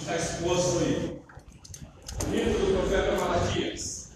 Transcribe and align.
Está 0.00 0.16
exposto 0.16 0.78
aí. 0.78 1.20
Livro 2.30 2.58
do 2.58 2.78
profeta 2.78 3.12
Malaquias. 3.16 4.08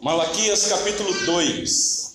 Malaquias 0.00 0.68
capítulo 0.68 1.12
2. 1.26 2.10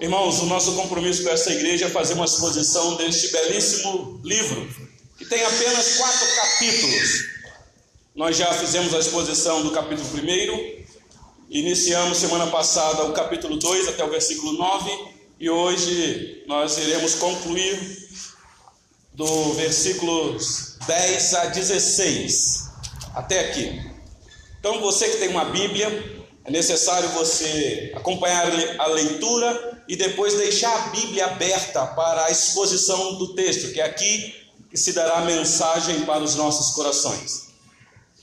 Irmãos, 0.00 0.40
o 0.40 0.46
nosso 0.46 0.74
compromisso 0.74 1.22
com 1.22 1.30
essa 1.30 1.50
igreja 1.50 1.86
é 1.86 1.90
fazer 1.90 2.12
uma 2.12 2.26
exposição 2.26 2.96
deste 2.96 3.28
belíssimo 3.32 4.20
livro, 4.22 4.68
que 5.16 5.24
tem 5.24 5.42
apenas 5.42 5.96
quatro 5.96 6.26
capítulos. 6.36 7.33
Nós 8.14 8.36
já 8.36 8.46
fizemos 8.54 8.94
a 8.94 9.00
exposição 9.00 9.64
do 9.64 9.72
capítulo 9.72 10.08
1, 10.08 10.84
iniciamos 11.50 12.16
semana 12.18 12.46
passada 12.46 13.02
o 13.06 13.12
capítulo 13.12 13.56
2 13.56 13.88
até 13.88 14.04
o 14.04 14.08
versículo 14.08 14.52
9, 14.52 14.88
e 15.40 15.50
hoje 15.50 16.44
nós 16.46 16.78
iremos 16.78 17.16
concluir 17.16 18.08
do 19.14 19.54
versículos 19.54 20.76
10 20.86 21.34
a 21.34 21.46
16, 21.46 22.70
até 23.16 23.50
aqui. 23.50 23.82
Então, 24.60 24.80
você 24.80 25.08
que 25.08 25.16
tem 25.16 25.30
uma 25.30 25.46
Bíblia, 25.46 25.88
é 26.44 26.52
necessário 26.52 27.08
você 27.08 27.92
acompanhar 27.96 28.46
a 28.78 28.86
leitura 28.86 29.82
e 29.88 29.96
depois 29.96 30.34
deixar 30.34 30.72
a 30.72 30.88
Bíblia 30.90 31.26
aberta 31.26 31.84
para 31.84 32.26
a 32.26 32.30
exposição 32.30 33.16
do 33.16 33.34
texto, 33.34 33.72
que 33.72 33.80
é 33.80 33.84
aqui 33.84 34.32
que 34.70 34.76
se 34.76 34.92
dará 34.92 35.16
a 35.16 35.24
mensagem 35.24 36.02
para 36.02 36.22
os 36.22 36.36
nossos 36.36 36.76
corações. 36.76 37.43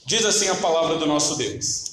Diz 0.04 0.24
assim 0.24 0.48
a 0.48 0.54
palavra 0.56 0.96
do 0.96 1.06
nosso 1.06 1.36
Deus: 1.36 1.84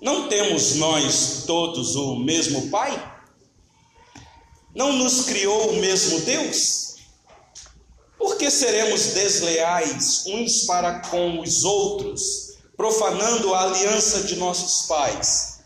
Não 0.00 0.28
temos 0.28 0.76
nós 0.76 1.44
todos 1.46 1.96
o 1.96 2.16
mesmo 2.16 2.70
Pai? 2.70 3.10
Não 4.74 4.92
nos 4.92 5.24
criou 5.24 5.70
o 5.70 5.76
mesmo 5.76 6.20
Deus? 6.20 6.96
Por 8.16 8.36
que 8.36 8.50
seremos 8.50 9.14
desleais 9.14 10.24
uns 10.26 10.64
para 10.64 11.00
com 11.00 11.40
os 11.40 11.64
outros, 11.64 12.58
profanando 12.76 13.54
a 13.54 13.62
aliança 13.62 14.22
de 14.24 14.36
nossos 14.36 14.86
pais? 14.86 15.60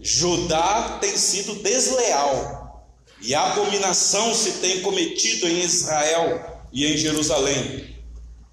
Judá 0.00 0.98
tem 1.00 1.16
sido 1.16 1.56
desleal 1.56 2.86
e 3.20 3.34
abominação 3.34 4.34
se 4.34 4.52
tem 4.52 4.80
cometido 4.80 5.46
em 5.46 5.60
Israel 5.60 6.64
e 6.72 6.86
em 6.86 6.96
Jerusalém, 6.96 7.99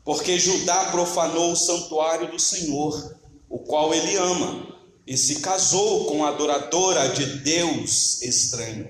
porque 0.07 0.39
Judá 0.39 0.85
profanou 0.85 1.51
o 1.51 1.55
santuário 1.57 2.31
do 2.31 2.39
Senhor, 2.39 3.17
o 3.49 3.59
qual 3.59 3.93
ele 3.93 4.15
ama, 4.15 4.65
e 5.05 5.17
se 5.17 5.41
casou 5.41 6.05
com 6.05 6.23
a 6.23 6.29
adoradora 6.29 7.09
de 7.09 7.25
Deus 7.41 8.21
estranho. 8.21 8.89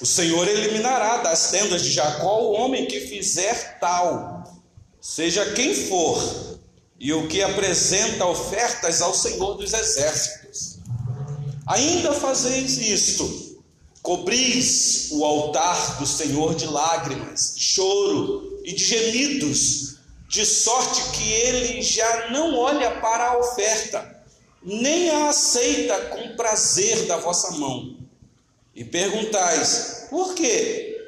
O 0.00 0.04
Senhor 0.04 0.48
eliminará 0.48 1.18
das 1.18 1.52
tendas 1.52 1.80
de 1.80 1.92
Jacó 1.92 2.42
o 2.42 2.54
homem 2.54 2.86
que 2.86 3.02
fizer 3.02 3.78
tal, 3.78 4.42
seja 5.00 5.52
quem 5.52 5.72
for, 5.72 6.58
e 6.98 7.12
o 7.12 7.28
que 7.28 7.40
apresenta 7.40 8.26
ofertas 8.26 9.00
ao 9.00 9.14
Senhor 9.14 9.54
dos 9.54 9.72
exércitos 9.72 10.80
Ainda 11.68 12.12
fazeis 12.12 12.78
isto: 12.78 13.62
cobris 14.02 15.10
o 15.12 15.24
altar 15.24 16.00
do 16.00 16.06
Senhor 16.06 16.56
de 16.56 16.66
lágrimas, 16.66 17.54
choro 17.56 18.53
e 18.64 18.72
de 18.72 18.84
gemidos, 18.84 19.98
de 20.28 20.44
sorte 20.44 21.10
que 21.10 21.32
ele 21.32 21.82
já 21.82 22.30
não 22.30 22.56
olha 22.56 22.90
para 23.00 23.28
a 23.28 23.38
oferta, 23.38 24.24
nem 24.62 25.10
a 25.10 25.28
aceita 25.28 25.96
com 26.06 26.34
prazer 26.34 27.04
da 27.06 27.18
vossa 27.18 27.52
mão. 27.52 27.96
E 28.74 28.82
perguntais: 28.84 30.06
por 30.10 30.34
quê? 30.34 31.06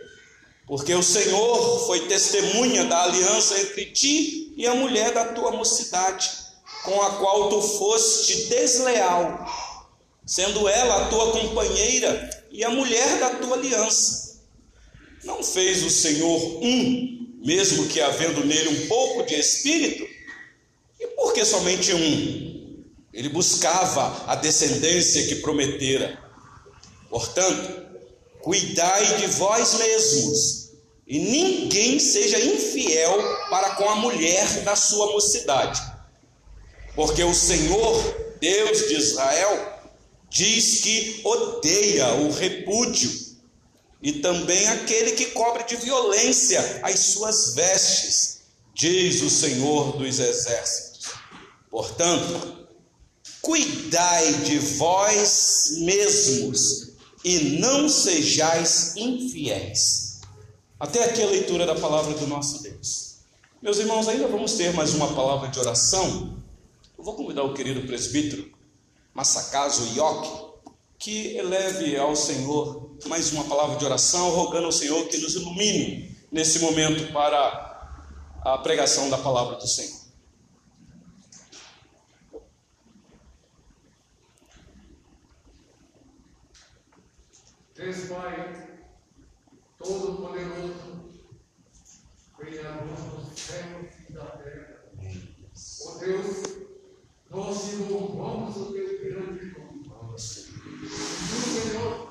Porque 0.66 0.94
o 0.94 1.02
Senhor 1.02 1.86
foi 1.86 2.06
testemunha 2.06 2.84
da 2.84 3.02
aliança 3.02 3.58
entre 3.60 3.86
ti 3.86 4.52
e 4.56 4.66
a 4.66 4.74
mulher 4.74 5.12
da 5.12 5.24
tua 5.32 5.50
mocidade, 5.50 6.30
com 6.84 7.02
a 7.02 7.16
qual 7.16 7.48
tu 7.48 7.62
foste 7.62 8.48
desleal 8.48 9.46
sendo 10.26 10.68
ela 10.68 11.06
a 11.06 11.08
tua 11.08 11.30
companheira 11.30 12.28
e 12.50 12.64
a 12.64 12.70
mulher 12.70 13.20
da 13.20 13.30
tua 13.36 13.56
aliança. 13.56 14.40
Não 15.22 15.42
fez 15.42 15.84
o 15.84 15.90
Senhor 15.90 16.62
um, 16.62 17.15
mesmo 17.46 17.86
que 17.86 18.00
havendo 18.00 18.44
nele 18.44 18.68
um 18.70 18.88
pouco 18.88 19.22
de 19.22 19.36
espírito? 19.36 20.04
E 20.98 21.06
por 21.14 21.32
que 21.32 21.44
somente 21.44 21.94
um? 21.94 22.84
Ele 23.12 23.28
buscava 23.28 24.24
a 24.26 24.34
descendência 24.34 25.28
que 25.28 25.36
prometera. 25.36 26.18
Portanto, 27.08 27.86
cuidai 28.42 29.18
de 29.18 29.28
vós 29.28 29.74
mesmos, 29.74 30.70
e 31.06 31.20
ninguém 31.20 32.00
seja 32.00 32.40
infiel 32.40 33.16
para 33.48 33.76
com 33.76 33.88
a 33.88 33.94
mulher 33.94 34.64
da 34.64 34.74
sua 34.74 35.12
mocidade. 35.12 35.80
Porque 36.96 37.22
o 37.22 37.32
Senhor, 37.32 38.36
Deus 38.40 38.88
de 38.88 38.96
Israel, 38.96 39.80
diz 40.28 40.80
que 40.80 41.20
odeia 41.22 42.12
o 42.14 42.32
repúdio 42.32 43.25
e 44.06 44.20
também 44.20 44.68
aquele 44.68 45.16
que 45.16 45.32
cobre 45.32 45.64
de 45.64 45.74
violência 45.74 46.60
as 46.84 46.96
suas 46.96 47.56
vestes, 47.56 48.42
diz 48.72 49.20
o 49.20 49.28
Senhor 49.28 49.96
dos 49.96 50.20
exércitos. 50.20 51.10
Portanto, 51.68 52.68
cuidai 53.42 54.32
de 54.44 54.60
vós 54.60 55.78
mesmos 55.78 56.92
e 57.24 57.58
não 57.58 57.88
sejais 57.88 58.94
infiéis. 58.94 60.20
Até 60.78 61.02
aqui 61.02 61.20
a 61.20 61.26
leitura 61.26 61.66
da 61.66 61.74
palavra 61.74 62.14
do 62.14 62.28
nosso 62.28 62.62
Deus. 62.62 63.16
Meus 63.60 63.78
irmãos, 63.78 64.06
ainda 64.06 64.28
vamos 64.28 64.52
ter 64.52 64.72
mais 64.72 64.94
uma 64.94 65.14
palavra 65.14 65.48
de 65.48 65.58
oração. 65.58 66.40
Eu 66.96 67.02
vou 67.02 67.14
convidar 67.14 67.42
o 67.42 67.54
querido 67.54 67.84
presbítero 67.88 68.52
Massacaso 69.12 69.96
Ioki, 69.96 70.30
que 70.96 71.36
eleve 71.36 71.96
ao 71.96 72.14
Senhor 72.14 72.85
mais 73.04 73.32
uma 73.32 73.44
palavra 73.44 73.76
de 73.76 73.84
oração, 73.84 74.30
rogando 74.30 74.66
ao 74.66 74.72
Senhor 74.72 75.06
que 75.08 75.18
nos 75.18 75.34
ilumine 75.34 76.16
nesse 76.32 76.58
momento 76.60 77.12
para 77.12 77.90
a 78.42 78.58
pregação 78.58 79.10
da 79.10 79.18
palavra 79.18 79.56
do 79.56 79.66
Senhor. 79.66 80.06
Deus 87.74 87.96
Pai, 88.08 88.80
Todo-Poderoso, 89.78 91.10
Criador 92.38 92.86
dos 92.86 93.38
céus 93.38 93.86
e 94.08 94.12
da 94.12 94.24
terra, 94.24 94.82
ó 95.84 95.90
oh 95.90 95.98
Deus, 95.98 96.36
nós 97.30 97.64
te 97.64 97.76
louvamos 97.76 98.56
o 98.56 98.72
teu 98.72 98.98
grande 99.00 99.46
nome. 99.46 100.16
Senhor, 100.18 102.05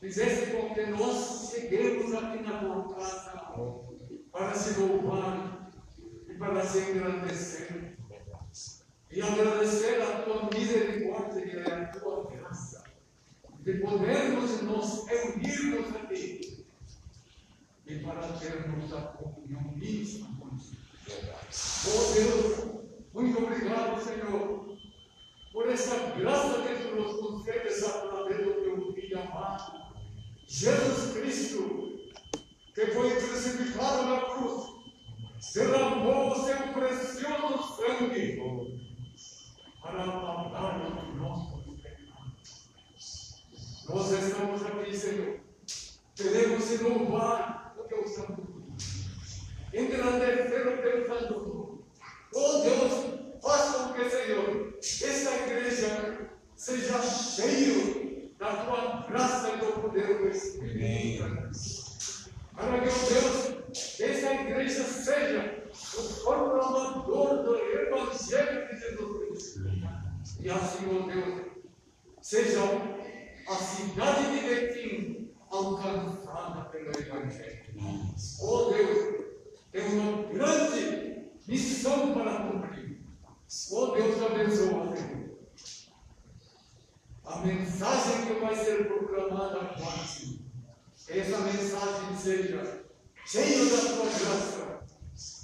fizeste 0.00 0.52
com 0.52 0.74
que 0.74 0.86
nós 0.86 1.50
cheguemos 1.50 2.14
aqui 2.14 2.42
na 2.42 2.58
tua 2.58 2.94
casa 2.94 3.28
para 4.30 4.54
se 4.54 4.78
louvar 4.78 5.70
e 6.28 6.34
para 6.34 6.64
se 6.64 6.78
engrandecer. 6.78 7.96
E 9.10 9.22
agradecer 9.22 10.02
a 10.02 10.22
tua 10.22 10.50
misericórdia 10.52 11.44
e 11.44 11.72
a 11.72 11.86
tua 11.86 12.30
graça 12.30 12.84
de 13.60 13.74
podermos 13.78 14.62
nos 14.62 15.06
reunirmos 15.06 15.96
aqui 15.96 16.66
e 17.86 17.98
para 18.00 18.28
termos 18.34 18.92
a 18.92 19.00
comunhão 19.00 19.74
íntima 19.80 20.28
contigo. 20.38 20.76
Oh 21.86 22.14
Deus, 22.14 22.84
muito 23.14 23.42
obrigado, 23.42 24.04
Senhor, 24.04 24.76
por 25.52 25.68
essa 25.68 26.10
graça 26.10 26.62
que 26.62 26.82
tu 26.82 26.94
nos 26.94 27.16
concedes 27.18 27.82
através 27.82 28.44
do 28.44 28.52
teu 28.62 28.92
Filho 28.92 29.20
amado, 29.20 29.87
Jesus 30.48 31.12
Cristo, 31.12 32.10
que 32.74 32.86
foi 32.86 33.14
crucificado 33.16 34.02
na 34.04 34.20
cruz, 34.22 34.64
derramou 35.54 36.32
o 36.32 36.44
seu 36.44 36.56
precioso 36.72 37.76
sangue 37.76 38.40
para 39.82 40.04
apagar 40.04 40.80
os 40.80 41.16
nossos 41.16 41.80
pecados. 41.80 43.44
Nós 43.88 44.10
estamos 44.10 44.62
aqui, 44.66 44.96
Senhor, 44.96 45.40
queremos 46.16 46.80
louvar 46.80 47.74
o 47.78 47.84
teu 47.84 48.06
santo 48.08 48.48
engrandecer 49.72 50.66
o 50.66 50.82
teu 50.82 51.06
santo 51.06 51.40
nome 51.40 51.84
Oh 52.34 52.62
Deus, 52.62 53.42
faça 53.42 53.88
com 53.88 53.94
que, 53.94 54.10
Senhor, 54.10 54.78
esta 54.78 55.36
igreja 55.36 56.30
seja 56.56 57.02
cheio 57.02 58.32
da 58.38 58.64
tua 58.64 59.06
graça 59.08 59.54
e 59.54 59.56
do 59.58 59.72
poder 59.80 60.18
do 60.18 60.28
Espírito. 60.28 61.24
Para 62.54 62.80
que, 62.80 62.88
oh 62.88 63.12
Deus, 63.12 64.00
esta 64.00 64.34
igreja 64.34 64.84
seja 64.84 65.64
o 65.96 66.24
corpo 66.24 66.58
E 70.48 70.50
assim, 70.50 70.86
ó 70.96 71.06
Deus, 71.06 71.42
seja 72.22 72.60
a 73.46 73.54
cidade 73.54 74.32
de 74.32 74.48
Betim 74.48 75.30
alcançada 75.50 76.70
pelo 76.70 76.88
Evangelho. 76.88 77.66
Oh 78.40 78.70
Deus, 78.70 79.26
tem 79.70 79.84
uma 79.88 80.22
grande 80.32 81.32
missão 81.46 82.14
para 82.14 82.48
cumprir. 82.48 83.04
Oh 83.72 83.86
Deus, 83.88 84.22
abençoa, 84.22 84.96
Senhor. 84.96 85.38
A 87.26 87.40
mensagem 87.40 88.26
que 88.26 88.40
vai 88.40 88.56
ser 88.56 88.88
proclamada 88.88 89.76
Senhor, 89.76 90.40
essa 91.10 91.38
mensagem 91.40 92.16
seja 92.16 92.84
cheia 93.26 93.66
da 93.66 93.94
tua 93.96 94.06
graça 94.06 94.80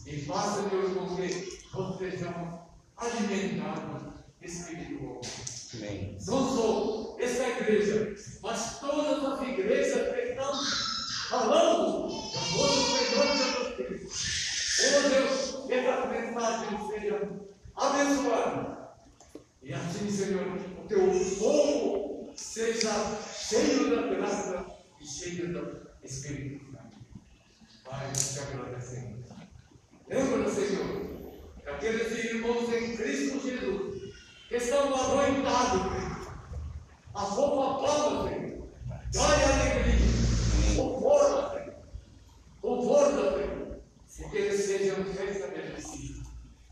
e 0.06 0.22
faça, 0.22 0.62
Deus, 0.70 0.94
com 0.94 1.14
que 1.14 1.58
nós 1.74 1.98
sejamos 1.98 2.54
alimentados 2.96 4.03
espiritualmente. 4.44 5.54
Amém. 5.76 6.18
Não 6.26 6.56
só 6.56 7.16
esta 7.18 7.48
igreja, 7.48 8.14
mas 8.42 8.78
todas 8.78 9.24
as 9.24 9.48
igrejas 9.48 10.14
que 10.14 10.20
estão 10.20 10.52
falando 11.28 11.92
do 11.92 12.08
nosso 12.08 12.96
Senhor 12.98 13.36
Jesus 13.36 13.74
Cristo. 13.74 14.84
Oh 14.86 15.08
Deus, 15.08 15.66
que 15.66 15.72
essa 15.72 16.06
mensagem 16.06 16.88
seja 16.88 17.30
abençoada. 17.74 18.94
E 19.62 19.72
assim, 19.72 20.10
Senhor, 20.10 20.46
o 20.84 20.86
teu 20.86 21.00
povo 21.38 22.32
seja 22.36 22.90
cheio 23.32 23.96
da 23.96 24.02
graça 24.14 24.66
e 25.00 25.06
cheio 25.06 25.52
do 25.52 25.88
Espírito 26.02 26.66
Santo. 26.70 26.96
Pai, 27.84 28.06
nós 28.08 28.34
te 28.34 28.38
agradecemos. 28.40 29.26
Lembra, 30.06 30.50
Senhor, 30.50 31.04
daqueles 31.64 32.24
irmãos 32.24 32.72
em 32.72 32.96
Cristo 32.96 33.40
Jesus 33.40 33.93
que 34.48 34.56
estão 34.56 34.94
anoitados, 34.94 35.82
Senhor. 35.92 36.34
A 37.14 37.20
roupa 37.20 37.86
toda, 37.86 38.28
Senhor. 38.28 38.68
Dói 39.12 39.44
alegria. 39.44 40.76
Conforta, 40.76 41.58
Senhor. 41.58 41.74
Conforta, 42.60 43.36
Senhor. 43.36 43.80
E 44.18 44.30
que 44.30 44.36
eles 44.36 44.64
sejam 44.64 44.96
restabelecidos. 45.04 46.26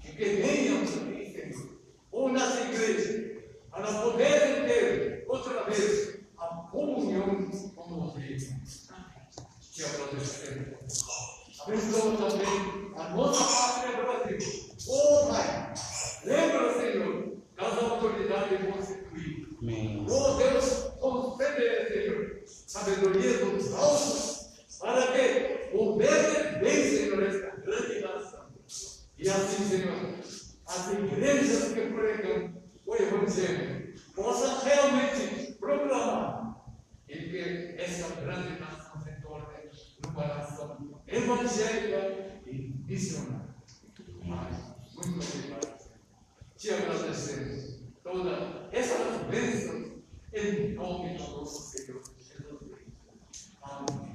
E 0.04 0.08
que 0.12 0.24
venham 0.24 0.86
também, 0.86 1.32
Senhor. 1.32 1.68
Ou 2.10 2.32
nas 2.32 2.60
igrejas, 2.60 3.42
para 3.70 3.92
poderem 4.02 4.66
ter 4.66 5.24
outra 5.28 5.64
vez 5.64 6.18
a 6.38 6.46
comunhão 6.70 7.50
com 7.74 8.00
você. 8.00 8.36
Te 9.72 9.84
agradecemos. 9.84 10.72
Abençoa 11.64 12.16
também 12.16 12.92
a 12.96 13.08
nossa 13.10 13.44
pátria 13.44 14.02
Brasil. 14.02 14.38
Oh, 14.88 15.26
Pai, 15.28 15.72
lembra, 16.24 16.74
Senhor, 16.74 17.36
das 17.56 17.78
autoridades 17.78 18.58
constituídas. 18.68 19.58
Amém. 19.62 20.06
Oh, 20.10 20.34
Deus, 20.34 20.90
concede, 21.00 21.88
Senhor, 21.88 22.42
sabedoria 22.46 23.44
dos 23.46 23.74
altos, 23.74 24.48
para 24.80 25.12
que 25.12 25.70
governe 25.76 26.58
bem, 26.58 26.84
Senhor, 26.84 27.22
esta 27.22 27.56
grande 27.60 28.00
nação. 28.00 28.46
E 29.18 29.28
assim, 29.28 29.64
Senhor, 29.68 29.94
as 30.92 30.98
igrejas 30.98 31.72
que 31.72 31.80
pregam 31.80 32.52
o 32.86 32.94
Evangelho 32.94 33.94
possam 34.14 34.60
realmente 34.60 35.52
proclamar 35.54 36.62
e 37.08 37.16
que 37.16 37.74
essa 37.78 38.14
grande 38.16 38.60
nação 38.60 39.00
se 39.00 39.12
torne 39.22 39.70
numa 40.04 40.26
nação 40.26 41.00
evangélica 41.06 42.40
e 42.46 42.74
missionária. 42.86 43.54
Mas, 44.24 44.56
muito 44.94 45.26
obrigado. 45.26 45.90
Te 46.56 46.70
agradecemos 46.70 47.80
todas 48.02 48.72
essas 48.72 49.26
bênçãos 49.30 49.92
em 50.34 50.74
nome 50.74 51.16
do 51.16 51.22
nosso 51.22 51.70
Senhor 51.70 52.02
Jesus 52.18 52.32
Cristo. 52.32 53.08
Amém. 53.62 54.12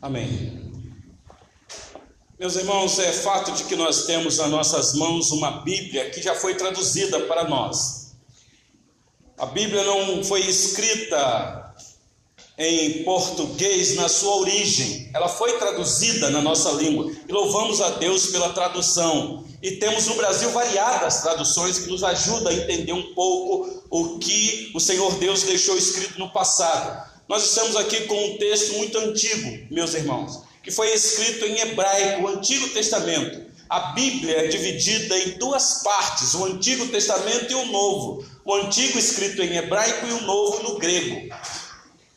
Amém. 0.00 0.63
Meus 2.36 2.56
irmãos, 2.56 2.98
é 2.98 3.12
fato 3.12 3.52
de 3.52 3.62
que 3.62 3.76
nós 3.76 4.06
temos 4.06 4.38
nas 4.38 4.50
nossas 4.50 4.94
mãos 4.94 5.30
uma 5.30 5.62
Bíblia 5.62 6.10
que 6.10 6.20
já 6.20 6.34
foi 6.34 6.56
traduzida 6.56 7.20
para 7.20 7.48
nós. 7.48 8.16
A 9.38 9.46
Bíblia 9.46 9.84
não 9.84 10.24
foi 10.24 10.40
escrita 10.40 11.72
em 12.58 13.04
português 13.04 13.94
na 13.94 14.08
sua 14.08 14.36
origem, 14.38 15.10
ela 15.14 15.28
foi 15.28 15.58
traduzida 15.58 16.28
na 16.28 16.42
nossa 16.42 16.72
língua 16.72 17.12
e 17.28 17.32
louvamos 17.32 17.80
a 17.80 17.90
Deus 17.90 18.26
pela 18.26 18.52
tradução. 18.52 19.44
E 19.62 19.76
temos 19.76 20.06
no 20.06 20.16
Brasil 20.16 20.50
variadas 20.50 21.22
traduções 21.22 21.78
que 21.78 21.90
nos 21.90 22.02
ajudam 22.02 22.48
a 22.48 22.54
entender 22.54 22.92
um 22.92 23.14
pouco 23.14 23.84
o 23.90 24.18
que 24.18 24.72
o 24.74 24.80
Senhor 24.80 25.14
Deus 25.18 25.44
deixou 25.44 25.76
escrito 25.76 26.18
no 26.18 26.32
passado. 26.32 27.12
Nós 27.28 27.44
estamos 27.44 27.76
aqui 27.76 28.02
com 28.08 28.24
um 28.26 28.38
texto 28.38 28.76
muito 28.76 28.98
antigo, 28.98 29.72
meus 29.72 29.94
irmãos, 29.94 30.42
que 30.64 30.70
foi 30.70 30.92
escrito 30.92 31.44
em 31.44 31.60
hebraico, 31.60 32.22
o 32.22 32.28
Antigo 32.28 32.68
Testamento. 32.70 33.44
A 33.68 33.92
Bíblia 33.92 34.44
é 34.44 34.46
dividida 34.46 35.18
em 35.18 35.32
duas 35.32 35.82
partes, 35.82 36.34
o 36.34 36.44
Antigo 36.46 36.86
Testamento 36.88 37.50
e 37.50 37.54
o 37.54 37.66
Novo. 37.66 38.24
O 38.44 38.54
Antigo 38.54 38.98
escrito 38.98 39.42
em 39.42 39.56
hebraico 39.56 40.06
e 40.06 40.12
o 40.12 40.22
Novo 40.22 40.62
no 40.62 40.78
grego. 40.78 41.34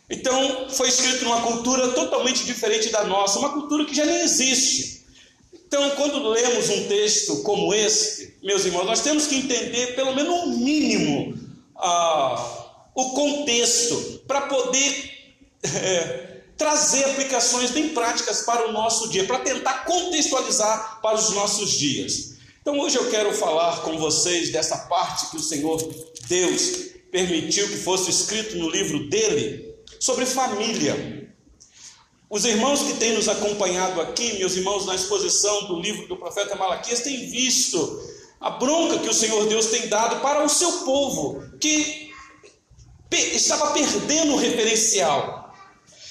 Então, 0.09 0.69
foi 0.69 0.87
escrito 0.87 1.25
numa 1.25 1.41
cultura 1.41 1.89
totalmente 1.89 2.45
diferente 2.45 2.89
da 2.89 3.03
nossa, 3.03 3.39
uma 3.39 3.51
cultura 3.51 3.83
que 3.83 3.93
já 3.93 4.05
nem 4.05 4.21
existe. 4.21 5.05
Então, 5.53 5.89
quando 5.91 6.29
lemos 6.29 6.69
um 6.69 6.87
texto 6.87 7.43
como 7.43 7.73
esse, 7.73 8.37
meus 8.41 8.63
irmãos, 8.63 8.85
nós 8.85 9.01
temos 9.01 9.27
que 9.27 9.35
entender 9.35 9.95
pelo 9.95 10.15
menos 10.15 10.33
o 10.33 10.43
um 10.43 10.57
mínimo 10.59 11.37
ah, 11.75 12.65
o 12.95 13.09
contexto 13.09 14.21
para 14.25 14.41
poder 14.41 15.11
é, 15.63 16.27
trazer 16.57 17.05
aplicações 17.05 17.71
bem 17.71 17.89
práticas 17.89 18.41
para 18.41 18.67
o 18.67 18.71
nosso 18.71 19.09
dia, 19.09 19.25
para 19.25 19.39
tentar 19.39 19.85
contextualizar 19.85 20.99
para 21.01 21.15
os 21.15 21.29
nossos 21.31 21.71
dias. 21.71 22.37
Então, 22.61 22.79
hoje 22.79 22.97
eu 22.97 23.09
quero 23.09 23.31
falar 23.33 23.81
com 23.81 23.97
vocês 23.97 24.49
dessa 24.51 24.77
parte 24.77 25.29
que 25.29 25.37
o 25.37 25.41
Senhor 25.41 25.77
Deus 26.27 26.87
permitiu 27.11 27.67
que 27.69 27.77
fosse 27.77 28.09
escrito 28.09 28.57
no 28.57 28.69
livro 28.69 29.07
dele 29.09 29.75
sobre 29.99 30.25
família. 30.25 31.31
Os 32.29 32.43
irmãos 32.43 32.83
que 32.83 32.93
têm 32.95 33.13
nos 33.13 33.29
acompanhado 33.29 34.01
aqui, 34.01 34.37
meus 34.37 34.57
irmãos, 34.57 34.85
na 34.85 34.95
exposição 34.95 35.65
do 35.67 35.79
livro 35.79 36.07
do 36.07 36.17
profeta 36.17 36.55
Malaquias, 36.55 36.99
têm 36.99 37.29
visto 37.29 38.01
a 38.41 38.49
bronca 38.49 38.99
que 38.99 39.09
o 39.09 39.13
Senhor 39.13 39.47
Deus 39.47 39.67
tem 39.67 39.87
dado 39.87 40.19
para 40.21 40.43
o 40.43 40.49
seu 40.49 40.71
povo, 40.79 41.41
que 41.59 42.11
estava 43.09 43.71
perdendo 43.71 44.33
o 44.33 44.37
referencial. 44.37 45.46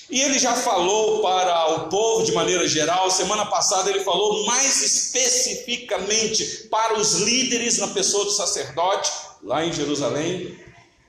E 0.08 0.20
ele 0.20 0.38
já 0.38 0.54
falou 0.54 1.20
para 1.20 1.75
o 1.75 1.88
povo 1.88 2.25
de 2.25 2.32
maneira 2.32 2.66
geral, 2.68 3.10
semana 3.10 3.46
passada 3.46 3.90
ele 3.90 4.04
falou 4.04 4.46
mais 4.46 4.82
especificamente 4.82 6.68
para 6.70 6.98
os 6.98 7.14
líderes 7.14 7.78
na 7.78 7.88
pessoa 7.88 8.25
do 8.25 8.30
sacerdote, 8.30 9.10
lá 9.42 9.64
em 9.64 9.72
Jerusalém, 9.72 10.56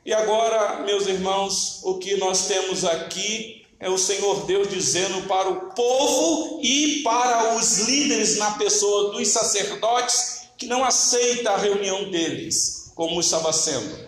e 0.08 0.14
agora, 0.14 0.84
meus 0.86 1.06
irmãos, 1.06 1.82
o 1.84 1.98
que 1.98 2.16
nós 2.16 2.48
temos 2.48 2.86
aqui 2.86 3.66
é 3.78 3.90
o 3.90 3.98
Senhor 3.98 4.46
Deus 4.46 4.70
dizendo 4.70 5.28
para 5.28 5.50
o 5.50 5.70
povo 5.74 6.62
e 6.64 7.02
para 7.04 7.56
os 7.56 7.80
líderes 7.80 8.38
na 8.38 8.52
pessoa 8.52 9.12
dos 9.12 9.28
sacerdotes 9.28 10.48
que 10.58 10.66
não 10.66 10.86
aceita 10.86 11.52
a 11.52 11.58
reunião 11.58 12.10
deles, 12.10 12.90
como 12.96 13.20
estava 13.20 13.52
sendo. 13.52 14.07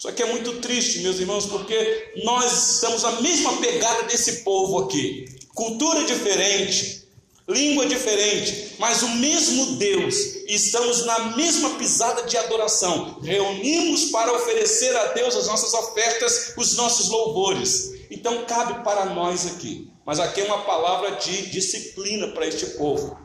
Isso 0.00 0.08
aqui 0.08 0.22
é 0.22 0.32
muito 0.32 0.62
triste, 0.62 1.00
meus 1.00 1.20
irmãos, 1.20 1.44
porque 1.44 2.14
nós 2.24 2.76
estamos 2.76 3.02
na 3.02 3.20
mesma 3.20 3.58
pegada 3.58 4.04
desse 4.04 4.36
povo 4.36 4.78
aqui. 4.78 5.26
Cultura 5.54 6.06
diferente, 6.06 7.06
língua 7.46 7.84
diferente, 7.84 8.76
mas 8.78 9.02
o 9.02 9.08
mesmo 9.16 9.76
Deus, 9.76 10.16
estamos 10.48 11.04
na 11.04 11.36
mesma 11.36 11.74
pisada 11.74 12.22
de 12.22 12.34
adoração. 12.38 13.20
Reunimos 13.22 14.06
para 14.06 14.32
oferecer 14.32 14.96
a 14.96 15.08
Deus 15.08 15.36
as 15.36 15.46
nossas 15.46 15.74
ofertas, 15.74 16.54
os 16.56 16.78
nossos 16.78 17.10
louvores. 17.10 17.92
Então 18.10 18.46
cabe 18.46 18.82
para 18.82 19.04
nós 19.04 19.48
aqui. 19.48 19.90
Mas 20.06 20.18
aqui 20.18 20.40
é 20.40 20.44
uma 20.44 20.62
palavra 20.62 21.16
de 21.16 21.50
disciplina 21.50 22.28
para 22.28 22.46
este 22.46 22.64
povo. 22.78 23.18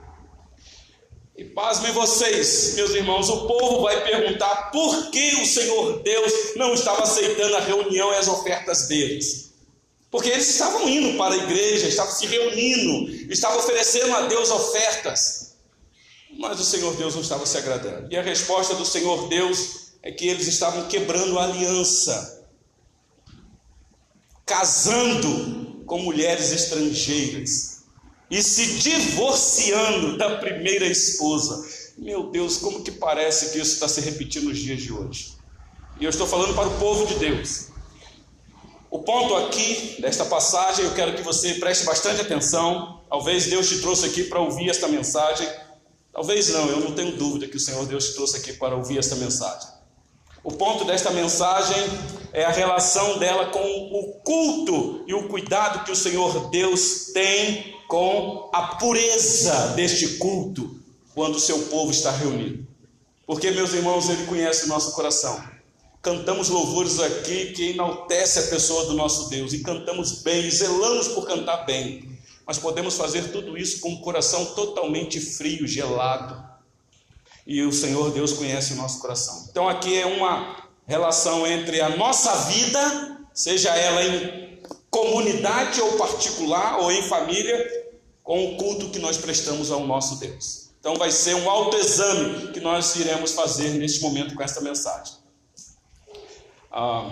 E 1.38 1.44
pasmem 1.44 1.92
vocês, 1.92 2.76
meus 2.76 2.92
irmãos, 2.92 3.28
o 3.30 3.46
povo 3.46 3.82
vai 3.82 4.06
perguntar 4.06 4.72
por 4.72 5.12
que 5.12 5.36
o 5.42 5.46
Senhor 5.46 6.02
Deus 6.02 6.32
não 6.56 6.74
estava 6.74 7.04
aceitando 7.04 7.58
a 7.58 7.60
reunião 7.60 8.14
e 8.14 8.16
as 8.16 8.30
ofertas 8.30 8.88
deles. 8.88 9.52
Porque 10.10 10.30
eles 10.30 10.50
estavam 10.50 10.88
indo 10.88 11.18
para 11.18 11.36
a 11.36 11.38
igreja, 11.38 11.88
estavam 11.88 12.16
se 12.16 12.26
reunindo, 12.26 13.12
estavam 13.30 13.60
oferecendo 13.60 14.16
a 14.16 14.28
Deus 14.28 14.50
ofertas. 14.50 15.56
Mas 16.38 16.58
o 16.58 16.64
Senhor 16.64 16.96
Deus 16.96 17.16
não 17.16 17.22
estava 17.22 17.46
se 17.46 17.58
agradando. 17.58 18.08
E 18.10 18.16
a 18.16 18.22
resposta 18.22 18.74
do 18.76 18.86
Senhor 18.86 19.28
Deus 19.28 19.92
é 20.02 20.14
que 20.14 20.30
eles 20.30 20.48
estavam 20.48 20.88
quebrando 20.88 21.38
a 21.38 21.44
aliança, 21.44 22.48
casando 24.46 25.84
com 25.86 26.00
mulheres 26.00 26.54
estrangeiras 26.54 27.75
e 28.30 28.42
se 28.42 28.80
divorciando 28.80 30.18
da 30.18 30.38
primeira 30.38 30.86
esposa. 30.86 31.68
Meu 31.98 32.30
Deus, 32.30 32.58
como 32.58 32.84
que 32.84 32.92
parece 32.92 33.52
que 33.52 33.60
isso 33.60 33.74
está 33.74 33.88
se 33.88 34.02
repetindo 34.02 34.46
nos 34.46 34.58
dias 34.58 34.82
de 34.82 34.92
hoje? 34.92 35.34
E 36.00 36.04
eu 36.04 36.10
estou 36.10 36.28
falando 36.28 36.54
para 36.54 36.68
o 36.68 36.78
povo 36.80 37.06
de 37.06 37.16
Deus. 37.16 37.68
O 38.90 39.00
ponto 39.00 39.36
aqui 39.36 39.98
desta 40.00 40.26
passagem, 40.26 40.86
eu 40.86 40.94
quero 40.94 41.16
que 41.16 41.22
você 41.22 41.56
preste 41.56 41.86
bastante 41.86 42.22
atenção. 42.22 43.02
Talvez 43.10 43.46
Deus 43.48 43.70
te 43.70 43.80
trouxe 43.80 44.06
aqui 44.06 44.24
para 44.24 44.40
ouvir 44.40 44.70
esta 44.70 44.88
mensagem. 44.88 45.48
Talvez 46.12 46.50
não, 46.50 46.68
eu 46.68 46.80
não 46.80 46.92
tenho 46.94 47.16
dúvida 47.16 47.48
que 47.48 47.58
o 47.58 47.60
Senhor 47.60 47.86
Deus 47.86 48.08
te 48.08 48.14
trouxe 48.14 48.38
aqui 48.38 48.54
para 48.54 48.76
ouvir 48.76 48.98
esta 48.98 49.16
mensagem. 49.16 49.70
O 50.44 50.52
ponto 50.52 50.86
desta 50.86 51.12
mensagem 51.12 51.76
é 52.32 52.46
a 52.46 52.52
relação 52.52 53.18
dela 53.18 53.48
com 53.48 53.60
o 53.60 54.14
culto 54.24 55.04
e 55.08 55.14
o 55.14 55.28
cuidado 55.28 55.84
que 55.84 55.92
o 55.92 55.96
Senhor 55.96 56.50
Deus 56.50 57.12
tem 57.14 57.75
com 57.88 58.50
a 58.54 58.76
pureza 58.76 59.74
deste 59.76 60.18
culto 60.18 60.80
quando 61.14 61.36
o 61.36 61.40
seu 61.40 61.60
povo 61.68 61.92
está 61.92 62.12
reunido. 62.12 62.66
Porque, 63.26 63.52
meus 63.52 63.74
irmãos, 63.74 64.10
Ele 64.10 64.26
conhece 64.26 64.66
o 64.66 64.68
nosso 64.68 64.94
coração. 64.94 65.42
Cantamos 66.02 66.50
louvores 66.50 67.00
aqui 67.00 67.54
que 67.54 67.72
enaltece 67.72 68.40
a 68.40 68.44
pessoa 68.44 68.86
do 68.86 68.94
nosso 68.94 69.30
Deus 69.30 69.54
e 69.54 69.64
cantamos 69.64 70.22
bem, 70.22 70.46
e 70.46 70.52
zelamos 70.52 71.08
por 71.08 71.26
cantar 71.26 71.66
bem. 71.66 72.16
Mas 72.46 72.60
podemos 72.60 72.96
fazer 72.96 73.32
tudo 73.32 73.58
isso 73.58 73.80
com 73.80 73.94
o 73.94 74.02
coração 74.02 74.46
totalmente 74.54 75.20
frio, 75.20 75.68
gelado, 75.68 76.44
e 77.48 77.64
o 77.64 77.72
Senhor 77.72 78.12
Deus 78.12 78.34
conhece 78.34 78.74
o 78.74 78.76
nosso 78.76 79.00
coração. 79.00 79.48
Então 79.50 79.68
aqui 79.68 79.98
é 79.98 80.06
uma 80.06 80.68
relação 80.86 81.46
entre 81.48 81.82
a 81.82 81.90
nossa 81.90 82.36
vida, 82.52 83.18
seja 83.34 83.76
ela 83.76 84.04
em 84.04 84.45
comunidade 84.96 85.82
ou 85.82 85.98
particular 85.98 86.80
ou 86.80 86.90
em 86.90 87.04
família, 87.04 87.86
com 88.24 88.54
o 88.54 88.58
culto 88.58 88.90
que 88.90 89.00
nós 89.00 89.18
prestamos 89.18 89.70
ao 89.70 89.86
nosso 89.86 90.16
Deus. 90.16 90.70
Então 90.80 90.96
vai 90.96 91.12
ser 91.12 91.36
um 91.36 91.50
autoexame 91.50 92.54
que 92.54 92.62
nós 92.62 92.96
iremos 92.96 93.34
fazer 93.34 93.72
neste 93.72 94.02
momento 94.02 94.34
com 94.34 94.42
esta 94.42 94.62
mensagem. 94.62 95.16
Ah, 96.72 97.12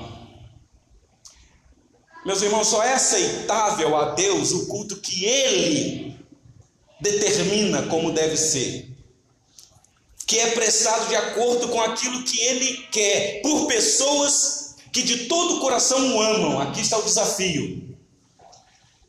meus 2.26 2.42
irmãos, 2.42 2.68
só 2.68 2.82
é 2.82 2.94
aceitável 2.94 3.98
a 3.98 4.14
Deus 4.14 4.52
o 4.52 4.68
culto 4.68 5.02
que 5.02 5.26
Ele 5.26 6.18
determina 7.02 7.84
como 7.84 8.14
deve 8.14 8.38
ser 8.38 8.94
que 10.26 10.40
é 10.40 10.52
prestado 10.52 11.10
de 11.10 11.16
acordo 11.16 11.68
com 11.68 11.82
aquilo 11.82 12.24
que 12.24 12.40
ele 12.40 12.88
quer, 12.92 13.42
por 13.42 13.68
pessoas 13.68 14.63
que 14.94 15.02
de 15.02 15.26
todo 15.26 15.56
o 15.56 15.60
coração 15.60 16.16
o 16.16 16.22
amam. 16.22 16.62
Aqui 16.62 16.80
está 16.80 16.98
o 17.00 17.04
desafio. 17.04 17.98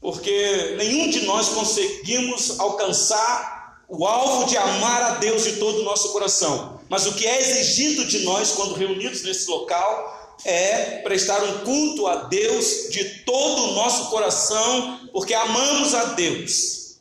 Porque 0.01 0.75
nenhum 0.79 1.11
de 1.11 1.21
nós 1.27 1.51
conseguimos 1.51 2.59
alcançar 2.59 3.85
o 3.87 4.07
alvo 4.07 4.47
de 4.47 4.57
amar 4.57 5.03
a 5.03 5.11
Deus 5.17 5.45
de 5.45 5.53
todo 5.57 5.81
o 5.81 5.85
nosso 5.85 6.11
coração. 6.13 6.81
Mas 6.89 7.07
o 7.07 7.13
que 7.15 7.27
é 7.27 7.41
exigido 7.41 8.07
de 8.07 8.21
nós 8.21 8.53
quando 8.53 8.75
reunidos 8.75 9.23
nesse 9.23 9.49
local 9.49 10.37
é 10.45 11.03
prestar 11.03 11.43
um 11.43 11.59
culto 11.61 12.07
a 12.07 12.17
Deus 12.25 12.89
de 12.91 13.05
todo 13.21 13.71
o 13.71 13.73
nosso 13.75 14.11
coração, 14.11 15.09
porque 15.13 15.35
amamos 15.35 15.95
a 15.95 16.05
Deus. 16.15 16.99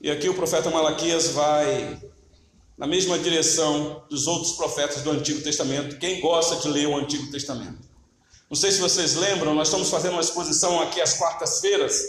E 0.00 0.10
aqui 0.10 0.28
o 0.28 0.34
profeta 0.34 0.70
Malaquias 0.70 1.28
vai 1.28 1.98
na 2.78 2.86
mesma 2.86 3.18
direção 3.18 4.04
dos 4.08 4.28
outros 4.28 4.52
profetas 4.52 5.02
do 5.02 5.10
Antigo 5.10 5.40
Testamento. 5.40 5.98
Quem 5.98 6.20
gosta 6.20 6.56
de 6.56 6.68
ler 6.68 6.86
o 6.86 6.96
Antigo 6.96 7.28
Testamento? 7.30 7.88
Não 8.48 8.56
sei 8.56 8.70
se 8.70 8.80
vocês 8.80 9.16
lembram, 9.16 9.52
nós 9.52 9.66
estamos 9.66 9.90
fazendo 9.90 10.12
uma 10.12 10.22
exposição 10.22 10.80
aqui 10.80 11.00
às 11.00 11.14
quartas-feiras 11.14 12.00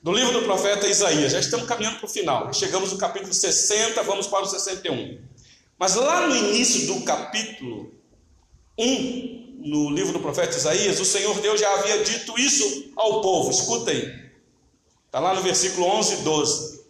do 0.00 0.12
livro 0.12 0.32
do 0.32 0.42
profeta 0.42 0.86
Isaías. 0.86 1.32
Já 1.32 1.40
estamos 1.40 1.66
caminhando 1.66 1.98
para 1.98 2.06
o 2.06 2.08
final. 2.08 2.54
Chegamos 2.54 2.92
no 2.92 2.98
capítulo 2.98 3.34
60, 3.34 4.00
vamos 4.04 4.28
para 4.28 4.44
o 4.44 4.46
61. 4.46 5.18
Mas 5.76 5.96
lá 5.96 6.26
no 6.26 6.36
início 6.36 6.86
do 6.86 7.02
capítulo 7.02 7.92
1, 8.78 9.58
no 9.58 9.90
livro 9.90 10.12
do 10.12 10.20
profeta 10.20 10.56
Isaías, 10.56 11.00
o 11.00 11.04
Senhor 11.04 11.38
Deus 11.40 11.60
já 11.60 11.70
havia 11.74 12.02
dito 12.04 12.38
isso 12.38 12.92
ao 12.96 13.20
povo. 13.20 13.50
Escuta 13.50 13.90
aí. 13.90 14.30
Está 15.06 15.18
lá 15.18 15.34
no 15.34 15.42
versículo 15.42 15.84
11 15.86 16.14
e 16.14 16.16
12. 16.18 16.80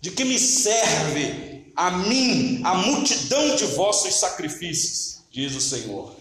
De 0.00 0.10
que 0.10 0.24
me 0.24 0.38
serve 0.38 1.49
a 1.80 1.90
mim 1.92 2.60
a 2.62 2.74
multidão 2.74 3.56
de 3.56 3.64
vossos 3.64 4.16
sacrifícios, 4.16 5.22
diz 5.32 5.56
o 5.56 5.60
Senhor. 5.62 6.14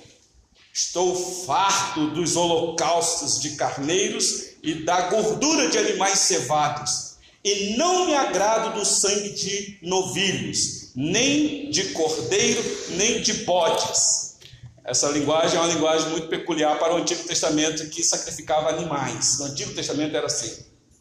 Estou 0.74 1.14
farto 1.46 2.12
dos 2.12 2.38
holocaustos 2.38 3.42
de 3.42 3.58
carneiros 3.58 4.52
e 4.64 4.86
da 4.86 5.10
gordura 5.10 5.68
de 5.68 5.78
animais 5.78 6.20
cevados, 6.20 7.16
e 7.44 7.76
não 7.76 8.06
me 8.06 8.16
agrado 8.16 8.80
do 8.80 8.86
sangue 8.86 9.32
de 9.32 9.80
novilhos, 9.82 10.92
nem 10.96 11.70
de 11.70 11.90
cordeiro, 11.90 12.64
nem 12.92 13.22
de 13.22 13.34
bodes. 13.44 14.38
Essa 14.86 15.10
linguagem 15.10 15.58
é 15.58 15.62
uma 15.62 15.74
linguagem 15.74 16.10
muito 16.10 16.30
peculiar 16.30 16.80
para 16.80 16.94
o 16.94 16.98
Antigo 17.00 17.24
Testamento 17.26 17.90
que 17.90 18.02
sacrificava 18.02 18.70
animais. 18.70 19.40
No 19.40 19.48
Antigo 19.48 19.74
Testamento 19.74 20.16
era 20.16 20.28
assim: 20.28 20.56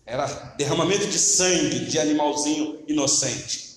era 0.05 0.27
derramamento 0.59 1.07
de 1.07 1.19
sangue 1.19 1.85
de 1.85 1.97
animalzinho 1.97 2.81
inocente. 2.88 3.68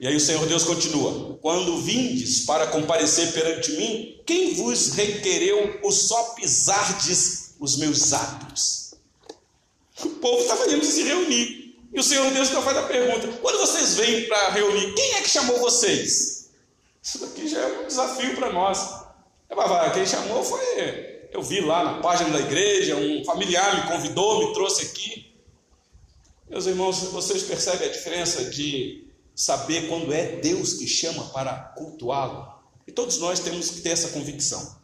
E 0.00 0.06
aí 0.06 0.14
o 0.14 0.20
Senhor 0.20 0.46
Deus 0.46 0.64
continua: 0.64 1.38
Quando 1.42 1.78
vindes 1.78 2.44
para 2.44 2.68
comparecer 2.68 3.32
perante 3.32 3.72
mim, 3.72 4.20
quem 4.24 4.54
vos 4.54 4.92
requereu 4.92 5.80
o 5.82 5.90
só 5.90 6.34
pisardes 6.34 7.54
os 7.58 7.76
meus 7.76 8.12
atos? 8.12 8.94
O 10.04 10.08
povo 10.10 10.42
estava 10.42 10.70
indo 10.72 10.84
se 10.84 11.02
reunir. 11.02 11.76
E 11.92 11.98
o 11.98 12.02
Senhor 12.02 12.30
Deus 12.32 12.48
então 12.48 12.62
faz 12.62 12.76
a 12.76 12.82
pergunta: 12.82 13.26
quando 13.40 13.58
vocês 13.58 13.94
vêm 13.94 14.28
para 14.28 14.50
reunir, 14.50 14.94
quem 14.94 15.14
é 15.14 15.22
que 15.22 15.28
chamou 15.28 15.58
vocês? 15.58 16.50
Isso 17.02 17.18
daqui 17.18 17.48
já 17.48 17.58
é 17.58 17.80
um 17.80 17.86
desafio 17.86 18.36
para 18.36 18.52
nós. 18.52 19.08
Quem 19.94 20.06
chamou 20.06 20.44
foi. 20.44 20.60
Eu 21.32 21.42
vi 21.42 21.60
lá 21.60 21.84
na 21.84 22.00
página 22.00 22.30
da 22.30 22.40
igreja, 22.40 22.96
um 22.96 23.24
familiar 23.24 23.84
me 23.84 23.90
convidou, 23.90 24.46
me 24.46 24.54
trouxe 24.54 24.82
aqui. 24.82 25.34
Meus 26.48 26.66
irmãos, 26.66 27.00
vocês 27.12 27.42
percebem 27.42 27.88
a 27.88 27.92
diferença 27.92 28.44
de 28.44 29.07
saber 29.38 29.86
quando 29.86 30.12
é 30.12 30.40
Deus 30.40 30.74
que 30.74 30.88
chama 30.88 31.22
para 31.26 31.52
cultuá-lo. 31.76 32.48
E 32.88 32.90
todos 32.90 33.18
nós 33.18 33.38
temos 33.38 33.70
que 33.70 33.82
ter 33.82 33.90
essa 33.90 34.08
convicção. 34.08 34.76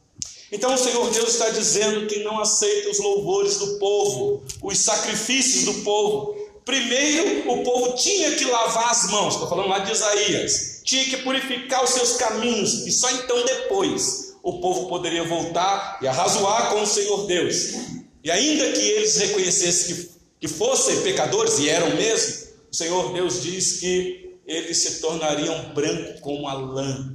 Então 0.53 0.73
o 0.73 0.79
Senhor 0.79 1.11
Deus 1.11 1.31
está 1.31 1.51
dizendo 1.51 2.07
que 2.07 2.23
não 2.23 2.39
aceita 2.39 2.89
os 2.89 3.01
louvores 3.01 3.59
do 3.59 3.79
povo, 3.81 4.45
os 4.63 4.79
sacrifícios 4.79 5.65
do 5.65 5.75
povo. 5.83 6.37
Primeiro, 6.65 7.51
o 7.51 7.65
povo 7.65 7.97
tinha 7.97 8.37
que 8.37 8.45
lavar 8.45 8.91
as 8.91 9.11
mãos, 9.11 9.35
estou 9.35 9.49
falando 9.49 9.69
lá 9.69 9.81
de 9.81 9.91
Isaías, 9.91 10.83
tinha 10.85 11.05
que 11.05 11.17
purificar 11.19 11.83
os 11.83 11.91
seus 11.91 12.13
caminhos, 12.13 12.87
e 12.87 12.93
só 12.93 13.11
então 13.11 13.45
depois 13.45 14.35
o 14.41 14.61
povo 14.61 14.87
poderia 14.87 15.25
voltar 15.25 15.99
e 16.01 16.07
arrazoar 16.07 16.71
com 16.71 16.83
o 16.83 16.87
Senhor 16.87 17.27
Deus. 17.27 17.75
E 18.23 18.31
ainda 18.31 18.71
que 18.73 18.81
eles 18.81 19.17
reconhecessem 19.17 19.97
que, 19.97 20.11
que 20.43 20.49
fossem 20.49 21.03
pecadores, 21.03 21.59
e 21.59 21.69
eram 21.69 21.97
mesmo, 21.97 22.47
o 22.71 22.77
Senhor 22.77 23.13
Deus 23.13 23.43
diz 23.43 23.81
que 23.81 24.24
eles 24.47 24.79
se 24.79 25.01
tornariam 25.01 25.73
brancos 25.73 26.21
como 26.21 26.47
a 26.47 26.55
lã, 26.55 27.15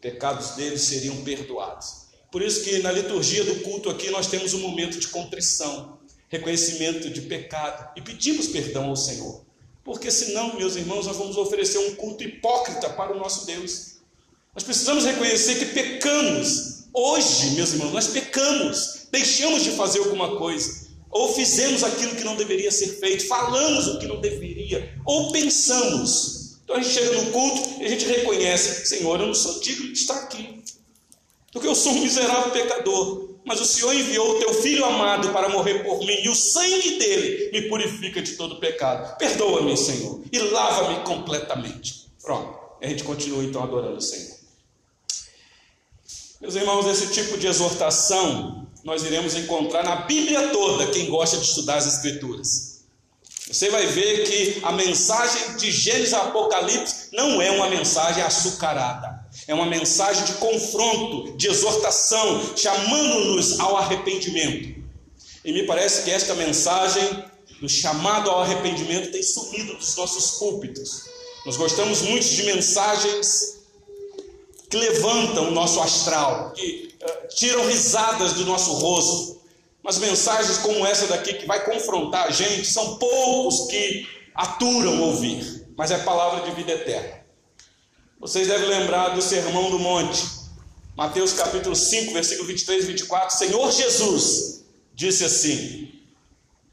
pecados 0.00 0.50
deles 0.50 0.82
seriam 0.82 1.16
perdoados. 1.24 2.08
Por 2.30 2.42
isso 2.42 2.62
que 2.62 2.78
na 2.80 2.92
liturgia 2.92 3.44
do 3.44 3.56
culto 3.60 3.88
aqui 3.88 4.10
nós 4.10 4.26
temos 4.26 4.52
um 4.52 4.60
momento 4.60 4.98
de 4.98 5.08
contrição, 5.08 5.98
reconhecimento 6.28 7.08
de 7.08 7.22
pecado 7.22 7.90
e 7.96 8.02
pedimos 8.02 8.48
perdão 8.48 8.84
ao 8.84 8.96
Senhor. 8.96 9.44
Porque 9.82 10.10
senão, 10.10 10.54
meus 10.56 10.76
irmãos, 10.76 11.06
nós 11.06 11.16
vamos 11.16 11.38
oferecer 11.38 11.78
um 11.78 11.94
culto 11.94 12.22
hipócrita 12.22 12.90
para 12.90 13.14
o 13.14 13.18
nosso 13.18 13.46
Deus. 13.46 13.96
Nós 14.54 14.62
precisamos 14.62 15.06
reconhecer 15.06 15.54
que 15.54 15.66
pecamos. 15.66 16.84
Hoje, 16.92 17.52
meus 17.52 17.72
irmãos, 17.72 17.92
nós 17.92 18.08
pecamos, 18.08 19.06
deixamos 19.10 19.62
de 19.62 19.70
fazer 19.70 20.00
alguma 20.00 20.36
coisa, 20.36 20.88
ou 21.10 21.32
fizemos 21.34 21.82
aquilo 21.82 22.16
que 22.16 22.24
não 22.24 22.36
deveria 22.36 22.70
ser 22.70 22.98
feito, 22.98 23.26
falamos 23.26 23.86
o 23.86 23.98
que 23.98 24.06
não 24.06 24.20
deveria, 24.20 24.94
ou 25.06 25.32
pensamos 25.32 26.37
então 26.68 26.76
a 26.76 26.82
gente 26.82 26.92
chega 26.92 27.12
no 27.12 27.32
culto 27.32 27.82
e 27.82 27.86
a 27.86 27.88
gente 27.88 28.04
reconhece: 28.04 28.86
Senhor, 28.86 29.18
eu 29.18 29.28
não 29.28 29.34
sou 29.34 29.58
digno 29.58 29.86
de 29.86 29.98
estar 29.98 30.16
aqui, 30.16 30.62
porque 31.50 31.66
eu 31.66 31.74
sou 31.74 31.92
um 31.92 32.00
miserável 32.00 32.52
pecador. 32.52 33.26
Mas 33.42 33.58
o 33.62 33.64
Senhor 33.64 33.94
enviou 33.94 34.36
o 34.36 34.38
teu 34.38 34.52
filho 34.52 34.84
amado 34.84 35.30
para 35.32 35.48
morrer 35.48 35.82
por 35.82 36.00
mim, 36.00 36.22
e 36.22 36.28
o 36.28 36.34
sangue 36.34 36.98
dele 36.98 37.50
me 37.50 37.62
purifica 37.70 38.20
de 38.20 38.32
todo 38.32 38.60
pecado. 38.60 39.16
Perdoa-me, 39.16 39.74
Senhor, 39.74 40.20
e 40.30 40.38
lava-me 40.38 41.02
completamente. 41.02 42.10
Pronto, 42.20 42.58
a 42.82 42.86
gente 42.86 43.02
continua 43.02 43.42
então 43.42 43.62
adorando 43.62 43.96
o 43.96 44.02
Senhor. 44.02 44.36
Meus 46.42 46.54
irmãos, 46.54 46.86
esse 46.86 47.14
tipo 47.14 47.38
de 47.38 47.46
exortação 47.46 48.66
nós 48.84 49.02
iremos 49.02 49.34
encontrar 49.34 49.82
na 49.82 49.96
Bíblia 50.02 50.48
toda, 50.48 50.86
quem 50.88 51.08
gosta 51.08 51.38
de 51.38 51.44
estudar 51.44 51.76
as 51.76 51.86
Escrituras. 51.86 52.67
Você 53.50 53.70
vai 53.70 53.86
ver 53.86 54.24
que 54.24 54.60
a 54.62 54.72
mensagem 54.72 55.56
de 55.56 55.72
Gênesis 55.72 56.12
a 56.12 56.24
Apocalipse 56.24 57.08
não 57.12 57.40
é 57.40 57.50
uma 57.50 57.68
mensagem 57.70 58.22
açucarada, 58.22 59.26
é 59.46 59.54
uma 59.54 59.64
mensagem 59.64 60.24
de 60.24 60.34
confronto, 60.34 61.36
de 61.36 61.48
exortação, 61.48 62.54
chamando-nos 62.54 63.58
ao 63.58 63.76
arrependimento. 63.78 64.78
E 65.44 65.52
me 65.52 65.62
parece 65.64 66.02
que 66.02 66.10
esta 66.10 66.34
mensagem 66.34 67.24
do 67.60 67.68
chamado 67.68 68.30
ao 68.30 68.42
arrependimento 68.42 69.10
tem 69.10 69.22
sumido 69.22 69.74
dos 69.76 69.96
nossos 69.96 70.32
púlpitos. 70.32 71.04
Nós 71.46 71.56
gostamos 71.56 72.02
muito 72.02 72.28
de 72.28 72.42
mensagens 72.42 73.58
que 74.68 74.76
levantam 74.76 75.48
o 75.48 75.50
nosso 75.50 75.80
astral, 75.80 76.52
que 76.52 76.94
uh, 77.02 77.28
tiram 77.34 77.66
risadas 77.66 78.34
do 78.34 78.44
nosso 78.44 78.72
rosto. 78.74 79.37
Mas 79.88 79.96
mensagens 79.96 80.58
como 80.58 80.86
essa 80.86 81.06
daqui, 81.06 81.32
que 81.32 81.46
vai 81.46 81.64
confrontar 81.64 82.26
a 82.26 82.30
gente, 82.30 82.66
são 82.66 82.98
poucos 82.98 83.70
que 83.70 84.06
aturam 84.34 85.00
ouvir, 85.00 85.66
mas 85.78 85.90
é 85.90 85.96
palavra 85.96 86.44
de 86.44 86.54
vida 86.54 86.72
eterna. 86.72 87.24
Vocês 88.20 88.48
devem 88.48 88.68
lembrar 88.68 89.14
do 89.14 89.22
Sermão 89.22 89.70
do 89.70 89.78
Monte, 89.78 90.22
Mateus 90.94 91.32
capítulo 91.32 91.74
5, 91.74 92.12
versículo 92.12 92.48
23 92.48 92.84
e 92.84 92.86
24. 92.86 93.38
Senhor 93.38 93.72
Jesus 93.72 94.62
disse 94.94 95.24
assim: 95.24 95.90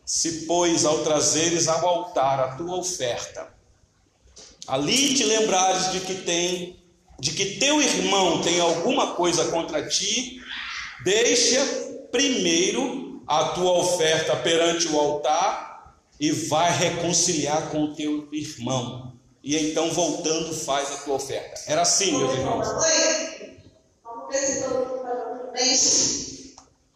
Se, 0.06 0.46
pois, 0.46 0.84
ao 0.84 1.02
trazeres 1.02 1.70
ao 1.70 1.88
altar 1.88 2.42
a 2.42 2.56
tua 2.58 2.76
oferta, 2.76 3.48
ali 4.68 5.14
te 5.14 5.24
lembrares 5.24 5.94
de 5.94 6.02
que 6.02 6.16
tem, 6.16 6.84
de 7.18 7.32
que 7.32 7.60
teu 7.60 7.82
irmão 7.82 8.42
tem 8.42 8.60
alguma 8.60 9.14
coisa 9.14 9.46
contra 9.46 9.88
ti, 9.88 10.42
deixa 11.06 11.64
primeiro 12.12 13.05
a 13.28 13.46
tua 13.50 13.72
oferta 13.74 14.36
perante 14.36 14.88
o 14.88 15.00
altar 15.00 15.96
e 16.20 16.32
vai 16.32 16.72
reconciliar 16.72 17.70
com 17.70 17.84
o 17.84 17.94
teu 17.94 18.28
irmão 18.32 19.16
e 19.46 19.56
então 19.56 19.92
voltando 19.92 20.52
faz 20.56 20.92
a 20.92 20.98
tua 20.98 21.16
oferta. 21.16 21.62
Era 21.68 21.84
assim, 21.84 22.18
meus 22.18 22.34
irmãos. 22.34 22.68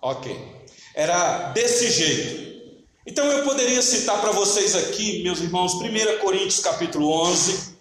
Ok. 0.02 0.36
Era 0.96 1.52
desse 1.52 1.92
jeito. 1.92 2.50
Então 3.06 3.26
eu 3.26 3.44
poderia 3.44 3.82
citar 3.84 4.20
para 4.20 4.32
vocês 4.32 4.76
aqui, 4.76 5.22
meus 5.22 5.40
irmãos, 5.40 5.76
1 5.76 6.20
Coríntios 6.22 6.60
capítulo 6.60 7.12
11. 7.28 7.76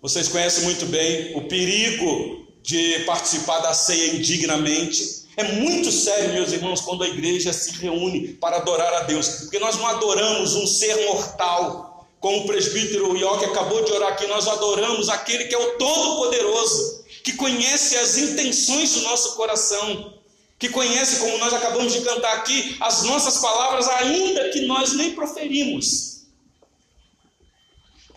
Vocês 0.00 0.28
conhecem 0.28 0.64
muito 0.64 0.86
bem 0.86 1.36
o 1.36 1.46
perigo 1.46 2.46
de 2.62 3.00
participar 3.00 3.58
da 3.58 3.74
ceia 3.74 4.14
indignamente. 4.14 5.23
É 5.36 5.42
muito 5.42 5.90
sério, 5.90 6.32
meus 6.32 6.52
irmãos, 6.52 6.80
quando 6.80 7.02
a 7.02 7.08
igreja 7.08 7.52
se 7.52 7.72
reúne 7.72 8.34
para 8.34 8.58
adorar 8.58 8.92
a 8.94 9.00
Deus, 9.00 9.28
porque 9.28 9.58
nós 9.58 9.76
não 9.76 9.86
adoramos 9.86 10.54
um 10.54 10.66
ser 10.66 11.06
mortal, 11.06 12.06
como 12.20 12.38
o 12.38 12.46
presbítero 12.46 13.16
Ioque 13.16 13.44
acabou 13.44 13.84
de 13.84 13.92
orar 13.92 14.12
aqui, 14.12 14.26
nós 14.28 14.46
adoramos 14.46 15.08
aquele 15.08 15.44
que 15.44 15.54
é 15.54 15.58
o 15.58 15.72
Todo-Poderoso, 15.72 17.04
que 17.24 17.32
conhece 17.32 17.96
as 17.96 18.16
intenções 18.16 18.94
do 18.94 19.02
nosso 19.02 19.34
coração, 19.34 20.14
que 20.56 20.68
conhece, 20.68 21.18
como 21.18 21.36
nós 21.38 21.52
acabamos 21.52 21.92
de 21.92 22.02
cantar 22.02 22.34
aqui, 22.34 22.76
as 22.80 23.02
nossas 23.02 23.38
palavras, 23.38 23.88
ainda 23.88 24.50
que 24.50 24.60
nós 24.66 24.92
nem 24.92 25.12
proferimos. 25.14 26.22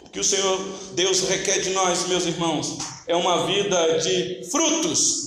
O 0.03 0.09
que 0.09 0.19
o 0.19 0.23
Senhor 0.23 0.57
Deus 0.93 1.21
requer 1.21 1.61
de 1.61 1.71
nós, 1.71 2.07
meus 2.07 2.25
irmãos, 2.25 2.77
é 3.07 3.15
uma 3.15 3.47
vida 3.47 3.97
de 3.99 4.47
frutos 4.51 5.26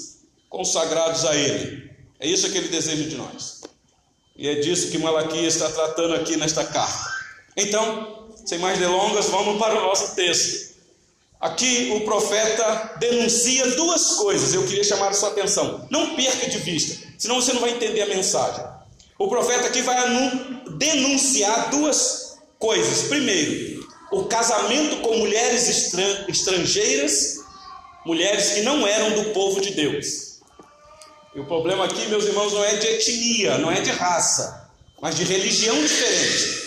consagrados 0.50 1.24
a 1.24 1.34
Ele. 1.34 1.90
É 2.18 2.28
isso 2.28 2.50
que 2.50 2.58
Ele 2.58 2.68
deseja 2.68 3.08
de 3.08 3.16
nós. 3.16 3.62
E 4.36 4.48
é 4.48 4.56
disso 4.56 4.90
que 4.90 4.98
Malaquias 4.98 5.54
está 5.54 5.70
tratando 5.70 6.14
aqui 6.14 6.36
nesta 6.36 6.64
carta. 6.64 7.10
Então, 7.56 8.28
sem 8.44 8.58
mais 8.58 8.78
delongas, 8.78 9.26
vamos 9.26 9.58
para 9.58 9.78
o 9.78 9.82
nosso 9.82 10.14
texto. 10.14 10.70
Aqui 11.40 11.92
o 11.94 12.04
profeta 12.04 12.96
denuncia 12.98 13.66
duas 13.70 14.16
coisas, 14.16 14.52
eu 14.52 14.66
queria 14.66 14.84
chamar 14.84 15.08
a 15.08 15.14
sua 15.14 15.30
atenção. 15.30 15.86
Não 15.90 16.14
perca 16.14 16.50
de 16.50 16.58
vista, 16.58 17.02
senão 17.16 17.40
você 17.40 17.54
não 17.54 17.62
vai 17.62 17.70
entender 17.70 18.02
a 18.02 18.06
mensagem. 18.06 18.62
O 19.18 19.28
profeta 19.28 19.66
aqui 19.66 19.80
vai 19.80 19.96
denunciar 20.76 21.70
duas 21.70 22.38
coisas. 22.58 23.08
Primeiro, 23.08 23.88
o 24.12 24.24
casamento 24.24 25.00
com 25.02 25.16
mulheres 25.16 25.94
estrangeiras, 26.28 27.36
mulheres 28.04 28.50
que 28.50 28.62
não 28.62 28.86
eram 28.86 29.22
do 29.22 29.30
povo 29.30 29.60
de 29.60 29.70
Deus. 29.72 30.29
E 31.34 31.40
o 31.40 31.44
problema 31.44 31.84
aqui, 31.84 32.06
meus 32.08 32.24
irmãos, 32.24 32.52
não 32.52 32.64
é 32.64 32.74
de 32.76 32.86
etnia, 32.86 33.58
não 33.58 33.70
é 33.70 33.80
de 33.80 33.90
raça, 33.90 34.68
mas 35.00 35.14
de 35.14 35.24
religião 35.24 35.80
diferente. 35.80 36.60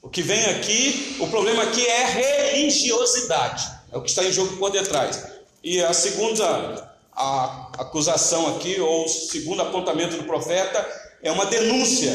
O 0.00 0.08
que 0.08 0.22
vem 0.22 0.44
aqui, 0.46 1.16
o 1.18 1.26
problema 1.26 1.64
aqui 1.64 1.84
é 1.84 2.04
religiosidade. 2.04 3.66
É 3.90 3.96
o 3.96 4.02
que 4.02 4.08
está 4.08 4.22
em 4.22 4.32
jogo 4.32 4.56
por 4.56 4.70
detrás. 4.70 5.24
E 5.62 5.82
a 5.82 5.92
segunda 5.92 6.96
a 7.16 7.70
acusação 7.78 8.56
aqui, 8.56 8.78
ou 8.78 9.06
o 9.06 9.08
segundo 9.08 9.62
apontamento 9.62 10.16
do 10.16 10.24
profeta, 10.24 10.86
é 11.22 11.32
uma 11.32 11.46
denúncia 11.46 12.12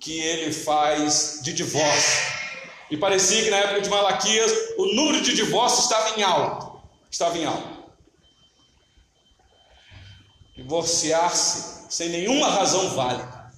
que 0.00 0.20
ele 0.20 0.52
faz 0.52 1.38
de 1.42 1.52
divórcio. 1.52 2.34
E 2.90 2.96
parecia 2.96 3.44
que 3.44 3.50
na 3.50 3.58
época 3.58 3.80
de 3.80 3.88
Malaquias 3.88 4.52
o 4.76 4.86
número 4.94 5.22
de 5.22 5.34
divórcios 5.34 5.84
estava 5.84 6.18
em 6.18 6.22
alto. 6.22 6.78
Estava 7.10 7.38
em 7.38 7.46
alto. 7.46 7.73
Divorciar-se 10.56 11.86
sem 11.88 12.08
nenhuma 12.08 12.48
razão 12.48 12.90
válida. 12.90 13.50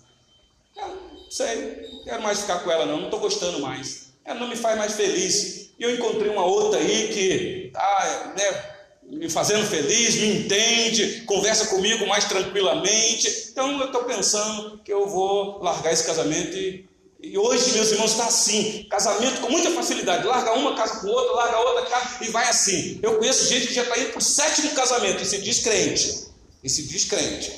Não 0.76 1.30
sei, 1.30 2.00
quero 2.04 2.22
mais 2.22 2.40
ficar 2.40 2.60
com 2.60 2.70
ela, 2.70 2.86
não, 2.86 2.98
não 2.98 3.04
estou 3.06 3.20
gostando 3.20 3.60
mais. 3.60 4.12
Ela 4.24 4.40
não 4.40 4.48
me 4.48 4.56
faz 4.56 4.78
mais 4.78 4.94
feliz. 4.94 5.70
E 5.78 5.82
eu 5.82 5.94
encontrei 5.94 6.30
uma 6.30 6.44
outra 6.44 6.80
aí 6.80 7.08
que 7.08 7.66
está 7.66 8.32
né, 8.36 8.76
me 9.10 9.28
fazendo 9.28 9.66
feliz, 9.66 10.16
me 10.16 10.38
entende, 10.38 11.22
conversa 11.26 11.66
comigo 11.66 12.06
mais 12.06 12.24
tranquilamente. 12.24 13.48
Então 13.50 13.78
eu 13.78 13.86
estou 13.86 14.04
pensando 14.04 14.78
que 14.78 14.92
eu 14.92 15.06
vou 15.06 15.62
largar 15.62 15.92
esse 15.92 16.04
casamento 16.04 16.56
e, 16.56 16.88
e 17.20 17.38
hoje, 17.38 17.72
meus 17.72 17.92
irmãos, 17.92 18.12
está 18.12 18.26
assim: 18.26 18.86
casamento 18.90 19.40
com 19.40 19.50
muita 19.50 19.70
facilidade. 19.70 20.26
Larga 20.26 20.52
uma, 20.54 20.74
casa 20.74 21.00
com 21.00 21.08
outra, 21.08 21.34
larga 21.34 21.58
outra, 21.58 21.86
casa 21.86 22.24
e 22.24 22.30
vai 22.30 22.48
assim. 22.48 22.98
Eu 23.02 23.18
conheço 23.18 23.48
gente 23.48 23.68
que 23.68 23.74
já 23.74 23.82
está 23.82 23.98
indo 23.98 24.10
para 24.10 24.18
o 24.18 24.22
sétimo 24.22 24.70
casamento 24.70 25.22
e 25.22 25.26
se 25.26 25.42
diz 25.42 25.60
crente. 25.60 26.26
E 26.66 26.68
se 26.68 26.82
diz 26.82 27.04
crente. 27.04 27.52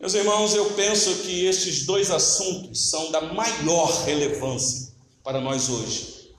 Meus 0.00 0.12
irmãos, 0.12 0.52
eu 0.54 0.72
penso 0.72 1.18
que 1.18 1.44
estes 1.44 1.86
dois 1.86 2.10
assuntos 2.10 2.90
são 2.90 3.12
da 3.12 3.20
maior 3.20 4.02
relevância 4.02 4.92
para 5.22 5.40
nós 5.40 5.68
hoje, 5.68 6.34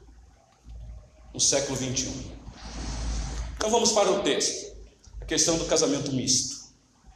no 1.33 1.39
século 1.39 1.77
21. 1.77 2.11
Então 3.55 3.69
vamos 3.69 3.93
para 3.93 4.11
o 4.11 4.21
texto, 4.23 4.75
a 5.21 5.25
questão 5.25 5.57
do 5.57 5.63
casamento 5.63 6.11
misto. 6.11 6.73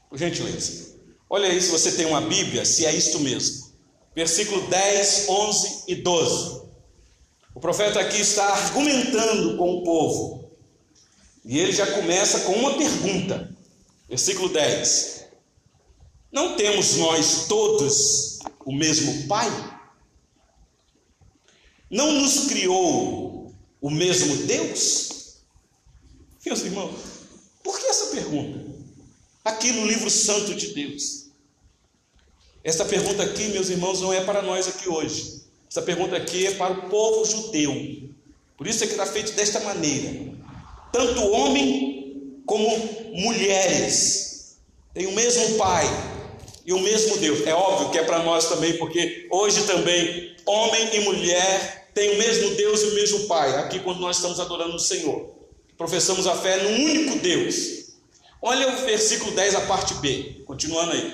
Por 0.10 0.18
gentileza, 0.18 0.96
olha 1.30 1.50
aí 1.50 1.62
se 1.62 1.70
você 1.70 1.92
tem 1.92 2.06
uma 2.06 2.22
Bíblia, 2.22 2.64
se 2.64 2.86
é 2.86 2.96
isto 2.96 3.20
mesmo. 3.20 3.68
Versículo 4.16 4.66
10, 4.70 5.28
11 5.28 5.84
e 5.90 5.96
12. 5.96 6.62
O 7.54 7.60
profeta 7.60 8.00
aqui 8.00 8.22
está 8.22 8.46
argumentando 8.48 9.58
com 9.58 9.74
o 9.74 9.84
povo. 9.84 10.47
E 11.48 11.58
ele 11.58 11.72
já 11.72 11.90
começa 11.94 12.42
com 12.42 12.52
uma 12.52 12.78
pergunta. 12.78 13.56
Versículo 14.10 14.50
10. 14.50 15.26
Não 16.30 16.58
temos 16.58 16.98
nós 16.98 17.48
todos 17.48 18.40
o 18.66 18.74
mesmo 18.74 19.28
Pai? 19.28 19.50
Não 21.90 22.12
nos 22.12 22.48
criou 22.48 23.54
o 23.80 23.90
mesmo 23.90 24.36
Deus? 24.46 25.38
Meus 26.46 26.62
irmãos, 26.62 27.00
por 27.64 27.80
que 27.80 27.86
essa 27.86 28.08
pergunta? 28.08 28.66
Aqui 29.46 29.72
no 29.72 29.88
livro 29.88 30.10
santo 30.10 30.54
de 30.54 30.74
Deus. 30.74 31.28
Esta 32.62 32.84
pergunta 32.84 33.24
aqui, 33.24 33.48
meus 33.48 33.70
irmãos, 33.70 34.02
não 34.02 34.12
é 34.12 34.22
para 34.26 34.42
nós 34.42 34.68
aqui 34.68 34.90
hoje. 34.90 35.44
Essa 35.70 35.82
pergunta 35.82 36.18
aqui 36.18 36.46
é 36.48 36.56
para 36.56 36.74
o 36.74 36.90
povo 36.90 37.24
judeu. 37.24 38.10
Por 38.58 38.68
isso 38.68 38.84
é 38.84 38.88
que 38.88 38.94
está 38.94 39.06
feito 39.06 39.32
desta 39.32 39.62
maneira. 39.62 40.27
Tanto 40.98 41.32
homem 41.32 42.42
como 42.44 42.68
mulheres 43.14 44.58
têm 44.96 45.06
o 45.06 45.12
mesmo 45.12 45.56
Pai, 45.56 45.86
e 46.66 46.74
o 46.74 46.80
mesmo 46.80 47.20
Deus. 47.20 47.46
É 47.46 47.54
óbvio 47.54 47.92
que 47.92 48.00
é 48.00 48.04
para 48.04 48.24
nós 48.24 48.50
também, 48.50 48.76
porque 48.80 49.28
hoje 49.30 49.62
também 49.68 50.36
homem 50.44 50.96
e 50.96 51.00
mulher 51.02 51.92
têm 51.94 52.16
o 52.16 52.18
mesmo 52.18 52.50
Deus 52.56 52.82
e 52.82 52.86
o 52.88 52.96
mesmo 52.96 53.28
Pai. 53.28 53.60
Aqui 53.60 53.78
quando 53.78 54.00
nós 54.00 54.16
estamos 54.16 54.40
adorando 54.40 54.76
o 54.76 54.80
Senhor, 54.80 55.36
professamos 55.78 56.26
a 56.26 56.36
fé 56.36 56.64
no 56.64 56.70
único 56.70 57.20
Deus. 57.20 57.56
Olha 58.42 58.68
o 58.68 58.86
versículo 58.86 59.34
10, 59.34 59.54
a 59.54 59.62
parte 59.62 59.94
B, 59.96 60.42
continuando 60.48 60.94
aí. 60.94 61.14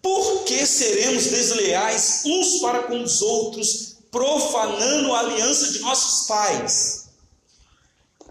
Por 0.00 0.44
que 0.44 0.64
seremos 0.64 1.26
desleais 1.26 2.22
uns 2.24 2.60
para 2.60 2.84
com 2.84 3.02
os 3.02 3.22
outros, 3.22 3.96
profanando 4.08 5.12
a 5.14 5.18
aliança 5.18 5.72
de 5.72 5.80
nossos 5.80 6.28
pais? 6.28 7.01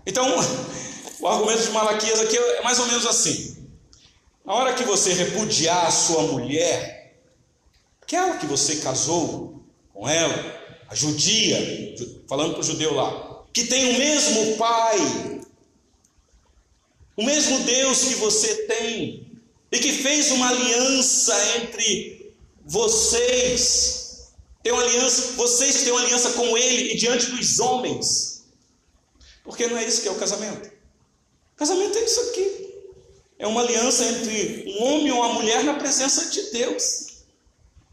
Então, 0.06 0.28
o 1.20 1.28
argumento 1.28 1.64
de 1.64 1.72
Malaquias 1.72 2.20
aqui 2.20 2.38
é 2.38 2.64
mais 2.64 2.80
ou 2.80 2.88
menos 2.88 3.06
assim: 3.06 3.68
na 4.46 4.54
hora 4.54 4.74
que 4.74 4.84
você 4.84 5.14
repudiar 5.14 5.86
a 5.86 5.92
sua 5.92 6.24
mulher, 6.24 7.16
aquela 8.02 8.38
que 8.38 8.46
você 8.46 8.78
casou 8.78 9.64
com 9.94 10.08
ela, 10.10 10.34
a 10.90 10.96
judia, 10.96 11.58
falando 12.28 12.54
para 12.54 12.62
o 12.62 12.64
judeu 12.64 12.94
lá, 12.94 13.46
que 13.54 13.66
tem 13.66 13.96
o 13.96 14.00
mesmo 14.00 14.58
pai, 14.58 15.42
o 17.16 17.24
mesmo 17.24 17.60
Deus 17.60 18.06
que 18.06 18.16
você 18.16 18.66
tem, 18.68 19.32
e 19.72 19.80
que 19.80 19.92
fez 19.92 20.32
uma 20.32 20.50
aliança 20.50 21.34
entre 21.58 22.36
vocês, 22.66 24.32
Tem 24.64 24.72
uma 24.72 24.84
aliança, 24.84 25.34
vocês 25.34 25.84
têm 25.84 25.92
uma 25.92 26.02
aliança 26.02 26.32
com 26.34 26.56
ele 26.56 26.94
e 26.94 26.98
diante 26.98 27.32
dos 27.32 27.60
homens. 27.60 28.31
Porque 29.44 29.68
não 29.68 29.78
é 29.78 29.86
isso 29.86 30.02
que 30.02 30.08
é 30.08 30.12
o 30.12 30.16
casamento. 30.16 30.68
O 31.56 31.58
casamento 31.58 31.98
é 31.98 32.04
isso 32.04 32.20
aqui. 32.22 32.72
É 33.40 33.48
uma 33.48 33.62
aliança 33.62 34.06
entre 34.06 34.66
um 34.68 34.84
homem 34.84 35.08
e 35.08 35.12
uma 35.12 35.30
mulher 35.34 35.64
na 35.64 35.74
presença 35.74 36.30
de 36.30 36.52
Deus. 36.52 37.08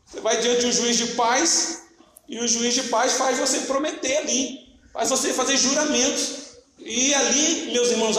Você 0.07 0.21
vai 0.21 0.41
diante 0.41 0.67
um 0.67 0.73
juiz 0.73 0.97
de 0.97 1.07
paz 1.09 1.83
e 2.29 2.39
o 2.39 2.47
juiz 2.47 2.75
de 2.75 2.85
paz 2.85 3.15
faz 3.15 3.39
você 3.39 3.61
prometer 3.61 4.19
ali, 4.19 4.69
faz 4.93 5.09
você 5.09 5.33
fazer 5.33 5.57
juramentos. 5.57 6.49
E 6.79 7.15
ali, 7.15 7.73
meus 7.73 7.89
irmãos, 7.89 8.17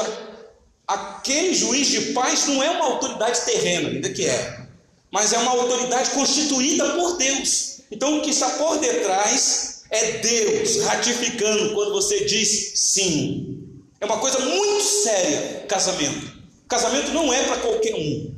aquele 0.87 1.53
juiz 1.53 1.87
de 1.87 2.13
paz 2.13 2.47
não 2.47 2.63
é 2.63 2.69
uma 2.71 2.85
autoridade 2.85 3.41
terrena, 3.41 3.89
ainda 3.89 4.09
que 4.09 4.25
é, 4.25 4.65
mas 5.11 5.33
é 5.33 5.37
uma 5.37 5.51
autoridade 5.51 6.09
constituída 6.11 6.95
por 6.95 7.17
Deus. 7.17 7.81
Então, 7.91 8.17
o 8.17 8.21
que 8.21 8.31
está 8.31 8.49
por 8.51 8.77
detrás 8.79 9.78
é 9.89 10.11
Deus 10.19 10.83
ratificando 10.83 11.73
quando 11.73 11.91
você 11.91 12.25
diz 12.25 12.73
sim. 12.75 13.83
É 13.99 14.05
uma 14.05 14.19
coisa 14.19 14.39
muito 14.39 14.83
séria, 14.83 15.65
casamento. 15.67 16.39
Casamento 16.67 17.11
não 17.11 17.33
é 17.33 17.43
para 17.43 17.57
qualquer 17.57 17.95
um. 17.95 18.35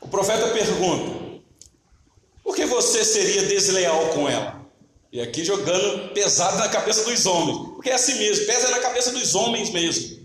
O 0.00 0.08
profeta 0.08 0.48
pergunta: 0.48 1.40
por 2.42 2.54
que 2.56 2.66
você 2.66 3.04
seria 3.04 3.46
desleal 3.46 4.08
com 4.08 4.28
ela? 4.28 4.60
E 5.12 5.20
aqui 5.20 5.44
jogando 5.44 6.12
pesado 6.12 6.58
na 6.58 6.68
cabeça 6.68 7.04
dos 7.04 7.26
homens, 7.26 7.74
porque 7.74 7.90
é 7.90 7.94
assim 7.94 8.14
mesmo, 8.14 8.46
pesa 8.46 8.70
na 8.70 8.80
cabeça 8.80 9.12
dos 9.12 9.34
homens 9.34 9.70
mesmo. 9.70 10.22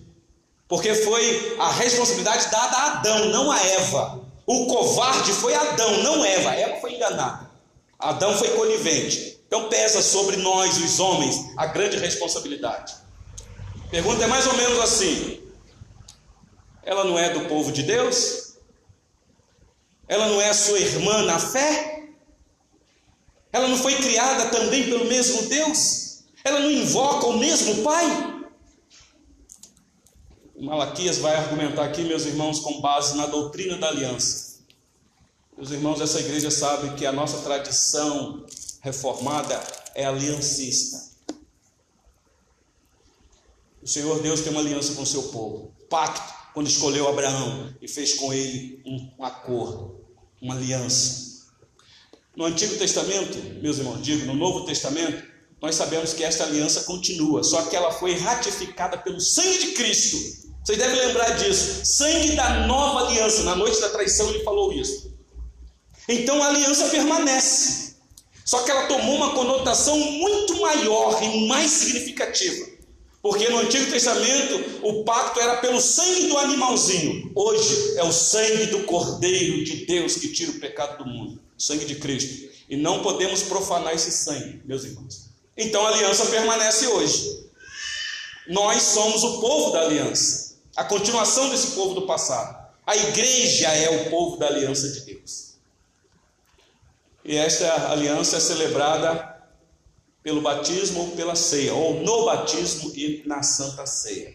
Porque 0.68 0.94
foi 0.96 1.56
a 1.60 1.72
responsabilidade 1.72 2.50
dada 2.50 2.78
a 2.78 2.86
Adão, 2.94 3.26
não 3.30 3.52
a 3.52 3.62
Eva. 3.62 4.22
O 4.46 4.66
covarde 4.68 5.32
foi 5.34 5.54
Adão, 5.54 6.04
não 6.04 6.26
Eva. 6.26 6.54
Eva 6.56 6.82
foi 6.82 6.96
enganada. 6.96 7.47
Adão 8.00 8.38
foi 8.38 8.50
conivente. 8.50 9.40
Então 9.48 9.70
pesa 9.70 10.02
sobre 10.02 10.38
nós, 10.38 10.78
os 10.78 11.00
homens, 11.00 11.54
a 11.58 11.66
grande 11.68 11.98
responsabilidade. 11.98 12.96
Pergunta 13.90 14.24
é 14.24 14.28
mais 14.28 14.46
ou 14.46 14.54
menos 14.56 14.80
assim: 14.80 15.42
ela 16.84 17.04
não 17.04 17.18
é 17.18 17.30
do 17.30 17.48
povo 17.48 17.72
de 17.72 17.84
Deus? 17.84 18.58
Ela 20.08 20.28
não 20.28 20.42
é 20.42 20.54
sua 20.54 20.80
irmã 20.80 21.24
na 21.24 21.40
fé? 21.40 22.12
Ela 23.52 23.68
não 23.68 23.78
foi 23.78 23.96
criada 23.96 24.50
também 24.50 24.86
pelo 24.86 25.06
mesmo 25.06 25.48
Deus? 25.48 26.24
Ela 26.44 26.60
não 26.60 26.72
invoca 26.72 27.28
o 27.28 27.38
mesmo 27.38 27.84
Pai? 27.84 28.38
Malaquias 30.60 31.18
vai 31.18 31.36
argumentar 31.36 31.86
aqui, 31.86 32.04
meus 32.04 32.26
irmãos, 32.26 32.60
com 32.60 32.82
base 32.82 33.16
na 33.16 33.28
doutrina 33.28 33.78
da 33.78 33.90
aliança. 33.90 34.47
Meus 35.58 35.72
irmãos, 35.72 36.00
essa 36.00 36.20
igreja 36.20 36.52
sabe 36.52 36.96
que 36.96 37.04
a 37.04 37.12
nossa 37.12 37.40
tradição 37.40 38.46
reformada 38.82 39.60
é 39.96 40.06
aliancista. 40.06 41.04
O 43.82 43.88
Senhor 43.88 44.22
Deus 44.22 44.42
tem 44.42 44.52
uma 44.52 44.62
aliança 44.62 44.94
com 44.94 45.02
o 45.02 45.06
seu 45.06 45.24
povo. 45.24 45.74
Pacto, 45.90 46.32
quando 46.54 46.68
escolheu 46.68 47.08
Abraão 47.08 47.76
e 47.82 47.88
fez 47.88 48.14
com 48.14 48.32
ele 48.32 48.84
um 48.86 49.24
acordo, 49.26 50.06
uma 50.40 50.54
aliança. 50.54 51.48
No 52.36 52.46
Antigo 52.46 52.76
Testamento, 52.78 53.40
meus 53.60 53.80
irmãos, 53.80 54.00
digo, 54.04 54.28
no 54.28 54.36
Novo 54.36 54.64
Testamento, 54.64 55.26
nós 55.60 55.74
sabemos 55.74 56.14
que 56.14 56.24
esta 56.24 56.44
aliança 56.44 56.84
continua, 56.84 57.44
só 57.44 57.64
que 57.64 57.76
ela 57.76 57.92
foi 57.92 58.14
ratificada 58.14 58.96
pelo 59.00 59.20
sangue 59.20 59.58
de 59.58 59.72
Cristo. 59.72 60.18
Vocês 60.64 60.78
devem 60.78 61.00
lembrar 61.00 61.32
disso. 61.32 61.84
Sangue 61.84 62.36
da 62.36 62.68
nova 62.68 63.08
aliança. 63.08 63.42
Na 63.42 63.56
noite 63.56 63.82
da 63.82 63.90
traição 63.90 64.30
ele 64.30 64.44
falou 64.44 64.72
isso. 64.72 65.17
Então 66.08 66.42
a 66.42 66.48
aliança 66.48 66.90
permanece. 66.90 67.96
Só 68.46 68.64
que 68.64 68.72
ela 68.72 68.88
tomou 68.88 69.16
uma 69.16 69.34
conotação 69.34 70.00
muito 70.00 70.62
maior 70.62 71.22
e 71.22 71.48
mais 71.48 71.70
significativa. 71.70 72.66
Porque 73.22 73.50
no 73.50 73.58
Antigo 73.58 73.92
Testamento 73.92 74.80
o 74.84 75.04
pacto 75.04 75.40
era 75.42 75.58
pelo 75.58 75.82
sangue 75.82 76.28
do 76.28 76.38
animalzinho. 76.38 77.30
Hoje 77.36 77.98
é 77.98 78.04
o 78.04 78.14
sangue 78.14 78.68
do 78.68 78.84
Cordeiro 78.84 79.66
de 79.66 79.86
Deus 79.86 80.16
que 80.16 80.30
tira 80.30 80.52
o 80.52 80.60
pecado 80.60 81.04
do 81.04 81.10
mundo. 81.10 81.42
O 81.58 81.62
sangue 81.62 81.84
de 81.84 81.96
Cristo. 81.96 82.50
E 82.70 82.78
não 82.78 83.02
podemos 83.02 83.44
profanar 83.44 83.94
esse 83.94 84.12
sangue, 84.12 84.62
meus 84.64 84.86
irmãos. 84.86 85.28
Então 85.58 85.86
a 85.86 85.90
aliança 85.90 86.28
permanece 86.28 86.88
hoje. 86.88 87.48
Nós 88.48 88.82
somos 88.82 89.24
o 89.24 89.42
povo 89.42 89.72
da 89.72 89.82
aliança. 89.82 90.56
A 90.76 90.86
continuação 90.86 91.50
desse 91.50 91.72
povo 91.72 91.96
do 91.96 92.04
passado. 92.04 92.66
A 92.86 92.96
igreja 92.96 93.68
é 93.68 93.90
o 93.90 94.10
povo 94.10 94.38
da 94.38 94.48
aliança 94.48 94.88
de. 94.88 95.07
E 97.28 97.36
esta 97.36 97.92
aliança 97.92 98.38
é 98.38 98.40
celebrada 98.40 99.36
pelo 100.24 100.40
batismo 100.40 101.02
ou 101.02 101.08
pela 101.12 101.36
ceia, 101.36 101.74
ou 101.74 101.96
no 102.02 102.24
batismo 102.24 102.90
e 102.96 103.22
na 103.26 103.44
santa 103.44 103.86
ceia. 103.86 104.34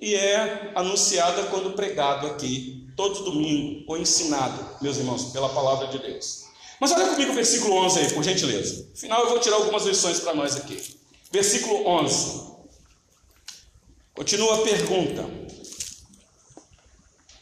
E 0.00 0.14
é 0.14 0.70
anunciada 0.76 1.42
quando 1.44 1.74
pregado 1.74 2.28
aqui, 2.28 2.88
todo 2.96 3.24
domingo, 3.24 3.84
ou 3.88 3.98
ensinado, 3.98 4.78
meus 4.80 4.98
irmãos, 4.98 5.32
pela 5.32 5.48
palavra 5.48 5.88
de 5.88 5.98
Deus. 5.98 6.44
Mas 6.78 6.92
olha 6.92 7.08
comigo 7.08 7.32
o 7.32 7.34
versículo 7.34 7.74
11 7.74 7.98
aí, 7.98 8.12
por 8.12 8.22
gentileza. 8.22 8.88
Afinal, 8.94 9.22
eu 9.22 9.30
vou 9.30 9.40
tirar 9.40 9.56
algumas 9.56 9.84
lições 9.84 10.20
para 10.20 10.34
nós 10.34 10.56
aqui. 10.56 10.96
Versículo 11.32 11.88
11. 11.88 12.54
Continua 14.14 14.60
a 14.60 14.62
pergunta. 14.62 15.28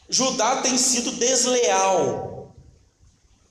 Judá 0.09 0.61
tem 0.61 0.75
sido 0.75 1.11
desleal, 1.13 2.32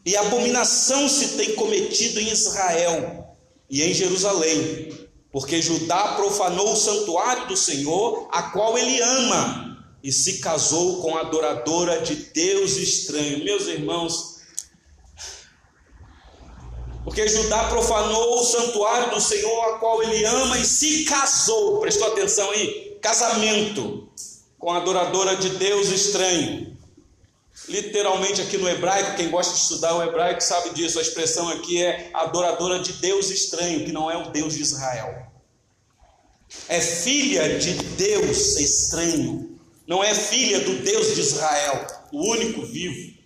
e 0.05 0.17
abominação 0.17 1.09
se 1.09 1.37
tem 1.37 1.55
cometido 1.55 2.21
em 2.21 2.29
Israel 2.29 3.37
e 3.71 3.83
em 3.83 3.95
Jerusalém, 3.95 5.09
porque 5.31 5.63
Judá 5.63 6.15
profanou 6.17 6.73
o 6.73 6.77
santuário 6.77 7.47
do 7.47 7.57
Senhor, 7.57 8.29
a 8.31 8.43
qual 8.43 8.77
ele 8.77 9.01
ama, 9.01 9.87
e 10.03 10.11
se 10.11 10.39
casou 10.41 11.01
com 11.01 11.17
a 11.17 11.21
adoradora 11.21 12.03
de 12.03 12.17
Deus 12.17 12.77
estranho. 12.77 13.45
Meus 13.45 13.67
irmãos, 13.67 14.33
porque 17.05 17.27
Judá 17.29 17.65
profanou 17.69 18.41
o 18.41 18.45
santuário 18.45 19.15
do 19.15 19.21
Senhor, 19.21 19.65
a 19.65 19.79
qual 19.79 20.03
ele 20.03 20.25
ama, 20.25 20.59
e 20.59 20.65
se 20.65 21.05
casou, 21.05 21.81
prestou 21.81 22.09
atenção 22.09 22.51
aí? 22.51 22.99
Casamento 23.01 24.09
com 24.59 24.71
a 24.71 24.77
adoradora 24.77 25.37
de 25.37 25.51
Deus 25.51 25.89
estranho. 25.89 26.72
Literalmente 27.69 28.41
aqui 28.41 28.59
no 28.59 28.69
hebraico, 28.69 29.17
quem 29.17 29.31
gosta 29.31 29.55
de 29.55 29.61
estudar 29.61 29.95
o 29.95 30.03
hebraico 30.03 30.41
sabe 30.43 30.71
disso, 30.75 30.99
a 30.99 31.03
expressão 31.03 31.49
aqui 31.49 31.83
é 31.83 32.11
adoradora 32.13 32.81
de 32.81 32.93
Deus 32.95 33.31
estranho, 33.31 33.85
que 33.85 33.93
não 33.93 34.11
é 34.11 34.17
o 34.17 34.31
Deus 34.31 34.55
de 34.55 34.63
Israel. 34.63 35.31
É 36.69 36.81
filha 36.81 37.59
de 37.59 37.73
Deus 37.75 38.57
estranho, 38.59 39.59
não 39.87 40.03
é 40.03 40.15
filha 40.15 40.61
do 40.61 40.83
Deus 40.83 41.15
de 41.15 41.21
Israel, 41.21 41.87
o 42.13 42.31
único 42.31 42.67
vivo, 42.67 43.17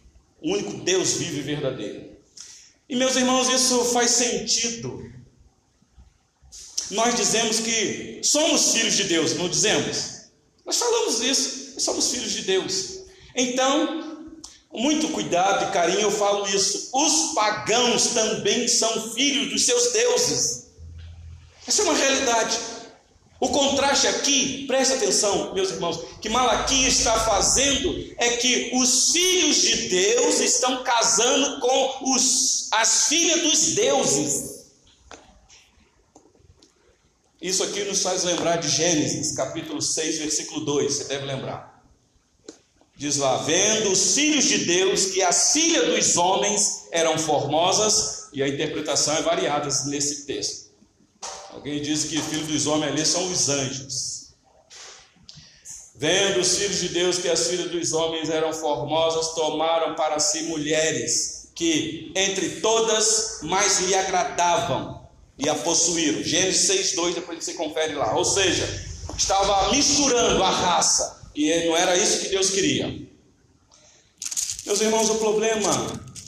o 0.41 0.53
único 0.53 0.75
Deus 0.75 1.15
vivo 1.15 1.39
e 1.39 1.43
verdadeiro. 1.43 2.17
E 2.89 2.95
meus 2.95 3.17
irmãos, 3.17 3.49
isso 3.49 3.85
faz 3.87 4.11
sentido. 4.13 5.13
Nós 6.91 7.17
dizemos 7.17 7.59
que 7.59 8.21
somos 8.23 8.73
filhos 8.73 8.95
de 8.95 9.05
Deus, 9.05 9.35
não 9.35 9.49
dizemos? 9.49 10.29
Nós 10.65 10.77
falamos 10.77 11.21
isso, 11.21 11.81
somos 11.81 12.11
filhos 12.11 12.33
de 12.33 12.43
Deus. 12.43 13.01
Então, 13.35 14.06
com 14.77 14.83
muito 14.83 15.09
cuidado 15.09 15.65
e 15.65 15.73
carinho 15.73 16.03
eu 16.03 16.11
falo 16.11 16.47
isso. 16.47 16.91
Os 16.93 17.33
pagãos 17.35 18.09
também 18.09 18.69
são 18.69 19.11
filhos 19.15 19.51
dos 19.51 19.65
seus 19.65 19.91
deuses. 19.93 20.67
Essa 21.67 21.81
é 21.81 21.85
uma 21.87 21.95
realidade. 21.95 22.59
O 23.41 23.49
contraste 23.49 24.07
aqui, 24.07 24.67
preste 24.67 24.95
atenção, 24.95 25.55
meus 25.55 25.71
irmãos, 25.71 26.05
que 26.21 26.29
Malaquias 26.29 26.99
está 26.99 27.19
fazendo 27.21 28.15
é 28.19 28.37
que 28.37 28.71
os 28.75 29.13
filhos 29.13 29.63
de 29.63 29.89
Deus 29.89 30.41
estão 30.41 30.85
casando 30.85 31.59
com 31.61 32.15
os, 32.15 32.69
as 32.73 33.09
filhas 33.09 33.43
dos 33.43 33.75
deuses. 33.75 34.67
Isso 37.41 37.63
aqui 37.63 37.83
nos 37.85 38.03
faz 38.03 38.25
lembrar 38.25 38.57
de 38.57 38.69
Gênesis, 38.69 39.35
capítulo 39.35 39.81
6, 39.81 40.19
versículo 40.19 40.65
2, 40.67 40.93
você 40.93 41.05
deve 41.05 41.25
lembrar. 41.25 41.76
Diz 42.97 43.19
lá: 43.19 43.37
vendo 43.39 43.93
os 43.93 44.15
filhos 44.15 44.45
de 44.45 44.65
Deus 44.65 45.07
que 45.07 45.23
as 45.23 45.53
filhas 45.53 45.87
dos 45.87 46.17
homens 46.17 46.85
eram 46.91 47.19
formosas, 47.19 48.29
e 48.33 48.43
a 48.43 48.49
interpretação 48.49 49.15
é 49.17 49.23
variada 49.23 49.69
nesse 49.87 50.27
texto. 50.27 50.71
Alguém 51.51 51.81
diz 51.81 52.05
que 52.05 52.21
filhos 52.21 52.49
dos 52.49 52.67
homens 52.67 52.93
ali 52.93 53.07
são 53.07 53.31
os 53.31 53.49
anjos. 53.49 54.17
Vendo 55.95 56.41
os 56.41 56.59
filhos 56.59 56.79
de 56.81 56.89
Deus 56.91 57.19
que 57.19 57.29
as 57.29 57.47
filhas 57.47 57.71
dos 57.71 57.93
homens 57.93 58.29
eram 58.29 58.53
formosas, 58.53 59.35
tomaram 59.35 59.95
para 59.95 60.19
si 60.19 60.43
mulheres 60.43 61.49
que 61.55 62.13
entre 62.15 62.61
todas 62.61 63.39
mais 63.43 63.81
lhe 63.81 63.95
agradavam 63.95 65.09
e 65.39 65.49
a 65.49 65.55
possuíram. 65.55 66.23
Gênesis 66.23 66.69
6:2, 66.95 67.15
depois 67.15 67.43
você 67.43 67.55
confere 67.55 67.95
lá. 67.95 68.15
Ou 68.15 68.25
seja, 68.25 68.67
estava 69.17 69.71
misturando 69.71 70.43
a 70.43 70.51
raça 70.51 71.16
e 71.37 71.67
não 71.67 71.77
era 71.77 71.97
isso 71.97 72.21
que 72.21 72.29
Deus 72.29 72.51
queria. 72.51 73.07
Meus 74.65 74.81
irmãos, 74.81 75.11
o 75.11 75.17
problema 75.17 75.71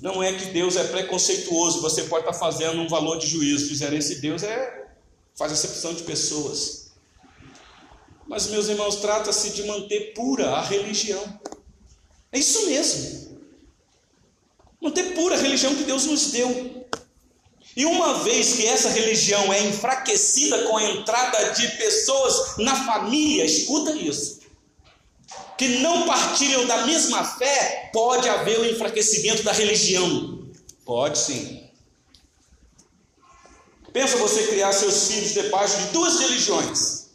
Não 0.01 0.23
é 0.23 0.33
que 0.33 0.47
Deus 0.47 0.77
é 0.77 0.85
preconceituoso, 0.85 1.81
você 1.81 2.05
pode 2.05 2.25
estar 2.25 2.38
fazendo 2.38 2.81
um 2.81 2.88
valor 2.88 3.18
de 3.18 3.27
juízo, 3.27 3.68
dizendo 3.68 3.97
esse 3.97 4.21
Deus 4.21 4.44
é 4.44 4.87
faz 5.37 5.53
acepção 5.53 5.94
de 5.94 6.03
pessoas. 6.03 6.88
Mas, 8.27 8.49
meus 8.49 8.68
irmãos, 8.68 8.97
trata-se 8.97 9.51
de 9.51 9.62
manter 9.64 10.12
pura 10.12 10.51
a 10.51 10.62
religião. 10.62 11.40
É 12.31 12.38
isso 12.38 12.66
mesmo. 12.66 13.38
Manter 14.81 15.14
pura 15.14 15.35
a 15.35 15.40
religião 15.40 15.75
que 15.75 15.85
Deus 15.85 16.05
nos 16.05 16.31
deu. 16.31 16.87
E 17.77 17.87
uma 17.87 18.18
vez 18.25 18.55
que 18.55 18.66
essa 18.66 18.88
religião 18.90 19.53
é 19.53 19.62
enfraquecida 19.66 20.64
com 20.64 20.77
a 20.77 20.85
entrada 20.85 21.53
de 21.53 21.68
pessoas 21.77 22.59
na 22.59 22.75
família, 22.85 23.44
escuta 23.44 23.92
isso, 23.92 24.38
que 25.59 25.81
não 25.81 26.07
partilham 26.07 26.64
da 26.66 26.87
mesma 26.87 27.25
fé, 27.25 27.90
pode 27.92 28.29
haver 28.29 28.61
o 28.61 28.64
enfraquecimento 28.64 29.42
da 29.42 29.53
religião. 29.53 30.38
Pode 30.85 31.18
sim. 31.18 31.68
Pensa 33.92 34.16
você 34.18 34.47
criar 34.47 34.73
seus 34.73 35.09
filhos 35.09 35.33
debaixo 35.33 35.77
de 35.79 35.88
duas 35.88 36.21
religiões. 36.21 37.09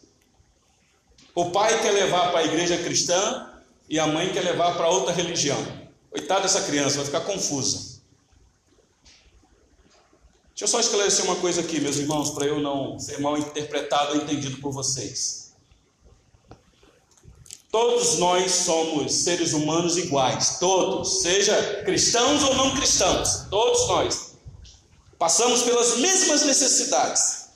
O 1.33 1.51
pai 1.51 1.81
quer 1.81 1.91
levar 1.91 2.31
para 2.31 2.39
a 2.39 2.45
igreja 2.45 2.77
cristã 2.77 3.49
e 3.89 3.97
a 3.97 4.05
mãe 4.05 4.33
quer 4.33 4.41
levar 4.41 4.75
para 4.75 4.89
outra 4.89 5.13
religião. 5.13 5.57
Coitada 6.11 6.41
dessa 6.41 6.63
criança, 6.63 6.97
vai 6.97 7.05
ficar 7.05 7.21
confusa. 7.21 7.93
Deixa 10.49 10.65
eu 10.65 10.67
só 10.67 10.79
esclarecer 10.79 11.25
uma 11.25 11.37
coisa 11.37 11.61
aqui, 11.61 11.79
meus 11.79 11.95
irmãos, 11.95 12.31
para 12.31 12.45
eu 12.45 12.59
não 12.59 12.99
ser 12.99 13.19
mal 13.19 13.37
interpretado 13.37 14.15
ou 14.15 14.17
entendido 14.17 14.57
por 14.57 14.71
vocês. 14.71 15.42
Todos 17.73 18.19
nós 18.19 18.51
somos 18.51 19.11
seres 19.11 19.51
humanos 19.51 19.97
iguais, 19.97 20.59
todos, 20.59 21.23
seja 21.23 21.81
cristãos 21.83 22.43
ou 22.43 22.53
não 22.53 22.75
cristãos, 22.75 23.47
todos 23.49 23.87
nós. 23.87 24.33
Passamos 25.17 25.63
pelas 25.63 25.97
mesmas 25.97 26.43
necessidades. 26.43 27.47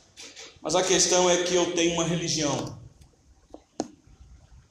Mas 0.59 0.73
a 0.73 0.81
questão 0.81 1.29
é 1.29 1.43
que 1.43 1.53
eu 1.53 1.71
tenho 1.75 1.93
uma 1.93 2.03
religião 2.03 2.79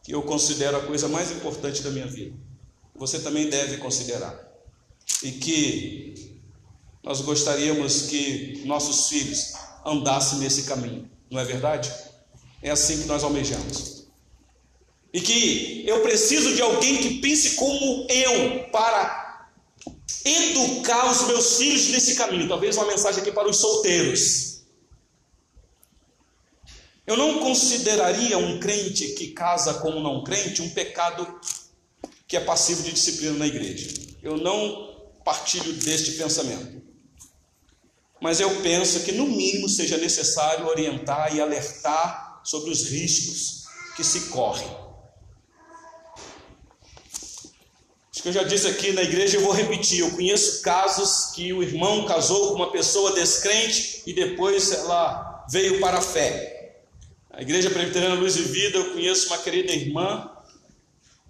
que 0.02 0.10
eu 0.10 0.20
considero 0.22 0.78
a 0.78 0.82
coisa 0.84 1.06
mais 1.06 1.30
importante 1.30 1.80
da 1.80 1.90
minha 1.90 2.08
vida. 2.08 2.36
Você 2.96 3.20
também 3.20 3.48
deve 3.48 3.76
considerar. 3.76 4.36
E 5.22 5.30
que 5.30 6.40
nós 7.04 7.20
gostaríamos 7.20 8.02
que 8.08 8.62
nossos 8.64 9.08
filhos 9.08 9.52
andassem 9.84 10.40
nesse 10.40 10.64
caminho, 10.64 11.08
não 11.30 11.38
é 11.38 11.44
verdade? 11.44 11.94
É 12.60 12.70
assim 12.70 13.02
que 13.02 13.06
nós 13.06 13.22
almejamos. 13.22 13.95
E 15.16 15.20
que 15.22 15.82
eu 15.86 16.02
preciso 16.02 16.54
de 16.54 16.60
alguém 16.60 16.98
que 16.98 17.20
pense 17.20 17.54
como 17.54 18.06
eu 18.06 18.68
para 18.70 19.48
educar 20.22 21.10
os 21.10 21.26
meus 21.26 21.56
filhos 21.56 21.88
nesse 21.88 22.16
caminho. 22.16 22.46
Talvez 22.46 22.76
uma 22.76 22.84
mensagem 22.84 23.22
aqui 23.22 23.32
para 23.32 23.48
os 23.48 23.56
solteiros. 23.56 24.60
Eu 27.06 27.16
não 27.16 27.38
consideraria 27.38 28.36
um 28.36 28.60
crente 28.60 29.14
que 29.14 29.28
casa 29.28 29.72
com 29.80 29.88
um 29.88 30.02
não 30.02 30.22
crente 30.22 30.60
um 30.60 30.68
pecado 30.68 31.40
que 32.28 32.36
é 32.36 32.40
passivo 32.40 32.82
de 32.82 32.92
disciplina 32.92 33.38
na 33.38 33.46
igreja. 33.46 33.88
Eu 34.22 34.36
não 34.36 35.00
partilho 35.24 35.72
deste 35.72 36.12
pensamento. 36.12 36.82
Mas 38.20 38.38
eu 38.38 38.60
penso 38.60 39.00
que, 39.00 39.12
no 39.12 39.26
mínimo, 39.26 39.66
seja 39.66 39.96
necessário 39.96 40.66
orientar 40.66 41.34
e 41.34 41.40
alertar 41.40 42.42
sobre 42.44 42.70
os 42.70 42.90
riscos 42.90 43.64
que 43.96 44.04
se 44.04 44.28
correm. 44.28 44.85
Acho 48.16 48.22
que 48.22 48.28
eu 48.30 48.32
já 48.32 48.44
disse 48.44 48.66
aqui 48.66 48.92
na 48.92 49.02
igreja, 49.02 49.36
eu 49.36 49.42
vou 49.42 49.52
repetir. 49.52 50.00
Eu 50.00 50.10
conheço 50.10 50.62
casos 50.62 51.32
que 51.34 51.52
o 51.52 51.62
irmão 51.62 52.06
casou 52.06 52.48
com 52.48 52.54
uma 52.54 52.72
pessoa 52.72 53.12
descrente 53.12 54.02
e 54.06 54.14
depois 54.14 54.72
ela 54.72 55.44
veio 55.50 55.78
para 55.80 55.98
a 55.98 56.00
fé. 56.00 56.78
A 57.30 57.42
Igreja 57.42 57.68
Presbiteriana 57.68 58.14
Luz 58.14 58.36
e 58.36 58.42
Vida, 58.44 58.78
eu 58.78 58.92
conheço 58.94 59.26
uma 59.26 59.36
querida 59.36 59.70
irmã, 59.70 60.30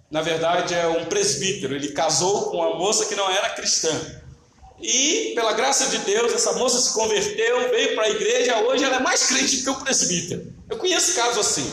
na 0.09 0.21
verdade 0.21 0.73
é 0.73 0.87
um 0.87 1.07
presbítero, 1.07 1.75
ele 1.75 1.89
casou 1.89 2.51
com 2.51 2.55
uma 2.55 2.77
moça 2.77 3.05
que 3.05 3.15
não 3.15 3.29
era 3.29 3.49
cristã. 3.49 3.91
E, 4.81 5.33
pela 5.35 5.51
graça 5.51 5.87
de 5.87 5.97
Deus, 6.05 6.31
essa 6.31 6.53
moça 6.53 6.79
se 6.79 6.93
converteu, 6.93 7.69
veio 7.69 7.95
para 7.95 8.05
a 8.05 8.11
igreja, 8.11 8.61
hoje 8.61 8.85
ela 8.85 8.95
é 8.95 9.01
mais 9.01 9.25
crente 9.25 9.61
que 9.61 9.69
o 9.69 9.75
presbítero. 9.75 10.53
Eu 10.69 10.77
conheço 10.77 11.15
casos 11.15 11.45
assim. 11.45 11.69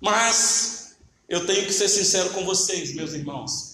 Mas, 0.00 0.96
eu 1.28 1.46
tenho 1.46 1.64
que 1.66 1.72
ser 1.72 1.88
sincero 1.88 2.30
com 2.30 2.44
vocês, 2.44 2.92
meus 2.96 3.12
irmãos. 3.12 3.71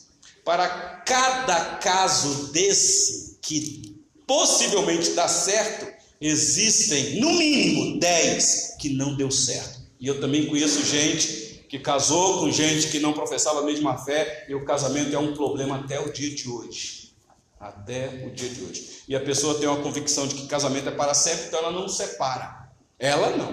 Para 0.48 0.66
cada 1.04 1.76
caso 1.76 2.50
desse, 2.52 3.38
que 3.42 4.02
possivelmente 4.26 5.11
dá 5.11 5.28
certo, 5.28 5.87
existem 6.18 7.20
no 7.20 7.34
mínimo 7.34 8.00
10 8.00 8.76
que 8.80 8.88
não 8.94 9.14
deu 9.14 9.30
certo. 9.30 9.78
E 10.00 10.06
eu 10.06 10.22
também 10.22 10.46
conheço 10.46 10.82
gente 10.87 11.66
que 11.68 11.78
casou 11.78 12.38
com 12.38 12.50
gente 12.50 12.88
que 12.88 12.98
não 12.98 13.12
professava 13.12 13.61
a 13.61 13.62
mesma 13.62 13.98
fé 13.98 14.46
e 14.48 14.54
o 14.54 14.64
casamento 14.64 15.14
é 15.14 15.18
um 15.18 15.34
problema 15.34 15.80
até 15.80 16.00
o 16.00 16.11
dia 16.11 16.34
de 16.34 16.48
hoje. 16.48 17.12
Até 17.61 18.24
o 18.26 18.30
dia 18.30 18.48
de 18.48 18.64
hoje. 18.64 19.02
E 19.06 19.14
a 19.14 19.20
pessoa 19.20 19.58
tem 19.58 19.68
uma 19.68 19.82
convicção 19.82 20.26
de 20.26 20.34
que 20.34 20.46
casamento 20.46 20.88
é 20.88 20.92
para 20.92 21.12
sempre, 21.12 21.48
então 21.48 21.58
ela 21.58 21.72
não 21.72 21.90
separa. 21.90 22.70
Ela 22.98 23.37
não. 23.37 23.52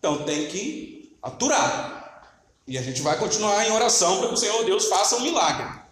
Então 0.00 0.24
tem 0.24 0.48
que 0.48 1.16
aturar. 1.22 2.26
E 2.66 2.76
a 2.76 2.82
gente 2.82 3.02
vai 3.02 3.16
continuar 3.20 3.64
em 3.68 3.70
oração 3.70 4.18
para 4.18 4.26
que 4.26 4.34
o 4.34 4.36
Senhor 4.36 4.64
Deus 4.64 4.86
faça 4.86 5.14
um 5.14 5.20
milagre. 5.20 5.83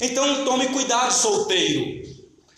Então 0.00 0.44
tome 0.44 0.68
cuidado, 0.68 1.12
solteiro. 1.12 2.08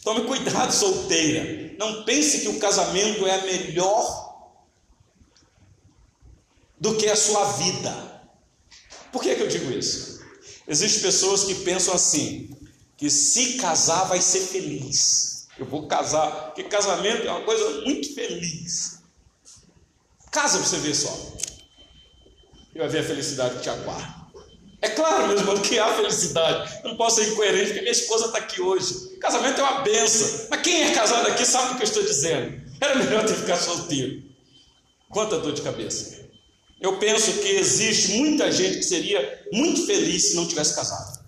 Tome 0.03 0.25
cuidado, 0.27 0.73
solteira. 0.73 1.75
Não 1.79 2.05
pense 2.05 2.41
que 2.41 2.49
o 2.49 2.59
casamento 2.59 3.27
é 3.27 3.43
melhor 3.43 4.51
do 6.79 6.97
que 6.97 7.09
a 7.09 7.17
sua 7.17 7.45
vida. 7.53 8.13
Por 9.13 9.23
que, 9.23 9.31
é 9.31 9.35
que 9.35 9.43
eu 9.43 9.49
digo 9.49 9.71
isso? 9.71 10.21
Existem 10.67 11.03
pessoas 11.03 11.45
que 11.45 11.55
pensam 11.57 11.95
assim: 11.95 12.51
que 12.97 13.11
se 13.11 13.55
casar 13.55 14.05
vai 14.05 14.21
ser 14.21 14.41
feliz. 14.41 15.47
Eu 15.59 15.67
vou 15.67 15.87
casar, 15.87 16.47
porque 16.47 16.65
casamento 16.65 17.27
é 17.27 17.31
uma 17.31 17.45
coisa 17.45 17.83
muito 17.83 18.15
feliz. 18.15 19.01
Casa 20.31 20.59
você 20.59 20.79
ver 20.79 20.95
só. 20.95 21.33
E 22.75 22.79
vai 22.79 22.89
ver 22.89 23.01
a 23.01 23.05
felicidade 23.05 23.57
que 23.57 23.63
te 23.63 23.71
aguarda. 23.71 24.22
É 24.83 24.89
claro, 24.89 25.29
meus 25.29 25.41
irmãos, 25.41 25.61
que 25.61 25.79
há 25.79 25.95
felicidade. 25.95 26.81
Eu 26.83 26.91
não 26.91 26.97
posso 26.97 27.17
ser 27.17 27.31
incoerente, 27.31 27.67
porque 27.67 27.81
minha 27.83 27.93
esposa 27.93 28.27
está 28.27 28.39
aqui 28.39 28.61
hoje. 28.61 29.17
Casamento 29.21 29.61
é 29.61 29.63
uma 29.63 29.81
benção. 29.83 30.49
Mas 30.51 30.61
quem 30.61 30.83
é 30.83 30.93
casado 30.93 31.29
aqui 31.29 31.47
sabe 31.47 31.73
o 31.73 31.77
que 31.77 31.83
eu 31.83 31.87
estou 31.87 32.03
dizendo. 32.03 32.61
Era 32.81 32.97
melhor 32.97 33.25
ter 33.25 33.35
ficado 33.35 33.63
solteiro. 33.63 34.25
Quanta 35.09 35.39
dor 35.39 35.53
de 35.53 35.63
cabeça. 35.63 36.29
Eu 36.81 36.99
penso 36.99 37.35
que 37.35 37.49
existe 37.49 38.15
muita 38.15 38.51
gente 38.51 38.79
que 38.79 38.83
seria 38.83 39.47
muito 39.53 39.87
feliz 39.87 40.31
se 40.31 40.35
não 40.35 40.49
tivesse 40.49 40.75
casado. 40.75 41.23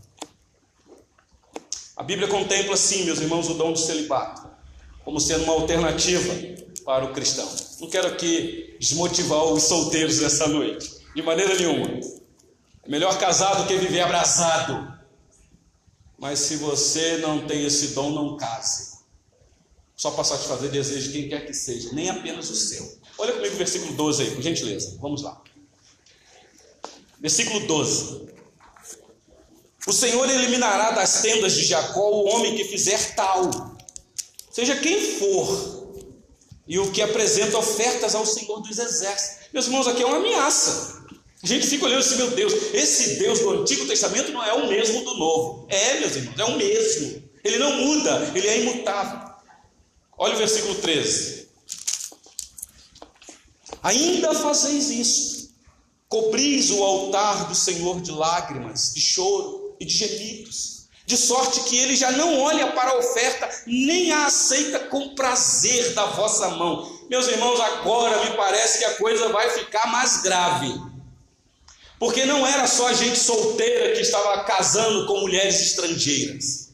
A 1.97 2.03
Bíblia 2.03 2.27
contempla, 2.27 2.77
sim, 2.77 3.05
meus 3.05 3.21
irmãos, 3.21 3.49
o 3.49 3.55
dom 3.55 3.73
do 3.73 3.79
celibato, 3.79 4.51
como 5.05 5.21
sendo 5.21 5.45
uma 5.45 5.53
alternativa 5.53 6.35
para 6.85 7.05
o 7.05 7.13
cristão. 7.13 7.49
Não 7.81 7.89
quero 7.89 8.09
aqui 8.09 8.75
desmotivar 8.81 9.45
os 9.45 9.63
solteiros 9.63 10.19
nessa 10.19 10.49
noite, 10.49 10.91
de 11.15 11.23
maneira 11.23 11.55
nenhuma. 11.55 12.01
É 12.85 12.89
melhor 12.89 13.19
casar 13.19 13.57
do 13.57 13.67
que 13.67 13.77
viver 13.77 14.03
abraçado. 14.03 14.93
Mas 16.19 16.39
se 16.41 16.57
você 16.57 17.19
não 17.19 17.47
tem 17.47 17.65
esse 17.65 17.89
dom, 17.89 18.11
não 18.11 18.37
case. 18.37 18.95
Só 19.97 20.11
para 20.11 20.25
satisfazer 20.25 20.71
desejo 20.71 21.11
de 21.11 21.19
quem 21.19 21.29
quer 21.29 21.47
que 21.47 21.55
seja, 21.55 21.91
nem 21.93 22.11
apenas 22.11 22.51
o 22.51 22.57
seu. 22.57 22.99
Olha 23.17 23.33
comigo 23.33 23.55
o 23.55 23.59
versículo 23.59 23.93
12 23.93 24.23
aí, 24.23 24.31
por 24.33 24.43
gentileza. 24.43 24.99
Vamos 25.01 25.23
lá. 25.23 25.41
Versículo 27.21 27.61
12. 27.67 28.29
O 29.87 29.93
Senhor 29.93 30.29
eliminará 30.29 30.91
das 30.91 31.23
tendas 31.23 31.53
de 31.55 31.65
Jacó 31.65 32.11
o 32.11 32.29
homem 32.29 32.57
que 32.57 32.65
fizer 32.65 33.15
tal, 33.15 33.77
seja 34.51 34.77
quem 34.77 35.19
for, 35.19 35.85
e 36.67 36.79
o 36.79 36.91
que 36.91 37.03
apresenta 37.03 37.59
ofertas 37.59 38.15
ao 38.15 38.25
Senhor 38.25 38.61
dos 38.61 38.79
exércitos. 38.79 39.49
Meus 39.53 39.67
irmãos, 39.67 39.87
aqui 39.87 40.03
é 40.03 40.07
uma 40.07 40.17
ameaça. 40.17 41.04
A 41.45 41.47
gente 41.47 41.67
fica 41.67 41.85
olhando 41.85 42.01
assim, 42.01 42.17
meu 42.17 42.31
Deus, 42.31 42.55
esse 42.73 43.17
Deus 43.17 43.41
do 43.41 43.51
Antigo 43.51 43.87
Testamento 43.87 44.33
não 44.33 44.43
é 44.43 44.55
o 44.55 44.67
mesmo 44.67 45.05
do 45.05 45.15
Novo. 45.15 45.67
É, 45.69 46.01
meus 46.01 46.17
irmãos, 46.17 46.39
é 46.39 46.45
o 46.45 46.57
mesmo. 46.57 47.23
Ele 47.45 47.59
não 47.59 47.77
muda, 47.77 48.33
ele 48.35 48.49
é 48.49 48.61
imutável. 48.63 49.29
Olha 50.17 50.33
o 50.33 50.39
versículo 50.39 50.75
13. 50.77 51.49
Ainda 53.83 54.33
fazeis 54.33 54.89
isso, 54.89 55.55
cobris 56.09 56.71
o 56.71 56.83
altar 56.83 57.47
do 57.47 57.55
Senhor 57.55 58.01
de 58.01 58.11
lágrimas, 58.11 58.95
de 58.95 59.03
choro 59.03 59.77
e 59.79 59.85
de 59.85 59.93
gemidos, 59.93 60.87
de 61.05 61.19
sorte 61.19 61.61
que 61.65 61.77
ele 61.77 61.95
já 61.95 62.11
não 62.13 62.41
olha 62.41 62.73
para 62.73 62.93
a 62.93 62.97
oferta, 62.97 63.51
nem 63.67 64.13
a 64.13 64.25
aceita 64.25 64.79
com 64.79 65.15
prazer 65.15 65.93
da 65.93 66.07
vossa 66.07 66.49
mão. 66.53 66.91
Meus 67.11 67.29
irmãos, 67.29 67.61
agora 67.61 68.25
me 68.25 68.35
parece 68.35 68.79
que 68.79 68.85
a 68.87 68.95
coisa 68.95 69.29
vai 69.29 69.51
ficar 69.51 69.93
mais 69.93 70.23
grave. 70.23 70.94
Porque 71.99 72.25
não 72.27 72.47
era 72.47 72.67
só 72.67 72.93
gente 72.93 73.19
solteira 73.19 73.95
que 73.95 74.01
estava 74.01 74.45
casando 74.45 75.07
com 75.07 75.21
mulheres 75.21 75.61
estrangeiras. 75.61 76.71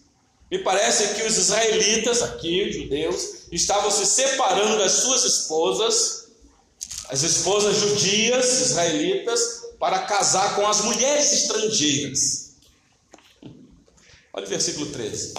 Me 0.51 0.59
parece 0.59 1.15
que 1.15 1.23
os 1.23 1.37
israelitas, 1.37 2.23
aqui, 2.23 2.69
os 2.69 2.75
judeus, 2.75 3.47
estavam 3.53 3.91
se 3.91 4.05
separando 4.05 4.79
das 4.79 4.93
suas 4.93 5.25
esposas, 5.25 6.29
as 7.09 7.23
esposas 7.23 7.77
judias, 7.77 8.61
israelitas, 8.61 9.61
para 9.79 10.01
casar 10.01 10.57
com 10.57 10.67
as 10.67 10.83
mulheres 10.83 11.33
estrangeiras. 11.33 12.51
Olha 14.33 14.47
o 14.47 14.49
versículo 14.49 14.87
13. 14.87 15.35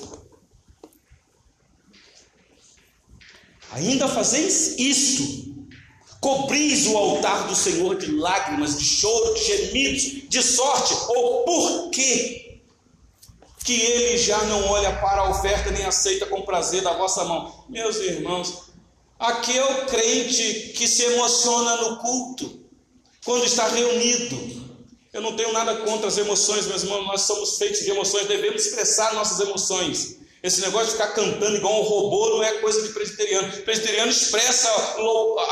Ainda 3.71 4.07
fazeis 4.07 4.75
isto, 4.77 5.50
cobris 6.21 6.85
o 6.85 6.95
altar 6.95 7.47
do 7.47 7.55
Senhor 7.55 7.97
de 7.97 8.11
lágrimas, 8.11 8.77
de 8.77 8.85
choro, 8.85 9.33
de 9.33 9.43
gemidos, 9.43 10.29
de 10.29 10.43
sorte, 10.43 10.93
ou 11.09 11.43
por 11.43 11.89
quê? 11.89 12.59
Que 13.65 13.73
ele 13.73 14.17
já 14.19 14.37
não 14.43 14.69
olha 14.69 14.93
para 14.97 15.21
a 15.21 15.29
oferta 15.31 15.71
nem 15.71 15.83
aceita 15.83 16.27
com 16.27 16.43
prazer 16.43 16.83
da 16.83 16.93
vossa 16.93 17.25
mão. 17.25 17.65
Meus 17.67 17.97
irmãos, 17.97 18.69
aqui 19.19 19.57
é 19.57 19.65
o 19.65 19.85
crente 19.87 20.73
que 20.75 20.87
se 20.87 21.03
emociona 21.03 21.77
no 21.77 21.97
culto, 21.97 22.61
quando 23.25 23.43
está 23.43 23.67
reunido. 23.67 24.61
Eu 25.11 25.21
não 25.21 25.35
tenho 25.35 25.51
nada 25.51 25.75
contra 25.77 26.07
as 26.07 26.17
emoções, 26.17 26.67
meus 26.67 26.83
irmãos, 26.83 27.05
nós 27.05 27.21
somos 27.21 27.57
feitos 27.57 27.81
de 27.81 27.89
emoções, 27.89 28.27
devemos 28.27 28.65
expressar 28.65 29.13
nossas 29.15 29.39
emoções. 29.39 30.20
Esse 30.43 30.59
negócio 30.61 30.87
de 30.87 30.91
ficar 30.93 31.09
cantando 31.09 31.55
igual 31.55 31.81
um 31.81 31.83
robô 31.83 32.29
não 32.29 32.43
é 32.43 32.53
coisa 32.53 32.81
de 32.81 32.89
presbiteriano. 32.89 33.47
O 33.47 33.61
presbiteriano 33.61 34.11
expressa 34.11 34.69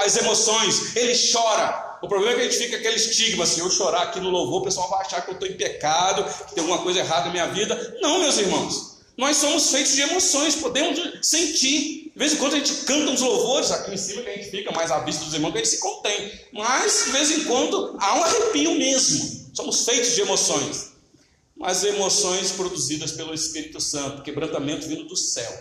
as 0.03 0.17
emoções, 0.17 0.95
ele 0.95 1.13
chora. 1.31 1.99
O 2.01 2.07
problema 2.07 2.33
é 2.33 2.35
que 2.35 2.41
a 2.41 2.51
gente 2.51 2.57
fica 2.57 2.77
aquele 2.77 2.95
estigma, 2.95 3.45
se 3.45 3.59
eu 3.59 3.69
chorar 3.69 4.03
aqui 4.03 4.19
no 4.19 4.31
louvor, 4.31 4.61
o 4.61 4.63
pessoal 4.63 4.89
vai 4.89 5.01
achar 5.01 5.21
que 5.21 5.29
eu 5.29 5.35
estou 5.35 5.47
em 5.47 5.53
pecado, 5.53 6.23
que 6.47 6.55
tem 6.55 6.63
alguma 6.63 6.81
coisa 6.81 6.99
errada 6.99 7.25
na 7.25 7.31
minha 7.31 7.47
vida. 7.47 7.97
Não, 8.01 8.19
meus 8.19 8.37
irmãos. 8.39 8.97
Nós 9.15 9.37
somos 9.37 9.69
feitos 9.69 9.93
de 9.93 10.01
emoções, 10.01 10.55
podemos 10.55 10.97
sentir. 11.21 12.11
De 12.11 12.17
vez 12.17 12.33
em 12.33 12.37
quando 12.37 12.55
a 12.55 12.57
gente 12.57 12.73
canta 12.85 13.11
uns 13.11 13.21
louvores 13.21 13.69
aqui 13.69 13.93
em 13.93 13.97
cima 13.97 14.23
que 14.23 14.29
a 14.29 14.35
gente 14.35 14.49
fica 14.49 14.71
mais 14.71 14.89
à 14.89 14.99
vista 14.99 15.23
dos 15.23 15.33
irmãos, 15.33 15.51
que 15.51 15.59
a 15.59 15.61
gente 15.61 15.71
se 15.71 15.79
contém. 15.79 16.31
Mas, 16.51 17.03
de 17.05 17.11
vez 17.11 17.29
em 17.29 17.43
quando, 17.43 17.95
há 17.99 18.15
um 18.15 18.23
arrepio 18.23 18.73
mesmo. 18.73 19.49
Somos 19.53 19.85
feitos 19.85 20.15
de 20.15 20.21
emoções 20.21 20.88
mas 21.59 21.83
emoções 21.83 22.51
produzidas 22.53 23.11
pelo 23.11 23.33
Espírito 23.33 23.81
Santo, 23.81 24.23
quebrantamento 24.23 24.87
vindo 24.87 25.03
do 25.03 25.17
céu, 25.17 25.51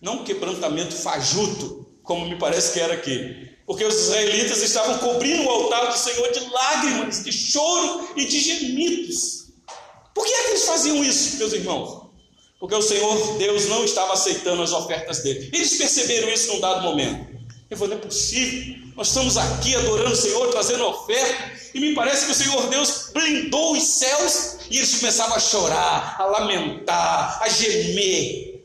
não 0.00 0.24
quebrantamento 0.24 0.94
fajuto, 0.94 1.86
como 2.02 2.26
me 2.26 2.38
parece 2.38 2.72
que 2.72 2.80
era 2.80 2.94
aqui, 2.94 3.50
porque 3.66 3.84
os 3.84 3.94
israelitas 3.94 4.62
estavam 4.62 4.98
cobrindo 4.98 5.44
o 5.44 5.50
altar 5.50 5.92
do 5.92 5.98
Senhor 5.98 6.32
de 6.32 6.40
lágrimas, 6.50 7.22
de 7.22 7.32
choro 7.32 8.08
e 8.16 8.24
de 8.24 8.40
gemidos. 8.40 9.48
Por 10.14 10.24
que 10.24 10.32
é 10.32 10.44
que 10.44 10.50
eles 10.50 10.64
faziam 10.64 11.04
isso, 11.04 11.36
meus 11.36 11.52
irmãos? 11.52 12.04
Porque 12.58 12.74
o 12.74 12.82
Senhor 12.82 13.36
Deus 13.36 13.66
não 13.66 13.84
estava 13.84 14.14
aceitando 14.14 14.62
as 14.62 14.72
ofertas 14.72 15.22
dele. 15.22 15.50
Eles 15.52 15.76
perceberam 15.76 16.30
isso 16.30 16.52
num 16.52 16.60
dado 16.60 16.82
momento. 16.82 17.33
Eu 17.74 17.78
falei, 17.78 17.98
é 17.98 18.00
possível. 18.00 18.76
Nós 18.94 19.08
estamos 19.08 19.36
aqui 19.36 19.74
adorando 19.74 20.12
o 20.12 20.16
Senhor, 20.16 20.48
trazendo 20.52 20.86
oferta, 20.86 21.60
e 21.74 21.80
me 21.80 21.92
parece 21.92 22.26
que 22.26 22.30
o 22.30 22.34
Senhor 22.34 22.68
Deus 22.68 23.10
blindou 23.12 23.72
os 23.72 23.82
céus 23.82 24.58
e 24.70 24.76
eles 24.76 25.00
começavam 25.00 25.36
a 25.36 25.40
chorar, 25.40 26.14
a 26.16 26.24
lamentar, 26.24 27.42
a 27.42 27.48
gemer. 27.48 28.62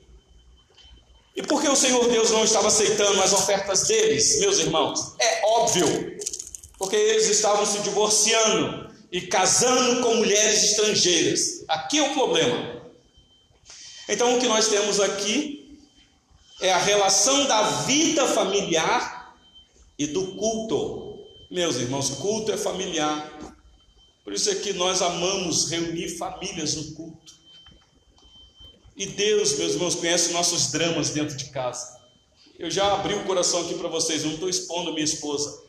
E 1.35 1.41
por 1.41 1.59
que 1.59 1.67
o 1.67 1.75
Senhor 1.75 2.07
Deus 2.07 2.29
não 2.29 2.43
estava 2.43 2.67
aceitando 2.67 3.19
as 3.23 3.33
ofertas 3.33 3.87
deles, 3.87 4.39
meus 4.41 4.59
irmãos? 4.59 5.15
É 5.17 5.41
óbvio, 5.43 5.87
porque 6.77 6.95
eles 6.95 7.27
estavam 7.29 7.65
se 7.65 7.79
divorciando 7.79 8.91
e 9.11 9.21
casando 9.21 10.03
com 10.03 10.17
mulheres 10.17 10.65
estrangeiras. 10.65 11.65
Aqui 11.67 11.97
é 11.97 12.03
o 12.03 12.13
problema. 12.13 12.79
Então, 14.07 14.37
o 14.37 14.39
que 14.39 14.47
nós 14.47 14.67
temos 14.67 14.99
aqui 14.99 15.68
é 16.61 16.71
a 16.71 16.77
relação 16.77 17.45
da 17.45 17.61
vida 17.83 18.27
familiar 18.27 19.35
e 19.97 20.07
do 20.07 20.35
culto. 20.35 21.19
Meus 21.49 21.77
irmãos, 21.77 22.09
culto 22.09 22.51
é 22.51 22.57
familiar. 22.57 23.31
Por 24.23 24.33
isso 24.33 24.49
é 24.49 24.55
que 24.55 24.73
nós 24.73 25.01
amamos 25.01 25.69
reunir 25.69 26.17
famílias 26.17 26.75
no 26.75 26.95
culto. 26.95 27.33
E 28.95 29.05
Deus, 29.05 29.57
meus 29.57 29.73
irmãos, 29.73 29.95
conhece 29.95 30.33
nossos 30.33 30.71
dramas 30.71 31.11
dentro 31.11 31.35
de 31.35 31.45
casa. 31.45 31.97
Eu 32.57 32.69
já 32.69 32.93
abri 32.93 33.13
o 33.13 33.23
coração 33.23 33.61
aqui 33.61 33.75
para 33.75 33.87
vocês, 33.87 34.25
não 34.25 34.33
estou 34.33 34.49
expondo 34.49 34.91
minha 34.91 35.05
esposa. 35.05 35.63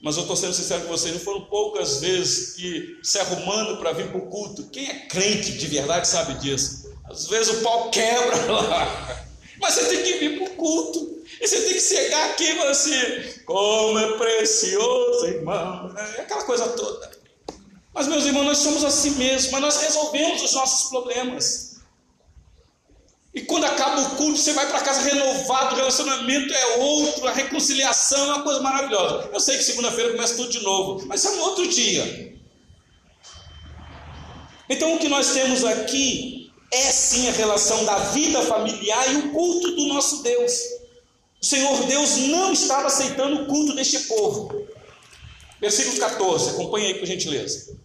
Mas 0.00 0.16
eu 0.16 0.22
estou 0.22 0.36
sendo 0.36 0.54
sincero 0.54 0.84
com 0.84 0.88
vocês, 0.88 1.12
não 1.12 1.20
foram 1.20 1.42
poucas 1.42 2.00
vezes 2.00 2.54
que 2.54 2.98
se 3.02 3.18
arrumando 3.18 3.78
para 3.78 3.92
vir 3.92 4.08
para 4.08 4.18
o 4.18 4.30
culto. 4.30 4.70
Quem 4.70 4.88
é 4.88 5.06
crente 5.06 5.58
de 5.58 5.66
verdade 5.66 6.08
sabe 6.08 6.34
disso. 6.38 6.90
Às 7.04 7.26
vezes 7.26 7.58
o 7.58 7.62
pau 7.62 7.90
quebra 7.90 8.46
lá. 8.50 9.27
Mas 9.60 9.74
você 9.74 9.84
tem 9.86 10.02
que 10.02 10.18
vir 10.18 10.38
para 10.38 10.52
o 10.52 10.56
culto. 10.56 11.18
E 11.40 11.46
você 11.46 11.60
tem 11.60 11.74
que 11.74 11.80
chegar 11.80 12.30
aqui 12.30 12.44
e 12.44 12.56
falar 12.56 12.70
assim: 12.70 12.94
como 13.44 13.98
é 13.98 14.16
precioso, 14.16 15.26
irmão. 15.26 15.94
É 15.96 16.20
aquela 16.22 16.44
coisa 16.44 16.68
toda. 16.68 17.18
Mas, 17.94 18.06
meus 18.06 18.24
irmãos, 18.24 18.44
nós 18.44 18.58
somos 18.58 18.84
assim 18.84 19.10
mesmo, 19.12 19.52
mas 19.52 19.60
nós 19.60 19.82
resolvemos 19.82 20.42
os 20.42 20.52
nossos 20.52 20.88
problemas. 20.88 21.78
E 23.34 23.42
quando 23.42 23.64
acaba 23.64 24.00
o 24.00 24.16
culto, 24.16 24.38
você 24.38 24.52
vai 24.52 24.68
para 24.68 24.80
casa 24.80 25.02
renovado, 25.02 25.74
o 25.74 25.76
relacionamento 25.78 26.52
é 26.52 26.76
outro, 26.78 27.26
a 27.26 27.32
reconciliação 27.32 28.18
é 28.18 28.34
uma 28.34 28.42
coisa 28.42 28.60
maravilhosa. 28.60 29.30
Eu 29.32 29.40
sei 29.40 29.56
que 29.56 29.64
segunda-feira 29.64 30.12
começa 30.12 30.36
tudo 30.36 30.48
de 30.48 30.62
novo, 30.62 31.06
mas 31.06 31.24
é 31.24 31.30
um 31.30 31.40
outro 31.40 31.68
dia. 31.68 32.36
Então 34.68 34.94
o 34.94 34.98
que 34.98 35.08
nós 35.08 35.32
temos 35.32 35.64
aqui 35.64 36.37
é 36.70 36.90
sim 36.90 37.28
a 37.28 37.32
relação 37.32 37.84
da 37.84 37.98
vida 38.10 38.42
familiar 38.42 39.12
e 39.12 39.16
o 39.16 39.32
culto 39.32 39.70
do 39.74 39.86
nosso 39.86 40.22
Deus. 40.22 40.52
O 41.40 41.46
Senhor 41.46 41.84
Deus 41.86 42.16
não 42.28 42.52
estava 42.52 42.88
aceitando 42.88 43.42
o 43.42 43.46
culto 43.46 43.74
deste 43.74 44.00
povo. 44.00 44.66
Versículo 45.60 45.98
14, 45.98 46.50
acompanha 46.50 46.88
aí 46.88 46.94
por 46.94 47.06
gentileza. 47.06 47.76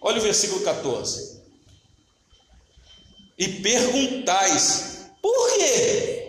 Olha 0.00 0.18
o 0.18 0.22
versículo 0.22 0.60
14. 0.62 1.40
E 3.38 3.48
perguntais: 3.48 5.06
por 5.20 5.54
quê? 5.54 6.22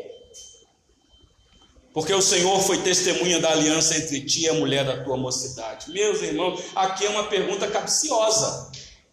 Porque 1.93 2.13
o 2.13 2.21
Senhor 2.21 2.59
foi 2.61 2.79
testemunha 2.79 3.39
da 3.39 3.51
aliança 3.51 3.95
entre 3.95 4.21
ti 4.21 4.41
e 4.41 4.49
a 4.49 4.53
mulher 4.53 4.83
da 4.83 5.03
tua 5.03 5.15
mocidade. 5.15 5.91
Meus 5.91 6.21
irmãos, 6.21 6.59
aqui 6.75 7.05
é 7.05 7.09
uma 7.09 7.25
pergunta 7.25 7.67
capciosa, 7.67 8.71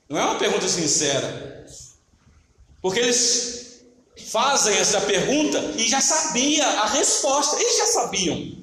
não 0.08 0.18
é 0.18 0.24
uma 0.24 0.38
pergunta 0.38 0.66
sincera. 0.66 1.66
Porque 2.80 2.98
eles 2.98 3.84
fazem 4.30 4.76
essa 4.76 5.00
pergunta 5.00 5.58
e 5.76 5.88
já 5.88 6.00
sabia 6.00 6.64
a 6.64 6.86
resposta, 6.86 7.60
eles 7.60 7.76
já 7.76 7.86
sabiam. 7.86 8.60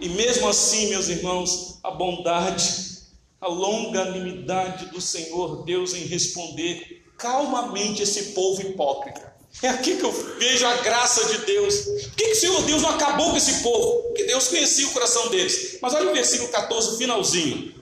E 0.00 0.08
mesmo 0.08 0.48
assim, 0.48 0.88
meus 0.88 1.08
irmãos, 1.08 1.78
a 1.82 1.90
bondade, 1.90 2.94
a 3.40 3.48
longanimidade 3.48 4.86
do 4.86 5.00
Senhor 5.00 5.64
Deus 5.64 5.94
em 5.94 6.06
responder 6.06 7.04
calmamente 7.16 8.02
esse 8.02 8.32
povo 8.32 8.60
hipócrita. 8.60 9.34
É 9.62 9.68
aqui 9.68 9.96
que 9.96 10.04
eu 10.04 10.10
vejo 10.38 10.66
a 10.66 10.76
graça 10.78 11.26
de 11.26 11.46
Deus. 11.46 11.76
Por 11.76 12.10
que, 12.16 12.24
que 12.24 12.32
o 12.32 12.36
Senhor 12.36 12.62
Deus 12.62 12.82
não 12.82 12.90
acabou 12.90 13.30
com 13.30 13.36
esse 13.36 13.62
povo? 13.62 14.02
Porque 14.08 14.24
Deus 14.24 14.48
conhecia 14.48 14.86
o 14.86 14.90
coração 14.90 15.28
deles. 15.28 15.78
Mas 15.80 15.94
olha 15.94 16.10
o 16.10 16.14
versículo 16.14 16.50
14, 16.50 16.98
finalzinho. 16.98 17.72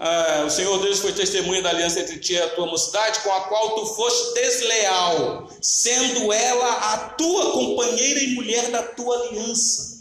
Ah, 0.00 0.44
o 0.46 0.50
Senhor 0.50 0.78
Deus 0.80 1.00
foi 1.00 1.12
testemunha 1.12 1.60
da 1.60 1.70
aliança 1.70 1.98
entre 1.98 2.20
ti 2.20 2.34
e 2.34 2.40
a 2.40 2.50
tua 2.50 2.66
mocidade, 2.66 3.18
com 3.20 3.32
a 3.32 3.40
qual 3.42 3.74
tu 3.74 3.86
foste 3.96 4.34
desleal, 4.34 5.50
sendo 5.60 6.32
ela 6.32 6.94
a 6.94 6.98
tua 7.10 7.50
companheira 7.50 8.20
e 8.20 8.34
mulher 8.34 8.70
da 8.70 8.82
tua 8.82 9.16
aliança. 9.18 9.98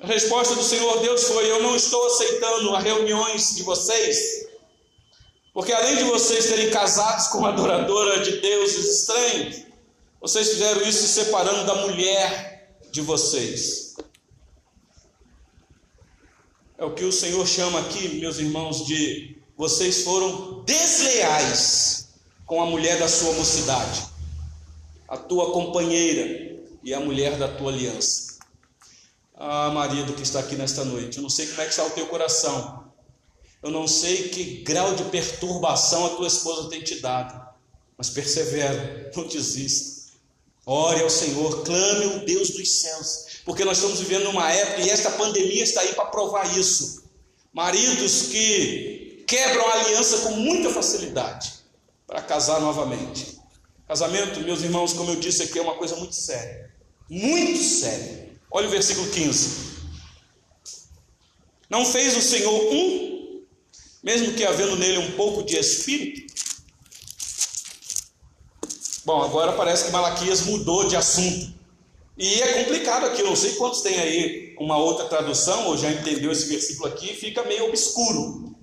A 0.00 0.06
resposta 0.06 0.54
do 0.54 0.62
Senhor 0.62 1.00
Deus 1.00 1.24
foi: 1.24 1.50
Eu 1.50 1.62
não 1.62 1.76
estou 1.76 2.06
aceitando 2.06 2.74
as 2.74 2.82
reuniões 2.82 3.56
de 3.56 3.62
vocês, 3.62 4.48
porque 5.52 5.72
além 5.72 5.96
de 5.96 6.04
vocês 6.04 6.46
terem 6.46 6.70
casados 6.70 7.26
com 7.26 7.38
uma 7.38 7.50
adoradora 7.50 8.20
de 8.20 8.40
deuses 8.40 9.00
estranhos, 9.00 9.66
vocês 10.18 10.48
fizeram 10.48 10.80
isso 10.82 11.06
se 11.06 11.08
separando 11.24 11.66
da 11.66 11.74
mulher 11.74 12.72
de 12.90 13.02
vocês. 13.02 13.96
É 16.78 16.84
o 16.84 16.94
que 16.94 17.04
o 17.04 17.10
Senhor 17.10 17.44
chama 17.44 17.80
aqui, 17.80 18.20
meus 18.20 18.38
irmãos, 18.38 18.86
de 18.86 19.36
vocês 19.56 20.04
foram 20.04 20.62
desleais 20.62 22.10
com 22.46 22.62
a 22.62 22.66
mulher 22.66 23.00
da 23.00 23.08
sua 23.08 23.32
mocidade, 23.32 24.06
a 25.08 25.16
tua 25.16 25.50
companheira 25.50 26.56
e 26.84 26.94
a 26.94 27.00
mulher 27.00 27.36
da 27.36 27.48
tua 27.48 27.72
aliança. 27.72 28.38
Ah, 29.34 29.70
marido 29.70 30.12
que 30.12 30.22
está 30.22 30.38
aqui 30.38 30.54
nesta 30.54 30.84
noite, 30.84 31.16
eu 31.16 31.22
não 31.24 31.28
sei 31.28 31.48
como 31.48 31.62
é 31.62 31.64
que 31.64 31.70
está 31.70 31.84
o 31.84 31.90
teu 31.90 32.06
coração, 32.06 32.84
eu 33.60 33.72
não 33.72 33.88
sei 33.88 34.28
que 34.28 34.62
grau 34.62 34.94
de 34.94 35.02
perturbação 35.06 36.06
a 36.06 36.10
tua 36.10 36.28
esposa 36.28 36.70
tem 36.70 36.80
te 36.80 37.00
dado, 37.00 37.44
mas 37.96 38.08
persevera, 38.08 39.10
não 39.16 39.26
desista. 39.26 40.12
Ore 40.64 41.02
ao 41.02 41.10
Senhor, 41.10 41.64
clame 41.64 42.06
o 42.06 42.24
Deus 42.24 42.50
dos 42.50 42.80
céus 42.80 43.27
porque 43.48 43.64
nós 43.64 43.78
estamos 43.78 44.00
vivendo 44.00 44.28
uma 44.28 44.52
época 44.52 44.82
e 44.82 44.90
esta 44.90 45.10
pandemia 45.12 45.64
está 45.64 45.80
aí 45.80 45.94
para 45.94 46.04
provar 46.04 46.58
isso. 46.58 47.04
Maridos 47.50 48.24
que 48.24 49.24
quebram 49.26 49.66
a 49.66 49.72
aliança 49.72 50.18
com 50.18 50.32
muita 50.32 50.68
facilidade. 50.68 51.54
para 52.06 52.20
casar 52.20 52.60
novamente. 52.60 53.38
Casamento, 53.86 54.40
meus 54.40 54.60
irmãos, 54.60 54.92
como 54.92 55.12
eu 55.12 55.16
disse 55.16 55.44
aqui, 55.44 55.58
é 55.58 55.62
uma 55.62 55.76
coisa 55.76 55.96
muito 55.96 56.14
séria. 56.14 56.74
Muito 57.08 57.62
séria. 57.62 58.38
Olha 58.50 58.68
o 58.68 58.70
versículo 58.70 59.08
15. 59.08 59.78
Não 61.70 61.86
fez 61.86 62.18
o 62.18 62.20
Senhor 62.20 62.52
um, 62.52 63.46
mesmo 64.02 64.34
que 64.34 64.44
havendo 64.44 64.76
nele 64.76 64.98
um 64.98 65.12
pouco 65.12 65.42
de 65.42 65.56
espírito? 65.56 66.34
Bom, 69.06 69.22
agora 69.22 69.52
parece 69.54 69.86
que 69.86 69.90
Malaquias 69.90 70.42
mudou 70.42 70.86
de 70.86 70.96
assunto. 70.96 71.57
E 72.18 72.42
é 72.42 72.64
complicado 72.64 73.06
aqui, 73.06 73.20
eu 73.20 73.26
não 73.26 73.36
sei 73.36 73.52
quantos 73.52 73.80
tem 73.80 73.96
aí 73.96 74.54
uma 74.58 74.76
outra 74.76 75.04
tradução, 75.04 75.68
ou 75.68 75.76
já 75.76 75.88
entendeu 75.88 76.32
esse 76.32 76.46
versículo 76.46 76.88
aqui, 76.88 77.14
fica 77.14 77.44
meio 77.44 77.66
obscuro. 77.66 78.56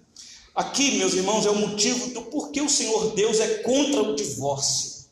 Aqui, 0.53 0.97
meus 0.97 1.13
irmãos, 1.13 1.45
é 1.45 1.49
o 1.49 1.55
motivo 1.55 2.09
do 2.09 2.23
porquê 2.23 2.59
o 2.59 2.69
Senhor 2.69 3.13
Deus 3.15 3.39
é 3.39 3.59
contra 3.59 4.01
o 4.01 4.15
divórcio. 4.15 5.05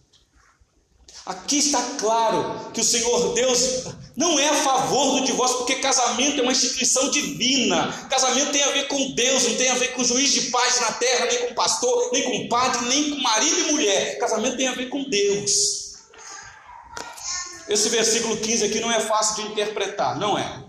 Aqui 1.25 1.59
está 1.59 1.81
claro 1.99 2.69
que 2.73 2.81
o 2.81 2.83
Senhor 2.83 3.33
Deus 3.33 3.85
não 4.13 4.37
é 4.37 4.49
a 4.49 4.55
favor 4.55 5.19
do 5.19 5.25
divórcio, 5.25 5.59
porque 5.59 5.75
casamento 5.75 6.39
é 6.39 6.43
uma 6.43 6.51
instituição 6.51 7.09
divina. 7.09 8.07
Casamento 8.09 8.51
tem 8.51 8.61
a 8.61 8.71
ver 8.71 8.89
com 8.89 9.11
Deus, 9.11 9.47
não 9.47 9.55
tem 9.55 9.69
a 9.69 9.75
ver 9.75 9.93
com 9.93 10.03
juiz 10.03 10.33
de 10.33 10.41
paz 10.51 10.81
na 10.81 10.91
terra, 10.91 11.27
nem 11.27 11.47
com 11.47 11.53
pastor, 11.53 12.09
nem 12.11 12.23
com 12.23 12.49
padre, 12.49 12.89
nem 12.89 13.09
com 13.11 13.21
marido 13.21 13.59
e 13.59 13.71
mulher. 13.71 14.17
Casamento 14.19 14.57
tem 14.57 14.67
a 14.67 14.73
ver 14.73 14.89
com 14.89 15.03
Deus. 15.09 15.82
Esse 17.73 17.89
versículo 17.89 18.37
15 18.37 18.65
aqui 18.65 18.79
não 18.79 18.91
é 18.91 18.99
fácil 18.99 19.43
de 19.43 19.51
interpretar, 19.51 20.19
não 20.19 20.37
é? 20.37 20.63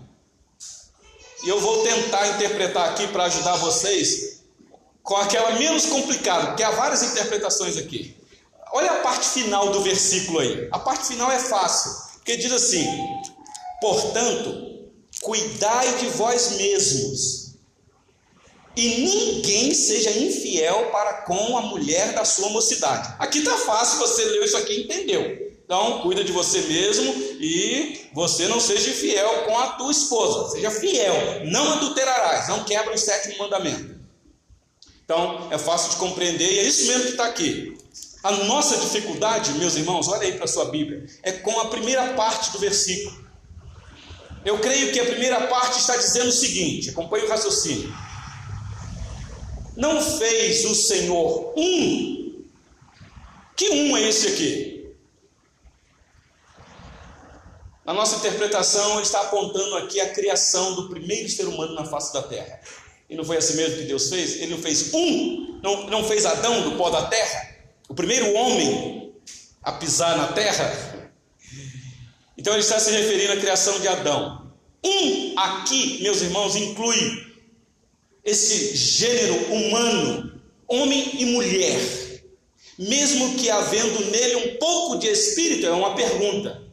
E 1.43 1.49
eu 1.49 1.59
vou 1.59 1.83
tentar 1.83 2.27
interpretar 2.29 2.89
aqui 2.89 3.07
para 3.09 3.25
ajudar 3.25 3.57
vocês 3.57 4.41
com 5.03 5.15
aquela 5.15 5.51
menos 5.51 5.85
complicada, 5.85 6.47
porque 6.47 6.63
há 6.63 6.71
várias 6.71 7.03
interpretações 7.03 7.77
aqui. 7.77 8.17
Olha 8.73 8.89
a 8.89 8.95
parte 9.01 9.27
final 9.27 9.69
do 9.69 9.81
versículo 9.81 10.39
aí. 10.39 10.67
A 10.71 10.79
parte 10.79 11.05
final 11.05 11.31
é 11.31 11.37
fácil, 11.37 11.91
porque 12.15 12.37
diz 12.37 12.51
assim: 12.51 12.83
Portanto, 13.79 14.89
cuidai 15.21 15.97
de 15.97 16.07
vós 16.07 16.53
mesmos, 16.53 17.53
e 18.75 18.87
ninguém 19.01 19.75
seja 19.75 20.09
infiel 20.09 20.89
para 20.91 21.21
com 21.21 21.55
a 21.55 21.61
mulher 21.61 22.13
da 22.13 22.25
sua 22.25 22.49
mocidade. 22.49 23.13
Aqui 23.19 23.37
está 23.39 23.55
fácil, 23.59 23.99
você 23.99 24.25
leu 24.25 24.43
isso 24.43 24.57
aqui 24.57 24.73
e 24.73 24.83
entendeu. 24.85 25.44
Então, 25.65 26.01
cuida 26.03 26.23
de 26.23 26.31
você 26.31 26.61
mesmo 26.61 27.11
e 27.39 28.07
você 28.13 28.47
não 28.47 28.59
seja 28.59 28.91
fiel 28.91 29.45
com 29.45 29.57
a 29.57 29.69
tua 29.71 29.91
esposa. 29.91 30.51
Seja 30.51 30.69
fiel, 30.69 31.45
não 31.45 31.73
adulterarás, 31.73 32.47
não 32.47 32.63
quebra 32.63 32.93
o 32.93 32.97
sétimo 32.97 33.39
mandamento. 33.39 33.95
Então, 35.03 35.47
é 35.51 35.57
fácil 35.57 35.89
de 35.89 35.95
compreender 35.95 36.51
e 36.51 36.59
é 36.59 36.63
isso 36.63 36.85
mesmo 36.85 37.03
que 37.05 37.09
está 37.11 37.25
aqui. 37.25 37.75
A 38.23 38.31
nossa 38.31 38.77
dificuldade, 38.77 39.53
meus 39.53 39.75
irmãos, 39.75 40.07
olha 40.07 40.21
aí 40.21 40.33
para 40.33 40.45
a 40.45 40.47
sua 40.47 40.65
Bíblia, 40.65 41.05
é 41.23 41.31
com 41.31 41.59
a 41.59 41.65
primeira 41.65 42.13
parte 42.13 42.51
do 42.51 42.59
versículo. 42.59 43.25
Eu 44.43 44.59
creio 44.59 44.91
que 44.91 44.99
a 44.99 45.05
primeira 45.05 45.47
parte 45.47 45.79
está 45.79 45.97
dizendo 45.97 46.29
o 46.29 46.31
seguinte: 46.31 46.91
acompanhe 46.91 47.25
o 47.25 47.29
raciocínio. 47.29 47.91
Não 49.75 49.99
fez 49.99 50.63
o 50.65 50.75
Senhor 50.75 51.53
um. 51.57 52.43
Que 53.55 53.69
um 53.69 53.97
é 53.97 54.07
esse 54.07 54.27
aqui? 54.27 54.74
Na 57.85 57.93
nossa 57.93 58.15
interpretação, 58.17 58.93
ele 58.93 59.03
está 59.03 59.21
apontando 59.21 59.75
aqui 59.77 60.01
a 60.01 60.09
criação 60.09 60.75
do 60.75 60.89
primeiro 60.89 61.29
ser 61.29 61.45
humano 61.45 61.75
na 61.75 61.85
face 61.85 62.11
da 62.11 62.23
terra. 62.23 62.59
E 63.09 63.15
não 63.15 63.23
foi 63.23 63.37
assim 63.37 63.55
mesmo 63.55 63.77
que 63.77 63.83
Deus 63.83 64.09
fez? 64.09 64.37
Ele 64.37 64.55
não 64.55 64.57
fez 64.57 64.91
um, 64.93 65.59
não, 65.61 65.87
não 65.87 66.03
fez 66.03 66.25
Adão 66.25 66.69
do 66.69 66.77
pó 66.77 66.89
da 66.89 67.05
terra? 67.05 67.55
o 67.87 67.93
primeiro 67.93 68.33
homem 68.33 69.13
a 69.61 69.71
pisar 69.73 70.17
na 70.17 70.27
terra. 70.27 71.11
Então 72.37 72.53
ele 72.53 72.61
está 72.61 72.79
se 72.79 72.91
referindo 72.91 73.33
à 73.33 73.37
criação 73.37 73.79
de 73.79 73.87
Adão. 73.87 74.51
Um 74.83 75.37
aqui, 75.37 76.01
meus 76.01 76.21
irmãos, 76.21 76.55
inclui 76.55 77.25
esse 78.23 78.75
gênero 78.75 79.35
humano, 79.53 80.41
homem 80.67 81.21
e 81.21 81.25
mulher, 81.25 81.79
mesmo 82.77 83.35
que 83.35 83.49
havendo 83.49 84.11
nele 84.11 84.35
um 84.35 84.57
pouco 84.57 84.97
de 84.97 85.07
espírito, 85.07 85.65
é 85.65 85.71
uma 85.71 85.95
pergunta. 85.95 86.64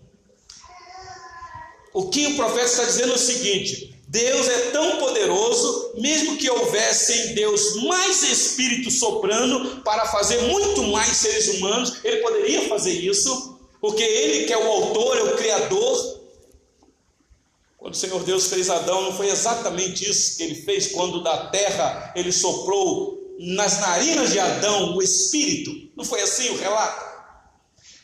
O 1.92 2.08
que 2.08 2.26
o 2.28 2.36
profeta 2.36 2.66
está 2.66 2.84
dizendo 2.84 3.12
é 3.12 3.16
o 3.16 3.18
seguinte: 3.18 3.94
Deus 4.08 4.48
é 4.48 4.70
tão 4.70 4.98
poderoso, 4.98 5.94
mesmo 5.98 6.36
que 6.36 6.50
houvesse 6.50 7.12
em 7.12 7.34
Deus 7.34 7.76
mais 7.84 8.22
espírito 8.22 8.90
soprando 8.90 9.82
para 9.82 10.06
fazer 10.06 10.40
muito 10.42 10.82
mais 10.84 11.16
seres 11.16 11.48
humanos, 11.48 11.94
ele 12.04 12.18
poderia 12.18 12.68
fazer 12.68 12.92
isso, 12.92 13.58
porque 13.80 14.02
ele 14.02 14.44
que 14.44 14.52
é 14.52 14.58
o 14.58 14.70
autor, 14.70 15.16
é 15.16 15.22
o 15.22 15.36
criador. 15.36 16.20
Quando 17.78 17.94
o 17.94 17.96
Senhor 17.96 18.22
Deus 18.22 18.46
fez 18.46 18.70
Adão, 18.70 19.02
não 19.02 19.16
foi 19.16 19.28
exatamente 19.28 20.08
isso 20.08 20.36
que 20.36 20.42
ele 20.42 20.54
fez 20.56 20.88
quando 20.88 21.22
da 21.22 21.46
terra 21.46 22.12
ele 22.14 22.32
soprou 22.32 23.18
nas 23.38 23.80
narinas 23.80 24.30
de 24.30 24.38
Adão 24.38 24.94
o 24.94 25.02
espírito? 25.02 25.90
Não 25.96 26.04
foi 26.04 26.20
assim 26.20 26.50
o 26.50 26.58
relato? 26.58 27.11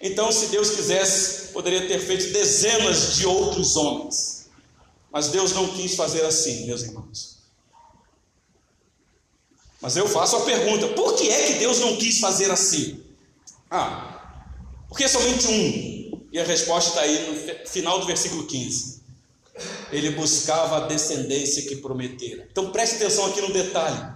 Então, 0.01 0.31
se 0.31 0.47
Deus 0.47 0.71
quisesse, 0.71 1.49
poderia 1.53 1.87
ter 1.89 1.99
feito 1.99 2.33
dezenas 2.33 3.17
de 3.17 3.27
outros 3.27 3.77
homens. 3.77 4.49
Mas 5.11 5.29
Deus 5.29 5.53
não 5.53 5.69
quis 5.69 5.97
fazer 5.97 6.25
assim, 6.25 6.67
meus 6.67 6.83
irmãos. 6.83 7.39
Mas 9.81 9.97
eu 9.97 10.09
faço 10.09 10.37
a 10.37 10.41
pergunta: 10.41 10.89
por 10.89 11.15
que 11.15 11.29
é 11.29 11.47
que 11.47 11.55
Deus 11.55 11.81
não 11.81 11.97
quis 11.97 12.19
fazer 12.19 12.51
assim? 12.51 13.03
Ah, 13.71 14.45
porque 14.89 15.09
somente 15.09 15.47
um. 15.47 16.27
E 16.33 16.39
a 16.39 16.45
resposta 16.45 16.91
está 16.91 17.03
aí 17.03 17.31
no 17.31 17.67
final 17.67 18.01
do 18.01 18.07
versículo 18.07 18.47
15. 18.47 19.03
Ele 19.91 20.11
buscava 20.11 20.77
a 20.77 20.87
descendência 20.87 21.63
que 21.63 21.77
prometera. 21.77 22.47
Então 22.51 22.71
preste 22.71 22.97
atenção 22.97 23.27
aqui 23.27 23.41
no 23.41 23.53
detalhe. 23.53 24.15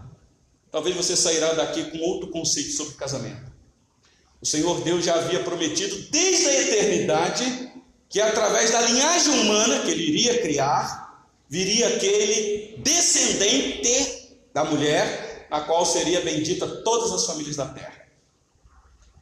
Talvez 0.71 0.97
você 0.97 1.17
sairá 1.17 1.53
daqui 1.55 1.91
com 1.91 1.99
outro 1.99 2.31
conceito 2.31 2.73
sobre 2.73 2.95
casamento. 2.95 3.52
O 4.43 4.47
Senhor 4.47 4.81
Deus 4.81 5.05
já 5.05 5.15
havia 5.15 5.45
prometido 5.45 5.97
desde 6.11 6.49
a 6.49 6.61
eternidade 6.63 7.73
que 8.09 8.21
através 8.21 8.73
da 8.73 8.81
linhagem 8.83 9.33
humana 9.41 9.81
que 9.85 9.91
ele 9.93 10.03
iria 10.03 10.43
criar, 10.43 11.27
viria 11.49 11.87
aquele 11.87 12.77
descendente 12.79 14.37
da 14.53 14.65
mulher, 14.65 15.47
a 15.49 15.61
qual 15.61 15.87
seria 15.87 16.21
bendita 16.21 16.67
todas 16.67 17.13
as 17.13 17.25
famílias 17.25 17.57
da 17.57 17.67
terra. 17.67 18.03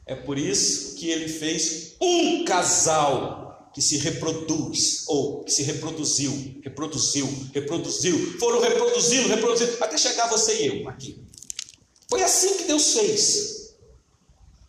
É 0.07 0.15
por 0.15 0.37
isso 0.37 0.95
que 0.95 1.09
ele 1.09 1.29
fez 1.29 1.95
um 2.01 2.43
casal 2.43 3.69
que 3.73 3.81
se 3.81 3.97
reproduz, 3.97 5.03
ou 5.07 5.43
que 5.43 5.51
se 5.51 5.63
reproduziu, 5.63 6.59
reproduziu, 6.63 7.27
reproduziu, 7.53 8.39
foram 8.39 8.59
reproduzindo, 8.59 9.29
reproduzindo, 9.29 9.77
até 9.79 9.97
chegar 9.97 10.27
você 10.27 10.63
e 10.63 10.81
eu 10.81 10.89
aqui. 10.89 11.17
Foi 12.09 12.23
assim 12.23 12.57
que 12.57 12.63
Deus 12.65 12.93
fez. 12.93 13.60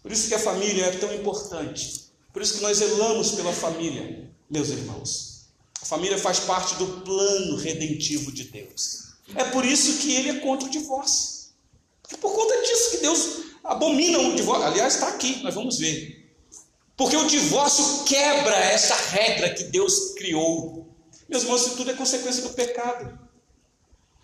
Por 0.03 0.11
isso 0.11 0.29
que 0.29 0.35
a 0.35 0.39
família 0.39 0.87
é 0.87 0.91
tão 0.93 1.15
importante. 1.15 2.11
Por 2.33 2.43
isso 2.43 2.55
que 2.55 2.63
nós 2.63 2.79
zelamos 2.79 3.33
pela 3.33 3.53
família, 3.53 4.29
meus 4.51 4.71
irmãos. 4.71 5.47
A 5.81 5.87
família 5.87 6.19
faz 6.19 6.41
parte 6.41 6.75
do 6.77 6.87
plano 7.03 7.57
redentivo 7.57 8.33
de 8.33 8.45
Deus. 8.45 9.13
É 9.35 9.45
por 9.45 9.65
isso 9.65 9.99
que 9.99 10.15
ele 10.15 10.31
é 10.31 10.35
contra 10.41 10.67
o 10.67 10.71
divórcio. 10.71 11.43
É 12.13 12.17
por 12.17 12.33
conta 12.35 12.61
disso 12.63 12.91
que 12.91 12.97
Deus 12.99 13.43
abomina 13.63 14.19
o 14.19 14.35
divórcio. 14.35 14.67
Aliás, 14.67 14.95
está 14.95 15.09
aqui, 15.09 15.43
nós 15.43 15.55
vamos 15.55 15.79
ver. 15.79 16.31
Porque 16.97 17.17
o 17.17 17.27
divórcio 17.27 18.05
quebra 18.05 18.57
essa 18.57 18.95
regra 18.95 19.51
que 19.51 19.65
Deus 19.65 20.15
criou. 20.15 20.87
Meus 21.29 21.43
irmãos, 21.43 21.63
isso 21.63 21.77
tudo 21.77 21.91
é 21.91 21.95
consequência 21.95 22.43
do 22.43 22.51
pecado. 22.51 23.19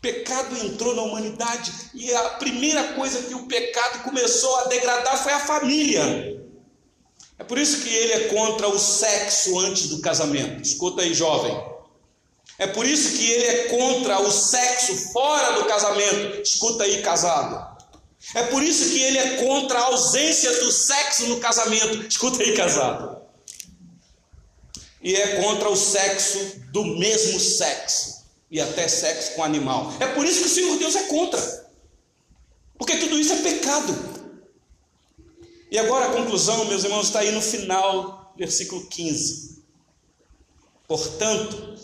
Pecado 0.01 0.57
entrou 0.65 0.95
na 0.95 1.03
humanidade 1.03 1.73
e 1.93 2.15
a 2.15 2.31
primeira 2.31 2.93
coisa 2.93 3.23
que 3.23 3.35
o 3.35 3.47
pecado 3.47 4.05
começou 4.05 4.55
a 4.59 4.65
degradar 4.65 5.21
foi 5.21 5.33
a 5.33 5.41
família. 5.41 6.39
É 7.37 7.45
por 7.45 7.59
isso 7.59 7.83
que 7.83 7.89
ele 7.89 8.13
é 8.13 8.21
contra 8.29 8.69
o 8.69 8.79
sexo 8.79 9.59
antes 9.59 9.89
do 9.89 10.01
casamento. 10.01 10.63
Escuta 10.63 11.03
aí, 11.03 11.15
jovem. 11.15 11.57
É 12.59 12.67
por 12.67 12.85
isso 12.87 13.17
que 13.17 13.31
ele 13.31 13.45
é 13.45 13.69
contra 13.69 14.21
o 14.21 14.31
sexo 14.31 15.13
fora 15.13 15.53
do 15.53 15.65
casamento. 15.65 16.43
Escuta 16.43 16.85
aí, 16.85 17.03
casado. 17.03 17.79
É 18.35 18.43
por 18.45 18.63
isso 18.63 18.91
que 18.91 19.01
ele 19.01 19.19
é 19.19 19.37
contra 19.37 19.79
a 19.79 19.85
ausência 19.85 20.53
do 20.61 20.73
sexo 20.73 21.27
no 21.27 21.39
casamento. 21.39 22.07
Escuta 22.07 22.43
aí, 22.43 22.57
casado. 22.57 23.19
E 25.01 25.15
é 25.15 25.37
contra 25.43 25.69
o 25.69 25.77
sexo 25.77 26.61
do 26.73 26.85
mesmo 26.85 27.39
sexo. 27.39 28.18
E 28.51 28.61
até 28.61 28.89
sexo 28.89 29.35
com 29.35 29.45
animal. 29.45 29.93
É 30.01 30.07
por 30.07 30.25
isso 30.25 30.41
que 30.41 30.47
o 30.47 30.51
Senhor 30.51 30.79
Deus 30.79 30.97
é 30.97 31.03
contra. 31.05 31.69
Porque 32.79 32.97
tudo 32.97 33.19
isso 33.19 33.33
é 33.33 33.43
pecado. 33.43 34.19
E 35.71 35.79
agora 35.79 36.07
a 36.07 36.13
conclusão, 36.13 36.65
meus 36.65 36.85
irmãos, 36.85 37.07
está 37.07 37.21
aí 37.21 37.31
no 37.31 37.43
final, 37.43 38.33
versículo 38.39 38.87
15. 38.87 39.63
Portanto, 40.87 41.77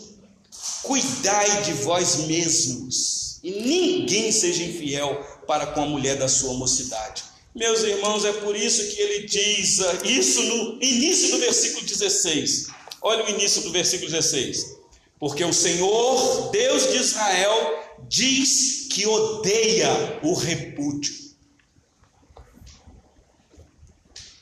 cuidai 0.81 1.61
de 1.63 1.73
vós 1.73 2.25
mesmos, 2.25 3.39
e 3.43 3.51
ninguém 3.51 4.31
seja 4.31 4.63
infiel 4.63 5.23
para 5.45 5.67
com 5.67 5.83
a 5.83 5.85
mulher 5.85 6.17
da 6.17 6.27
sua 6.27 6.55
mocidade. 6.55 7.23
Meus 7.53 7.83
irmãos, 7.83 8.25
é 8.25 8.33
por 8.33 8.55
isso 8.55 8.83
que 8.89 8.99
ele 8.99 9.27
diz 9.27 9.79
isso 10.03 10.41
no 10.41 10.81
início 10.81 11.29
do 11.31 11.37
versículo 11.37 11.85
16. 11.85 12.67
Olha 13.01 13.23
o 13.23 13.29
início 13.29 13.61
do 13.61 13.71
versículo 13.71 14.09
16. 14.09 14.74
Porque 15.19 15.43
o 15.43 15.53
Senhor, 15.53 16.49
Deus 16.51 16.91
de 16.91 16.97
Israel, 16.97 17.83
diz 18.07 18.87
que 18.91 19.05
odeia 19.05 20.19
o 20.23 20.33
repúdio. 20.33 21.13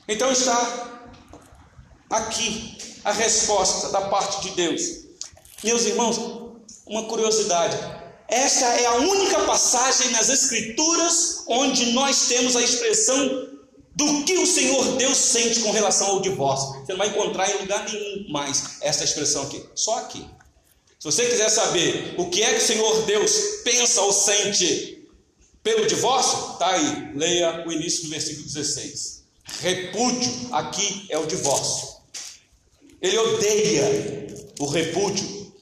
Então 0.07 0.31
está 0.31 1.01
aqui 2.09 2.77
a 3.03 3.11
resposta 3.11 3.89
da 3.89 4.01
parte 4.09 4.41
de 4.41 4.55
Deus. 4.55 4.81
Meus 5.63 5.85
irmãos, 5.85 6.17
uma 6.85 7.03
curiosidade: 7.05 7.77
esta 8.27 8.65
é 8.65 8.85
a 8.85 8.95
única 8.95 9.39
passagem 9.45 10.11
nas 10.11 10.29
Escrituras 10.29 11.43
onde 11.47 11.91
nós 11.93 12.27
temos 12.27 12.55
a 12.55 12.61
expressão 12.61 13.53
do 13.95 14.23
que 14.23 14.37
o 14.37 14.45
Senhor 14.45 14.97
Deus 14.97 15.17
sente 15.17 15.59
com 15.61 15.71
relação 15.71 16.07
ao 16.07 16.19
divórcio. 16.19 16.81
Você 16.81 16.93
não 16.93 16.97
vai 16.97 17.09
encontrar 17.09 17.49
em 17.49 17.59
lugar 17.59 17.85
nenhum 17.85 18.31
mais 18.31 18.77
esta 18.81 19.03
expressão 19.03 19.43
aqui, 19.43 19.63
só 19.75 19.99
aqui. 19.99 20.25
Se 21.03 21.11
você 21.11 21.25
quiser 21.25 21.49
saber 21.49 22.15
o 22.17 22.29
que 22.29 22.41
é 22.41 22.53
que 22.53 22.63
o 22.63 22.65
Senhor 22.65 23.01
Deus 23.01 23.33
pensa 23.65 23.99
ou 24.03 24.13
sente 24.13 25.05
pelo 25.61 25.85
divórcio, 25.85 26.57
tá 26.57 26.69
aí, 26.69 27.13
leia 27.13 27.67
o 27.67 27.73
início 27.73 28.03
do 28.03 28.09
versículo 28.09 28.45
16. 28.45 29.23
Repúdio 29.59 30.31
aqui 30.53 31.05
é 31.09 31.17
o 31.17 31.25
divórcio. 31.25 31.97
Ele 33.01 33.17
odeia 33.17 34.27
o 34.57 34.65
repúdio 34.65 35.53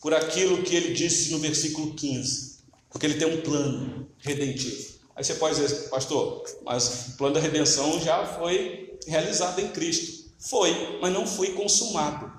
por 0.00 0.12
aquilo 0.12 0.64
que 0.64 0.74
ele 0.74 0.92
disse 0.92 1.30
no 1.30 1.38
versículo 1.38 1.94
15, 1.94 2.56
porque 2.90 3.06
ele 3.06 3.20
tem 3.20 3.32
um 3.32 3.40
plano 3.40 4.10
redentivo. 4.18 4.94
Aí 5.14 5.22
você 5.22 5.34
pode 5.34 5.60
dizer, 5.60 5.90
pastor, 5.90 6.42
mas 6.64 7.10
o 7.10 7.16
plano 7.16 7.34
da 7.34 7.40
redenção 7.40 8.00
já 8.00 8.26
foi 8.26 8.98
realizado 9.06 9.60
em 9.60 9.68
Cristo. 9.68 10.28
Foi, 10.40 10.98
mas 11.00 11.12
não 11.12 11.24
foi 11.24 11.52
consumado. 11.52 12.32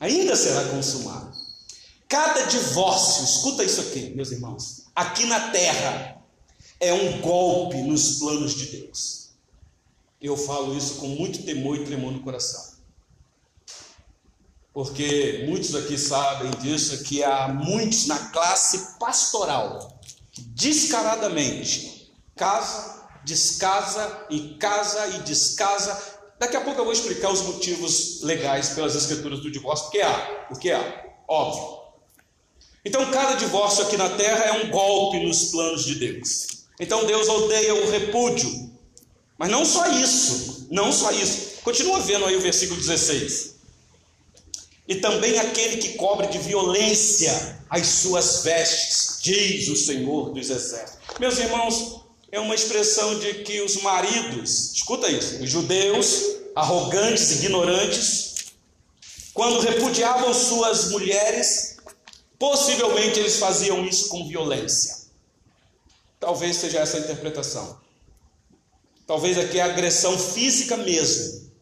Ainda 0.00 0.34
será 0.34 0.64
consumado. 0.70 1.31
Cada 2.12 2.42
divórcio, 2.42 3.24
escuta 3.24 3.64
isso 3.64 3.80
aqui, 3.80 4.12
meus 4.14 4.30
irmãos, 4.30 4.84
aqui 4.94 5.24
na 5.24 5.48
terra, 5.48 6.22
é 6.78 6.92
um 6.92 7.22
golpe 7.22 7.78
nos 7.78 8.18
planos 8.18 8.54
de 8.54 8.66
Deus. 8.66 9.30
Eu 10.20 10.36
falo 10.36 10.76
isso 10.76 10.96
com 10.96 11.08
muito 11.08 11.42
temor 11.42 11.78
e 11.78 11.86
tremor 11.86 12.12
no 12.12 12.20
coração 12.20 12.72
porque 14.72 15.44
muitos 15.48 15.74
aqui 15.74 15.98
sabem 15.98 16.50
disso, 16.52 17.04
que 17.04 17.22
há 17.22 17.48
muitos 17.48 18.06
na 18.06 18.18
classe 18.30 18.98
pastoral 18.98 20.00
descaradamente 20.54 22.10
casa, 22.34 23.02
descasa 23.24 24.26
e 24.30 24.54
casa 24.54 25.08
e 25.08 25.18
descasa. 25.20 26.20
Daqui 26.38 26.56
a 26.56 26.62
pouco 26.62 26.80
eu 26.80 26.84
vou 26.84 26.92
explicar 26.92 27.30
os 27.30 27.42
motivos 27.42 28.22
legais 28.22 28.70
pelas 28.70 28.94
escrituras 28.94 29.40
do 29.40 29.50
divórcio, 29.50 29.84
porque 29.86 30.00
há, 30.00 30.46
porque 30.48 30.70
há, 30.70 31.04
óbvio. 31.28 31.81
Então, 32.84 33.10
cada 33.10 33.34
divórcio 33.34 33.84
aqui 33.84 33.96
na 33.96 34.10
terra 34.10 34.44
é 34.44 34.52
um 34.64 34.70
golpe 34.70 35.24
nos 35.24 35.44
planos 35.46 35.84
de 35.84 35.94
Deus. 35.94 36.46
Então, 36.80 37.04
Deus 37.04 37.28
odeia 37.28 37.74
o 37.74 37.90
repúdio. 37.90 38.70
Mas 39.38 39.50
não 39.50 39.64
só 39.64 39.86
isso, 39.88 40.66
não 40.70 40.92
só 40.92 41.10
isso. 41.12 41.60
Continua 41.62 42.00
vendo 42.00 42.24
aí 42.24 42.36
o 42.36 42.40
versículo 42.40 42.78
16 42.80 43.52
e 44.86 44.96
também 44.96 45.38
aquele 45.38 45.76
que 45.76 45.94
cobre 45.94 46.26
de 46.26 46.38
violência 46.38 47.60
as 47.70 47.86
suas 47.86 48.42
vestes, 48.42 49.18
diz 49.22 49.68
o 49.68 49.76
Senhor 49.76 50.30
dos 50.30 50.50
Exércitos. 50.50 50.98
Meus 51.18 51.38
irmãos, 51.38 52.02
é 52.30 52.38
uma 52.38 52.54
expressão 52.54 53.18
de 53.18 53.34
que 53.44 53.60
os 53.62 53.76
maridos, 53.76 54.72
escuta 54.74 55.08
isso, 55.08 55.42
os 55.42 55.48
judeus, 55.48 56.36
arrogantes, 56.54 57.30
ignorantes, 57.32 58.52
quando 59.32 59.60
repudiavam 59.60 60.34
suas 60.34 60.90
mulheres, 60.90 61.71
possivelmente 62.42 63.20
eles 63.20 63.36
faziam 63.36 63.86
isso 63.86 64.08
com 64.08 64.26
violência. 64.26 64.96
Talvez 66.18 66.56
seja 66.56 66.80
essa 66.80 66.96
a 66.96 67.00
interpretação. 67.00 67.78
Talvez 69.06 69.38
aqui 69.38 69.60
é 69.60 69.62
agressão 69.62 70.18
física 70.18 70.76
mesmo, 70.76 71.52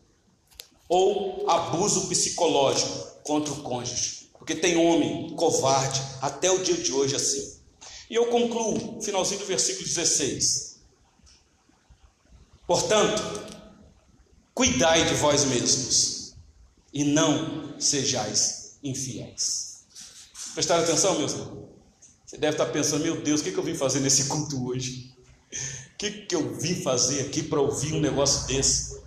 ou 0.88 1.50
abuso 1.50 2.08
psicológico 2.08 2.96
contra 3.24 3.52
o 3.52 3.62
cônjuge. 3.62 4.30
Porque 4.38 4.54
tem 4.54 4.78
homem 4.78 5.36
covarde 5.36 6.00
até 6.22 6.50
o 6.50 6.62
dia 6.62 6.78
de 6.78 6.94
hoje 6.94 7.14
assim. 7.14 7.60
E 8.08 8.14
eu 8.14 8.28
concluo, 8.28 9.02
finalzinho 9.02 9.40
do 9.40 9.46
versículo 9.46 9.86
16. 9.86 10.78
Portanto, 12.66 13.22
cuidai 14.54 15.04
de 15.04 15.12
vós 15.12 15.44
mesmos 15.44 16.32
e 16.90 17.04
não 17.04 17.78
sejais 17.78 18.78
infiéis. 18.82 19.69
Prestaram 20.54 20.82
atenção, 20.82 21.18
meus 21.18 21.32
irmãos? 21.32 21.60
Você 22.26 22.36
deve 22.36 22.54
estar 22.54 22.66
pensando, 22.66 23.02
meu 23.02 23.20
Deus, 23.20 23.40
o 23.40 23.44
que, 23.44 23.52
eu 23.52 23.62
vim 23.62 23.74
fazer 23.74 24.00
nesse 24.00 24.26
culto 24.26 24.68
hoje? 24.68 25.12
O 25.94 25.98
que, 25.98 26.10
que 26.10 26.34
eu 26.34 26.54
vim 26.54 26.80
fazer 26.80 27.22
aqui 27.22 27.42
para 27.42 27.60
ouvir 27.60 27.92
um 27.92 28.00
negócio 28.00 28.46
desse? 28.46 29.00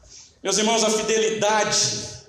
Meus 0.44 0.58
irmãos, 0.58 0.84
a 0.84 0.90
fidelidade 0.90 2.24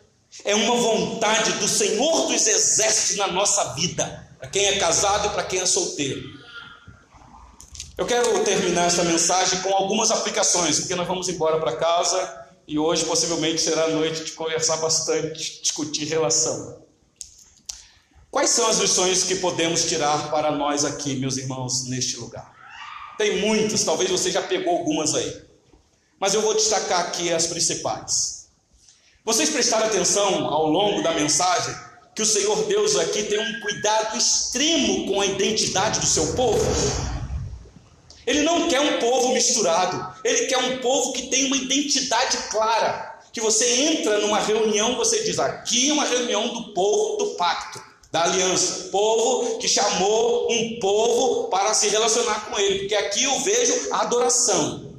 é 0.45 0.55
uma 0.55 0.77
vontade 0.77 1.53
do 1.55 1.67
Senhor 1.67 2.29
dos 2.29 2.47
Exércitos 2.47 3.17
na 3.17 3.27
nossa 3.27 3.75
vida, 3.75 4.29
para 4.39 4.49
quem 4.49 4.67
é 4.67 4.79
casado 4.79 5.27
e 5.27 5.31
para 5.31 5.43
quem 5.43 5.61
é 5.61 5.67
solteiro. 5.67 6.23
Eu 7.99 8.07
quero 8.07 8.45
terminar 8.45 8.87
essa 8.87 9.05
mensagem 9.05 9.61
com 9.63 9.75
algumas 9.75 10.11
aplicações, 10.11 10.81
porque 10.81 10.95
nós 10.95 11.07
vamos 11.07 11.29
embora 11.29 11.59
para 11.61 11.77
casa 11.77 12.47
e 12.67 12.79
hoje 12.79 13.05
possivelmente 13.05 13.61
será 13.61 13.85
a 13.85 13.91
noite 13.91 14.25
de 14.25 14.33
conversar 14.33 14.77
bastante, 14.79 15.61
discutir 15.61 16.05
relação. 16.05 16.84
Quais 18.35 18.51
são 18.51 18.67
as 18.67 18.79
lições 18.79 19.23
que 19.23 19.37
podemos 19.37 19.85
tirar 19.85 20.29
para 20.29 20.51
nós 20.51 20.85
aqui, 20.85 21.15
meus 21.15 21.37
irmãos, 21.37 21.85
neste 21.85 22.17
lugar? 22.17 22.53
Tem 23.17 23.41
muitas, 23.41 23.85
talvez 23.85 24.11
você 24.11 24.29
já 24.29 24.43
pegou 24.43 24.77
algumas 24.77 25.15
aí, 25.15 25.43
mas 26.19 26.35
eu 26.35 26.43
vou 26.43 26.53
destacar 26.53 26.99
aqui 26.99 27.33
as 27.33 27.47
principais. 27.47 28.49
Vocês 29.25 29.51
prestaram 29.51 29.87
atenção 29.87 30.49
ao 30.49 30.67
longo 30.67 31.01
da 31.01 31.13
mensagem 31.13 31.73
que 32.13 32.23
o 32.23 32.27
Senhor 32.27 32.61
Deus 32.65 32.97
aqui 32.97 33.23
tem 33.23 33.39
um 33.39 33.61
cuidado 33.61 34.19
extremo 34.19 35.07
com 35.07 35.21
a 35.21 35.27
identidade 35.27 36.01
do 36.01 36.07
seu 36.07 36.35
povo? 36.35 36.61
Ele 38.27 38.43
não 38.43 38.69
quer 38.69 38.81
um 38.81 38.99
povo 38.99 39.33
misturado, 39.33 40.13
ele 40.25 40.47
quer 40.47 40.59
um 40.59 40.79
povo 40.79 41.13
que 41.13 41.29
tem 41.29 41.47
uma 41.47 41.57
identidade 41.57 42.37
clara. 42.51 43.17
Que 43.33 43.41
você 43.41 43.65
entra 43.83 44.19
numa 44.19 44.41
reunião, 44.41 44.97
você 44.97 45.23
diz: 45.23 45.39
aqui 45.39 45.91
é 45.91 45.93
uma 45.93 46.05
reunião 46.05 46.49
do 46.53 46.75
povo 46.75 47.17
do 47.17 47.37
pacto, 47.37 47.94
da 48.15 48.23
aliança, 48.23 48.91
povo 48.93 49.59
que 49.59 49.67
chamou 49.67 50.47
um 50.49 50.79
povo 50.79 51.49
para 51.49 51.75
se 51.75 51.89
relacionar 51.89 52.49
com 52.49 52.57
ele, 52.57 52.79
porque 52.79 52.95
aqui 52.95 53.25
eu 53.25 53.41
vejo 53.41 53.93
a 53.93 54.03
adoração. 54.03 54.95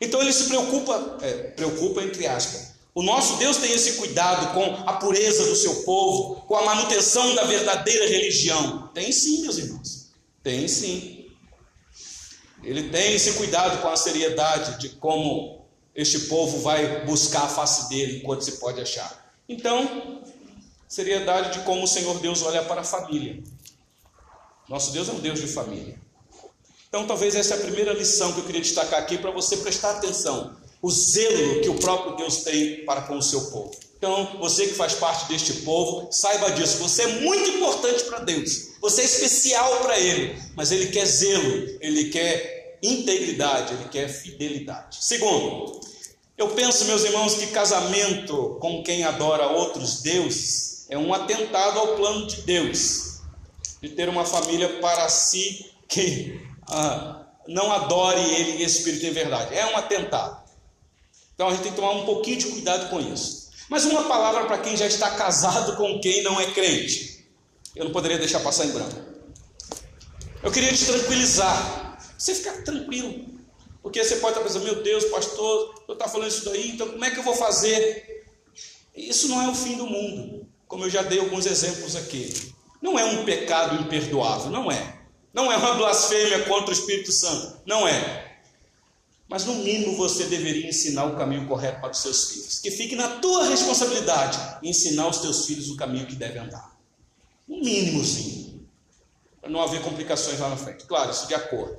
Então 0.00 0.22
ele 0.22 0.32
se 0.32 0.44
preocupa, 0.44 1.18
é, 1.20 1.32
preocupa 1.50 2.02
entre 2.02 2.26
aspas, 2.26 2.72
o 2.94 3.02
nosso 3.02 3.36
Deus 3.36 3.58
tem 3.58 3.70
esse 3.70 3.96
cuidado 3.96 4.54
com 4.54 4.88
a 4.88 4.94
pureza 4.94 5.44
do 5.44 5.54
seu 5.54 5.82
povo, 5.82 6.36
com 6.46 6.56
a 6.56 6.64
manutenção 6.64 7.34
da 7.34 7.44
verdadeira 7.44 8.08
religião. 8.08 8.88
Tem 8.94 9.12
sim, 9.12 9.42
meus 9.42 9.58
irmãos. 9.58 10.06
Tem 10.42 10.66
sim. 10.66 11.26
Ele 12.64 12.88
tem 12.88 13.12
esse 13.12 13.34
cuidado 13.34 13.82
com 13.82 13.88
a 13.88 13.96
seriedade 13.96 14.80
de 14.80 14.88
como 14.96 15.66
este 15.94 16.20
povo 16.20 16.60
vai 16.60 17.04
buscar 17.04 17.42
a 17.42 17.48
face 17.48 17.90
dele 17.90 18.20
enquanto 18.20 18.40
se 18.40 18.52
pode 18.52 18.80
achar. 18.80 19.30
Então, 19.46 20.22
seriedade 20.88 21.58
de 21.58 21.64
como 21.64 21.84
o 21.84 21.88
Senhor 21.88 22.18
Deus 22.20 22.42
olha 22.42 22.62
para 22.62 22.80
a 22.80 22.84
família. 22.84 23.42
Nosso 24.68 24.92
Deus 24.92 25.08
é 25.08 25.12
um 25.12 25.20
Deus 25.20 25.40
de 25.40 25.46
família. 25.46 25.98
Então, 26.88 27.06
talvez 27.06 27.34
essa 27.34 27.54
é 27.54 27.56
a 27.58 27.60
primeira 27.60 27.92
lição 27.92 28.32
que 28.32 28.40
eu 28.40 28.44
queria 28.44 28.60
destacar 28.60 29.00
aqui 29.00 29.18
para 29.18 29.30
você 29.30 29.58
prestar 29.58 29.92
atenção 29.92 30.56
o 30.82 30.90
zelo 30.90 31.60
que 31.62 31.68
o 31.68 31.74
próprio 31.74 32.16
Deus 32.16 32.38
tem 32.38 32.84
para 32.84 33.02
com 33.02 33.16
o 33.16 33.22
seu 33.22 33.50
povo. 33.50 33.72
Então, 33.98 34.38
você 34.38 34.66
que 34.66 34.74
faz 34.74 34.94
parte 34.94 35.26
deste 35.26 35.52
povo, 35.62 36.08
saiba 36.12 36.50
disso. 36.50 36.78
Você 36.78 37.02
é 37.02 37.20
muito 37.20 37.48
importante 37.50 38.04
para 38.04 38.20
Deus. 38.20 38.68
Você 38.80 39.02
é 39.02 39.04
especial 39.04 39.80
para 39.80 39.98
Ele. 39.98 40.40
Mas 40.54 40.70
Ele 40.70 40.86
quer 40.86 41.06
zelo, 41.06 41.78
Ele 41.80 42.10
quer 42.10 42.78
integridade, 42.82 43.72
Ele 43.74 43.88
quer 43.88 44.08
fidelidade. 44.08 44.98
Segundo, 45.00 45.80
eu 46.36 46.50
penso, 46.50 46.84
meus 46.84 47.04
irmãos, 47.04 47.34
que 47.34 47.46
casamento 47.48 48.58
com 48.60 48.82
quem 48.82 49.02
adora 49.02 49.48
outros 49.48 50.02
deuses 50.02 50.75
é 50.88 50.96
um 50.96 51.12
atentado 51.12 51.78
ao 51.78 51.96
plano 51.96 52.26
de 52.26 52.42
Deus, 52.42 53.20
de 53.82 53.90
ter 53.90 54.08
uma 54.08 54.24
família 54.24 54.80
para 54.80 55.08
si 55.08 55.70
que 55.88 56.40
ah, 56.68 57.24
não 57.48 57.72
adore 57.72 58.20
Ele 58.20 58.62
em 58.62 58.62
espírito 58.62 59.06
e 59.06 59.10
verdade. 59.10 59.54
É 59.54 59.66
um 59.66 59.76
atentado. 59.76 60.44
Então 61.34 61.48
a 61.48 61.50
gente 61.50 61.62
tem 61.62 61.72
que 61.72 61.76
tomar 61.76 61.92
um 61.92 62.04
pouquinho 62.04 62.38
de 62.38 62.46
cuidado 62.46 62.88
com 62.88 63.00
isso. 63.00 63.50
Mas 63.68 63.84
uma 63.84 64.04
palavra 64.04 64.46
para 64.46 64.58
quem 64.58 64.76
já 64.76 64.86
está 64.86 65.10
casado 65.10 65.76
com 65.76 66.00
quem 66.00 66.22
não 66.22 66.40
é 66.40 66.50
crente. 66.52 67.26
Eu 67.74 67.84
não 67.84 67.92
poderia 67.92 68.18
deixar 68.18 68.40
passar 68.40 68.64
em 68.64 68.70
branco. 68.70 68.96
Eu 70.42 70.50
queria 70.50 70.72
te 70.72 70.84
tranquilizar. 70.84 71.98
Você 72.16 72.34
ficar 72.34 72.62
tranquilo. 72.62 73.26
Porque 73.82 74.02
você 74.02 74.16
pode 74.16 74.36
estar 74.36 74.44
pensando, 74.44 74.64
meu 74.64 74.82
Deus, 74.82 75.04
pastor, 75.06 75.84
eu 75.86 75.92
estou 75.92 76.08
falando 76.08 76.28
isso 76.28 76.44
daí, 76.44 76.70
então 76.70 76.88
como 76.88 77.04
é 77.04 77.10
que 77.10 77.18
eu 77.18 77.22
vou 77.22 77.36
fazer? 77.36 78.26
Isso 78.96 79.28
não 79.28 79.42
é 79.42 79.48
o 79.48 79.54
fim 79.54 79.76
do 79.76 79.86
mundo, 79.86 80.44
como 80.68 80.84
eu 80.84 80.90
já 80.90 81.02
dei 81.02 81.18
alguns 81.18 81.46
exemplos 81.46 81.96
aqui. 81.96 82.54
Não 82.80 82.98
é 82.98 83.04
um 83.04 83.24
pecado 83.24 83.80
imperdoável, 83.82 84.50
não 84.50 84.70
é. 84.70 84.96
Não 85.32 85.50
é 85.52 85.56
uma 85.56 85.74
blasfêmia 85.74 86.44
contra 86.44 86.70
o 86.70 86.72
Espírito 86.72 87.12
Santo, 87.12 87.60
não 87.66 87.86
é. 87.86 88.40
Mas 89.28 89.44
no 89.44 89.54
mínimo 89.56 89.96
você 89.96 90.24
deveria 90.24 90.68
ensinar 90.68 91.04
o 91.04 91.16
caminho 91.16 91.46
correto 91.46 91.80
para 91.80 91.90
os 91.90 91.98
seus 91.98 92.30
filhos. 92.30 92.58
Que 92.60 92.70
fique 92.70 92.94
na 92.94 93.08
tua 93.18 93.48
responsabilidade 93.48 94.38
ensinar 94.62 95.08
os 95.08 95.18
teus 95.18 95.46
filhos 95.46 95.68
o 95.68 95.76
caminho 95.76 96.06
que 96.06 96.14
devem 96.14 96.42
andar. 96.42 96.76
No 97.46 97.58
mínimozinho. 97.58 98.66
Para 99.40 99.50
não 99.50 99.60
haver 99.60 99.82
complicações 99.82 100.38
lá 100.38 100.48
na 100.48 100.56
frente. 100.56 100.84
Claro, 100.84 101.10
isso 101.10 101.26
de 101.26 101.34
acordo. 101.34 101.76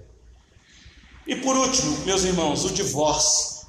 E 1.26 1.36
por 1.38 1.56
último, 1.56 2.06
meus 2.06 2.24
irmãos, 2.24 2.66
o 2.66 2.70
divórcio. 2.70 3.68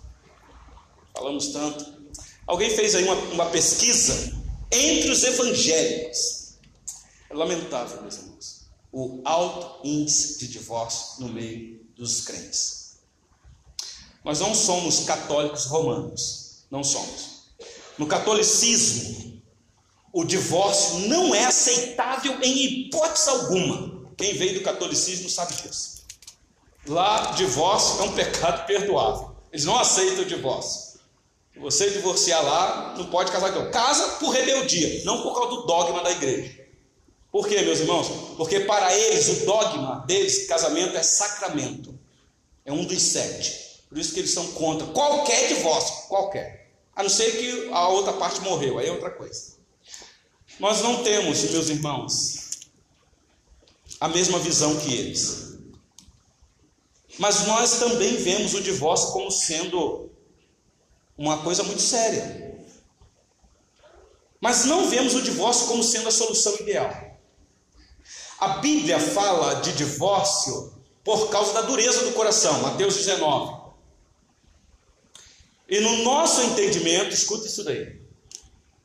Falamos 1.14 1.48
tanto. 1.48 1.98
Alguém 2.46 2.70
fez 2.70 2.94
aí 2.94 3.04
uma, 3.04 3.14
uma 3.14 3.46
pesquisa 3.46 4.37
entre 4.70 5.10
os 5.10 5.22
evangélicos. 5.24 6.54
É 7.30 7.34
lamentável, 7.34 8.00
meus 8.02 8.16
irmãos. 8.16 8.68
O 8.92 9.20
alto 9.24 9.86
índice 9.86 10.38
de 10.38 10.48
divórcio 10.48 11.22
no 11.24 11.32
meio 11.32 11.86
dos 11.94 12.22
crentes. 12.22 12.98
Nós 14.24 14.40
não 14.40 14.54
somos 14.54 15.00
católicos 15.00 15.66
romanos, 15.66 16.64
não 16.70 16.82
somos. 16.82 17.48
No 17.96 18.06
catolicismo, 18.06 19.42
o 20.12 20.24
divórcio 20.24 21.00
não 21.08 21.34
é 21.34 21.44
aceitável 21.44 22.40
em 22.42 22.64
hipótese 22.64 23.28
alguma. 23.28 24.08
Quem 24.16 24.34
veio 24.34 24.54
do 24.54 24.62
catolicismo 24.62 25.28
sabe 25.28 25.54
disso. 25.54 25.98
Lá, 26.86 27.32
divórcio 27.32 28.00
é 28.00 28.04
um 28.04 28.12
pecado 28.14 28.66
perdoável. 28.66 29.36
Eles 29.52 29.64
não 29.64 29.78
aceitam 29.78 30.22
o 30.22 30.26
divórcio. 30.26 30.87
Você 31.56 31.90
divorciar 31.90 32.44
lá, 32.44 32.94
não 32.96 33.06
pode 33.06 33.32
casar 33.32 33.52
com 33.52 33.70
Casa 33.70 34.16
por 34.20 34.30
rebeldia, 34.30 35.04
não 35.04 35.22
por 35.22 35.34
causa 35.34 35.56
do 35.56 35.62
dogma 35.66 36.02
da 36.02 36.12
igreja. 36.12 36.66
Por 37.30 37.46
quê, 37.48 37.60
meus 37.62 37.80
irmãos? 37.80 38.08
Porque 38.36 38.60
para 38.60 38.94
eles 38.94 39.28
o 39.28 39.46
dogma 39.46 40.04
deles, 40.06 40.46
casamento 40.46 40.96
é 40.96 41.02
sacramento. 41.02 41.98
É 42.64 42.72
um 42.72 42.84
dos 42.84 43.02
sete. 43.02 43.82
Por 43.88 43.98
isso 43.98 44.12
que 44.12 44.20
eles 44.20 44.32
são 44.32 44.46
contra 44.52 44.86
qualquer 44.88 45.48
divórcio, 45.48 46.08
qualquer. 46.08 46.70
A 46.94 47.02
não 47.02 47.10
ser 47.10 47.32
que 47.32 47.70
a 47.72 47.88
outra 47.88 48.12
parte 48.12 48.40
morreu, 48.40 48.78
aí 48.78 48.88
é 48.88 48.92
outra 48.92 49.10
coisa. 49.10 49.56
Nós 50.58 50.82
não 50.82 51.02
temos, 51.02 51.42
meus 51.50 51.68
irmãos, 51.68 52.50
a 54.00 54.08
mesma 54.08 54.38
visão 54.38 54.76
que 54.76 54.92
eles. 54.92 55.58
Mas 57.18 57.46
nós 57.46 57.78
também 57.78 58.16
vemos 58.16 58.54
o 58.54 58.60
divórcio 58.60 59.12
como 59.12 59.30
sendo 59.30 60.10
uma 61.18 61.38
coisa 61.38 61.64
muito 61.64 61.82
séria. 61.82 62.56
Mas 64.40 64.64
não 64.64 64.88
vemos 64.88 65.14
o 65.14 65.22
divórcio 65.22 65.66
como 65.66 65.82
sendo 65.82 66.08
a 66.08 66.12
solução 66.12 66.54
ideal. 66.60 66.90
A 68.38 68.48
Bíblia 68.58 69.00
fala 69.00 69.54
de 69.54 69.72
divórcio 69.72 70.72
por 71.02 71.28
causa 71.28 71.52
da 71.52 71.62
dureza 71.62 72.04
do 72.04 72.12
coração, 72.12 72.62
Mateus 72.62 72.94
19. 72.96 73.58
E 75.68 75.80
no 75.80 76.04
nosso 76.04 76.40
entendimento, 76.42 77.12
escuta 77.12 77.46
isso 77.46 77.64
daí. 77.64 78.00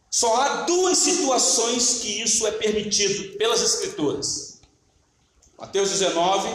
Só 0.10 0.36
há 0.36 0.62
duas 0.64 0.98
situações 0.98 2.00
que 2.02 2.22
isso 2.22 2.46
é 2.48 2.52
permitido 2.52 3.38
pelas 3.38 3.62
Escrituras. 3.62 4.60
Mateus 5.58 5.92
19, 5.92 6.50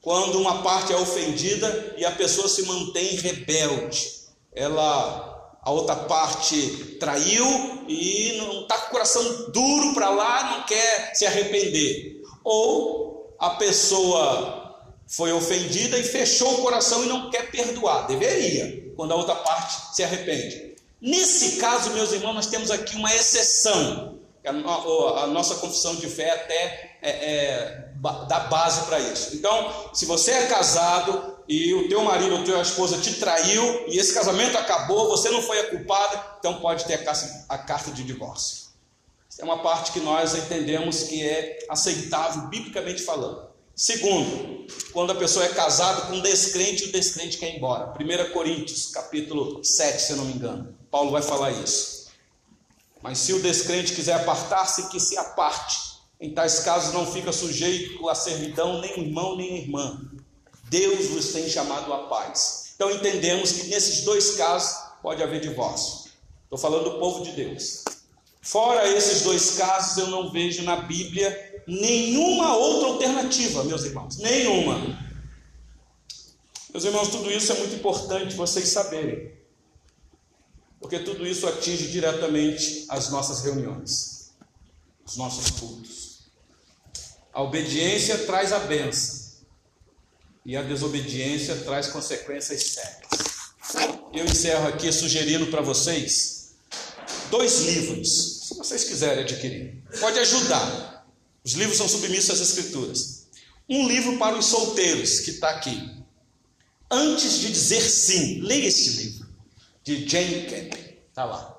quando 0.00 0.38
uma 0.38 0.62
parte 0.62 0.92
é 0.92 0.96
ofendida 0.96 1.94
e 1.98 2.04
a 2.04 2.12
pessoa 2.12 2.48
se 2.48 2.62
mantém 2.62 3.16
rebelde. 3.16 4.19
Ela, 4.52 5.56
a 5.62 5.70
outra 5.70 5.96
parte 5.96 6.96
traiu 6.98 7.84
e 7.88 8.36
não 8.38 8.62
está 8.62 8.78
com 8.78 8.88
o 8.88 8.90
coração 8.90 9.50
duro 9.50 9.94
para 9.94 10.10
lá, 10.10 10.56
não 10.56 10.66
quer 10.66 11.14
se 11.14 11.26
arrepender. 11.26 12.22
Ou 12.42 13.34
a 13.38 13.50
pessoa 13.50 14.60
foi 15.06 15.32
ofendida 15.32 15.98
e 15.98 16.04
fechou 16.04 16.54
o 16.54 16.62
coração 16.62 17.04
e 17.04 17.08
não 17.08 17.30
quer 17.30 17.50
perdoar. 17.50 18.06
Deveria, 18.06 18.92
quando 18.96 19.12
a 19.12 19.16
outra 19.16 19.34
parte 19.34 19.94
se 19.96 20.02
arrepende. 20.02 20.74
Nesse 21.00 21.56
caso, 21.56 21.90
meus 21.90 22.12
irmãos, 22.12 22.34
nós 22.34 22.46
temos 22.46 22.70
aqui 22.70 22.96
uma 22.96 23.12
exceção. 23.14 24.18
A, 24.44 25.26
nossa 25.26 25.56
confissão 25.56 25.96
de 25.96 26.08
fé 26.08 26.30
até 26.30 26.96
é, 27.02 27.10
é, 27.10 27.88
dá 28.28 28.40
base 28.40 28.82
para 28.86 28.98
isso. 29.00 29.34
Então, 29.34 29.90
se 29.92 30.06
você 30.06 30.32
é 30.32 30.46
casado 30.46 31.39
e 31.50 31.74
o 31.74 31.88
teu 31.88 32.04
marido 32.04 32.36
ou 32.36 32.44
tua 32.44 32.62
esposa 32.62 32.98
te 32.98 33.14
traiu 33.14 33.88
e 33.88 33.98
esse 33.98 34.14
casamento 34.14 34.56
acabou, 34.56 35.08
você 35.08 35.28
não 35.30 35.42
foi 35.42 35.58
a 35.58 35.70
culpada, 35.70 36.36
então 36.38 36.60
pode 36.60 36.84
ter 36.84 36.94
a, 37.48 37.58
carta 37.58 37.90
de 37.90 38.04
divórcio. 38.04 38.68
Essa 39.28 39.42
é 39.42 39.44
uma 39.44 39.60
parte 39.60 39.90
que 39.90 39.98
nós 39.98 40.36
entendemos 40.36 41.02
que 41.02 41.28
é 41.28 41.58
aceitável, 41.68 42.42
biblicamente 42.42 43.02
falando. 43.02 43.50
Segundo, 43.74 44.64
quando 44.92 45.10
a 45.10 45.16
pessoa 45.16 45.44
é 45.44 45.48
casada 45.48 46.02
com 46.02 46.14
um 46.14 46.20
descrente 46.20 46.84
o 46.84 46.92
descrente 46.92 47.36
quer 47.36 47.52
ir 47.52 47.56
embora. 47.56 47.96
1 47.98 48.32
Coríntios, 48.32 48.86
capítulo 48.92 49.64
7, 49.64 50.02
se 50.02 50.12
eu 50.12 50.18
não 50.18 50.26
me 50.26 50.34
engano. 50.34 50.72
Paulo 50.88 51.10
vai 51.10 51.22
falar 51.22 51.50
isso. 51.50 52.06
Mas 53.02 53.18
se 53.18 53.32
o 53.32 53.42
descrente 53.42 53.92
quiser 53.92 54.12
apartar-se, 54.12 54.88
que 54.88 55.00
se 55.00 55.18
aparte. 55.18 55.90
Em 56.20 56.32
tais 56.32 56.60
casos 56.60 56.94
não 56.94 57.10
fica 57.10 57.32
sujeito 57.32 58.08
à 58.08 58.14
servidão 58.14 58.80
nem 58.80 59.00
irmão 59.00 59.36
nem 59.36 59.62
irmã. 59.62 60.09
Deus 60.70 61.08
vos 61.08 61.32
tem 61.32 61.48
chamado 61.48 61.92
à 61.92 62.04
paz. 62.06 62.72
Então 62.76 62.90
entendemos 62.92 63.52
que 63.52 63.66
nesses 63.66 64.04
dois 64.04 64.36
casos 64.36 64.78
pode 65.02 65.20
haver 65.20 65.40
divórcio. 65.40 66.10
Estou 66.44 66.56
falando 66.56 66.84
do 66.84 66.98
povo 67.00 67.24
de 67.24 67.32
Deus. 67.32 67.84
Fora 68.40 68.88
esses 68.88 69.22
dois 69.22 69.58
casos, 69.58 69.98
eu 69.98 70.06
não 70.06 70.30
vejo 70.30 70.62
na 70.62 70.76
Bíblia 70.76 71.62
nenhuma 71.66 72.56
outra 72.56 72.88
alternativa, 72.88 73.64
meus 73.64 73.84
irmãos, 73.84 74.16
nenhuma. 74.18 74.78
Meus 76.72 76.84
irmãos, 76.84 77.08
tudo 77.08 77.30
isso 77.30 77.52
é 77.52 77.56
muito 77.56 77.74
importante 77.74 78.36
vocês 78.36 78.68
saberem, 78.68 79.32
porque 80.80 81.00
tudo 81.00 81.26
isso 81.26 81.48
atinge 81.48 81.88
diretamente 81.88 82.86
as 82.88 83.10
nossas 83.10 83.42
reuniões, 83.42 84.32
os 85.04 85.16
nossos 85.16 85.50
cultos. 85.50 86.20
A 87.32 87.42
obediência 87.42 88.18
traz 88.18 88.52
a 88.52 88.60
benção, 88.60 89.19
e 90.44 90.56
a 90.56 90.62
desobediência 90.62 91.56
traz 91.56 91.88
consequências 91.88 92.62
sérias. 92.62 94.00
Eu 94.12 94.24
encerro 94.24 94.68
aqui 94.68 94.92
sugerindo 94.92 95.46
para 95.46 95.60
vocês 95.60 96.52
dois 97.30 97.60
livros, 97.60 98.48
se 98.48 98.54
vocês 98.56 98.84
quiserem 98.84 99.22
adquirir, 99.22 99.82
pode 100.00 100.18
ajudar 100.18 100.90
os 101.44 101.52
livros 101.54 101.78
são 101.78 101.88
submissos 101.88 102.30
às 102.30 102.40
Escrituras. 102.40 103.26
Um 103.68 103.88
livro 103.88 104.18
para 104.18 104.36
os 104.36 104.46
solteiros, 104.46 105.20
que 105.20 105.30
está 105.30 105.50
aqui. 105.50 105.90
Antes 106.90 107.38
de 107.40 107.52
dizer 107.52 107.80
sim, 107.80 108.40
leia 108.40 108.66
este 108.66 108.90
livro, 108.90 109.28
de 109.82 110.08
Jane 110.08 110.46
Camp. 110.46 110.74
Está 111.08 111.24
lá. 111.24 111.56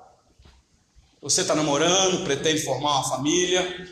Você 1.20 1.40
está 1.40 1.54
namorando, 1.54 2.24
pretende 2.24 2.62
formar 2.62 3.00
uma 3.00 3.08
família. 3.08 3.88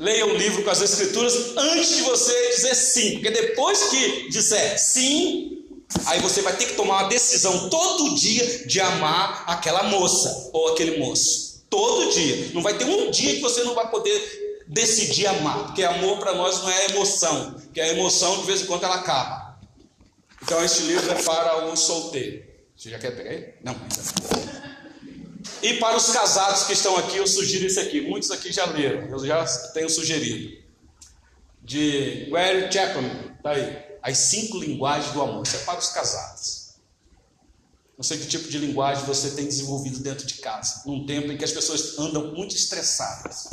Leia 0.00 0.24
o 0.24 0.34
livro 0.34 0.64
com 0.64 0.70
as 0.70 0.80
Escrituras 0.80 1.54
antes 1.58 1.96
de 1.96 2.02
você 2.04 2.50
dizer 2.56 2.74
sim, 2.74 3.12
porque 3.12 3.30
depois 3.30 3.82
que 3.90 4.30
disser 4.30 4.78
sim, 4.78 5.62
aí 6.06 6.18
você 6.20 6.40
vai 6.40 6.56
ter 6.56 6.68
que 6.68 6.72
tomar 6.72 7.02
uma 7.02 7.08
decisão 7.10 7.68
todo 7.68 8.14
dia 8.14 8.66
de 8.66 8.80
amar 8.80 9.44
aquela 9.46 9.82
moça 9.82 10.48
ou 10.54 10.68
aquele 10.68 10.96
moço. 10.96 11.66
Todo 11.68 12.10
dia. 12.14 12.50
Não 12.54 12.62
vai 12.62 12.78
ter 12.78 12.86
um 12.86 13.10
dia 13.10 13.34
que 13.34 13.42
você 13.42 13.62
não 13.62 13.74
vai 13.74 13.90
poder 13.90 14.64
decidir 14.68 15.26
amar, 15.26 15.66
porque 15.66 15.84
amor 15.84 16.18
para 16.18 16.32
nós 16.32 16.62
não 16.62 16.70
é 16.70 16.86
emoção, 16.86 17.56
que 17.74 17.78
a 17.78 17.88
emoção 17.88 18.40
de 18.40 18.46
vez 18.46 18.62
em 18.62 18.66
quando 18.66 18.84
ela 18.84 18.94
acaba. 18.94 19.60
Então 20.42 20.64
este 20.64 20.80
livro 20.84 21.12
é 21.12 21.22
para 21.22 21.66
o 21.66 21.76
solteiro. 21.76 22.42
Você 22.74 22.88
já 22.88 22.98
quer 22.98 23.14
pegar 23.14 23.34
ele? 23.34 23.52
Não, 23.62 23.74
ainda 23.74 24.02
não. 24.02 24.59
E 25.62 25.74
para 25.74 25.96
os 25.96 26.10
casados 26.10 26.64
que 26.64 26.72
estão 26.72 26.96
aqui, 26.96 27.16
eu 27.16 27.26
sugiro 27.26 27.66
esse 27.66 27.78
aqui. 27.78 28.00
Muitos 28.00 28.30
aqui 28.30 28.52
já 28.52 28.64
leram, 28.66 29.06
eu 29.08 29.26
já 29.26 29.44
tenho 29.72 29.88
sugerido. 29.90 30.58
De 31.62 32.30
Gary 32.30 32.72
Chapman, 32.72 33.36
tá 33.42 33.50
aí. 33.50 33.90
As 34.02 34.16
cinco 34.16 34.58
linguagens 34.58 35.12
do 35.12 35.20
amor. 35.20 35.42
Isso 35.46 35.56
é 35.56 35.60
para 35.60 35.78
os 35.78 35.88
casados. 35.88 36.70
Não 37.96 38.02
sei 38.02 38.16
que 38.16 38.26
tipo 38.26 38.48
de 38.48 38.58
linguagem 38.58 39.04
você 39.04 39.30
tem 39.32 39.44
desenvolvido 39.44 39.98
dentro 39.98 40.26
de 40.26 40.34
casa, 40.34 40.82
num 40.86 41.04
tempo 41.04 41.30
em 41.30 41.36
que 41.36 41.44
as 41.44 41.52
pessoas 41.52 41.98
andam 41.98 42.32
muito 42.32 42.54
estressadas 42.54 43.50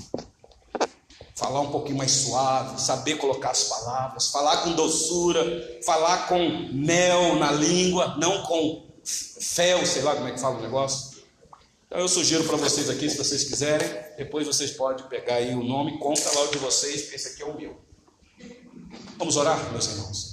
falar 1.37 1.61
um 1.61 1.69
pouquinho 1.69 1.97
mais 1.97 2.11
suave, 2.11 2.81
saber 2.81 3.17
colocar 3.17 3.51
as 3.51 3.65
palavras, 3.65 4.29
falar 4.29 4.63
com 4.63 4.71
doçura, 4.71 5.79
falar 5.85 6.27
com 6.27 6.67
mel 6.73 7.35
na 7.35 7.51
língua, 7.51 8.17
não 8.17 8.41
com 8.41 8.87
fel, 9.05 9.85
sei 9.85 10.01
lá 10.01 10.15
como 10.15 10.27
é 10.27 10.31
que 10.31 10.39
fala 10.39 10.57
o 10.57 10.61
negócio. 10.61 11.16
Então 11.88 11.99
eu 11.99 12.07
sugiro 12.07 12.43
para 12.43 12.57
vocês 12.57 12.89
aqui, 12.89 13.09
se 13.09 13.17
vocês 13.17 13.45
quiserem, 13.45 13.88
depois 14.17 14.45
vocês 14.45 14.71
podem 14.71 15.07
pegar 15.07 15.35
aí 15.35 15.55
o 15.55 15.63
nome, 15.63 15.97
compra 15.97 16.29
lá 16.35 16.43
o 16.43 16.51
de 16.51 16.57
vocês, 16.57 17.03
porque 17.03 17.15
esse 17.15 17.29
aqui 17.29 17.41
é 17.41 17.45
o 17.45 17.57
meu. 17.57 17.79
Vamos 19.17 19.38
orar, 19.38 19.71
meus 19.71 19.88
irmãos. 19.88 20.26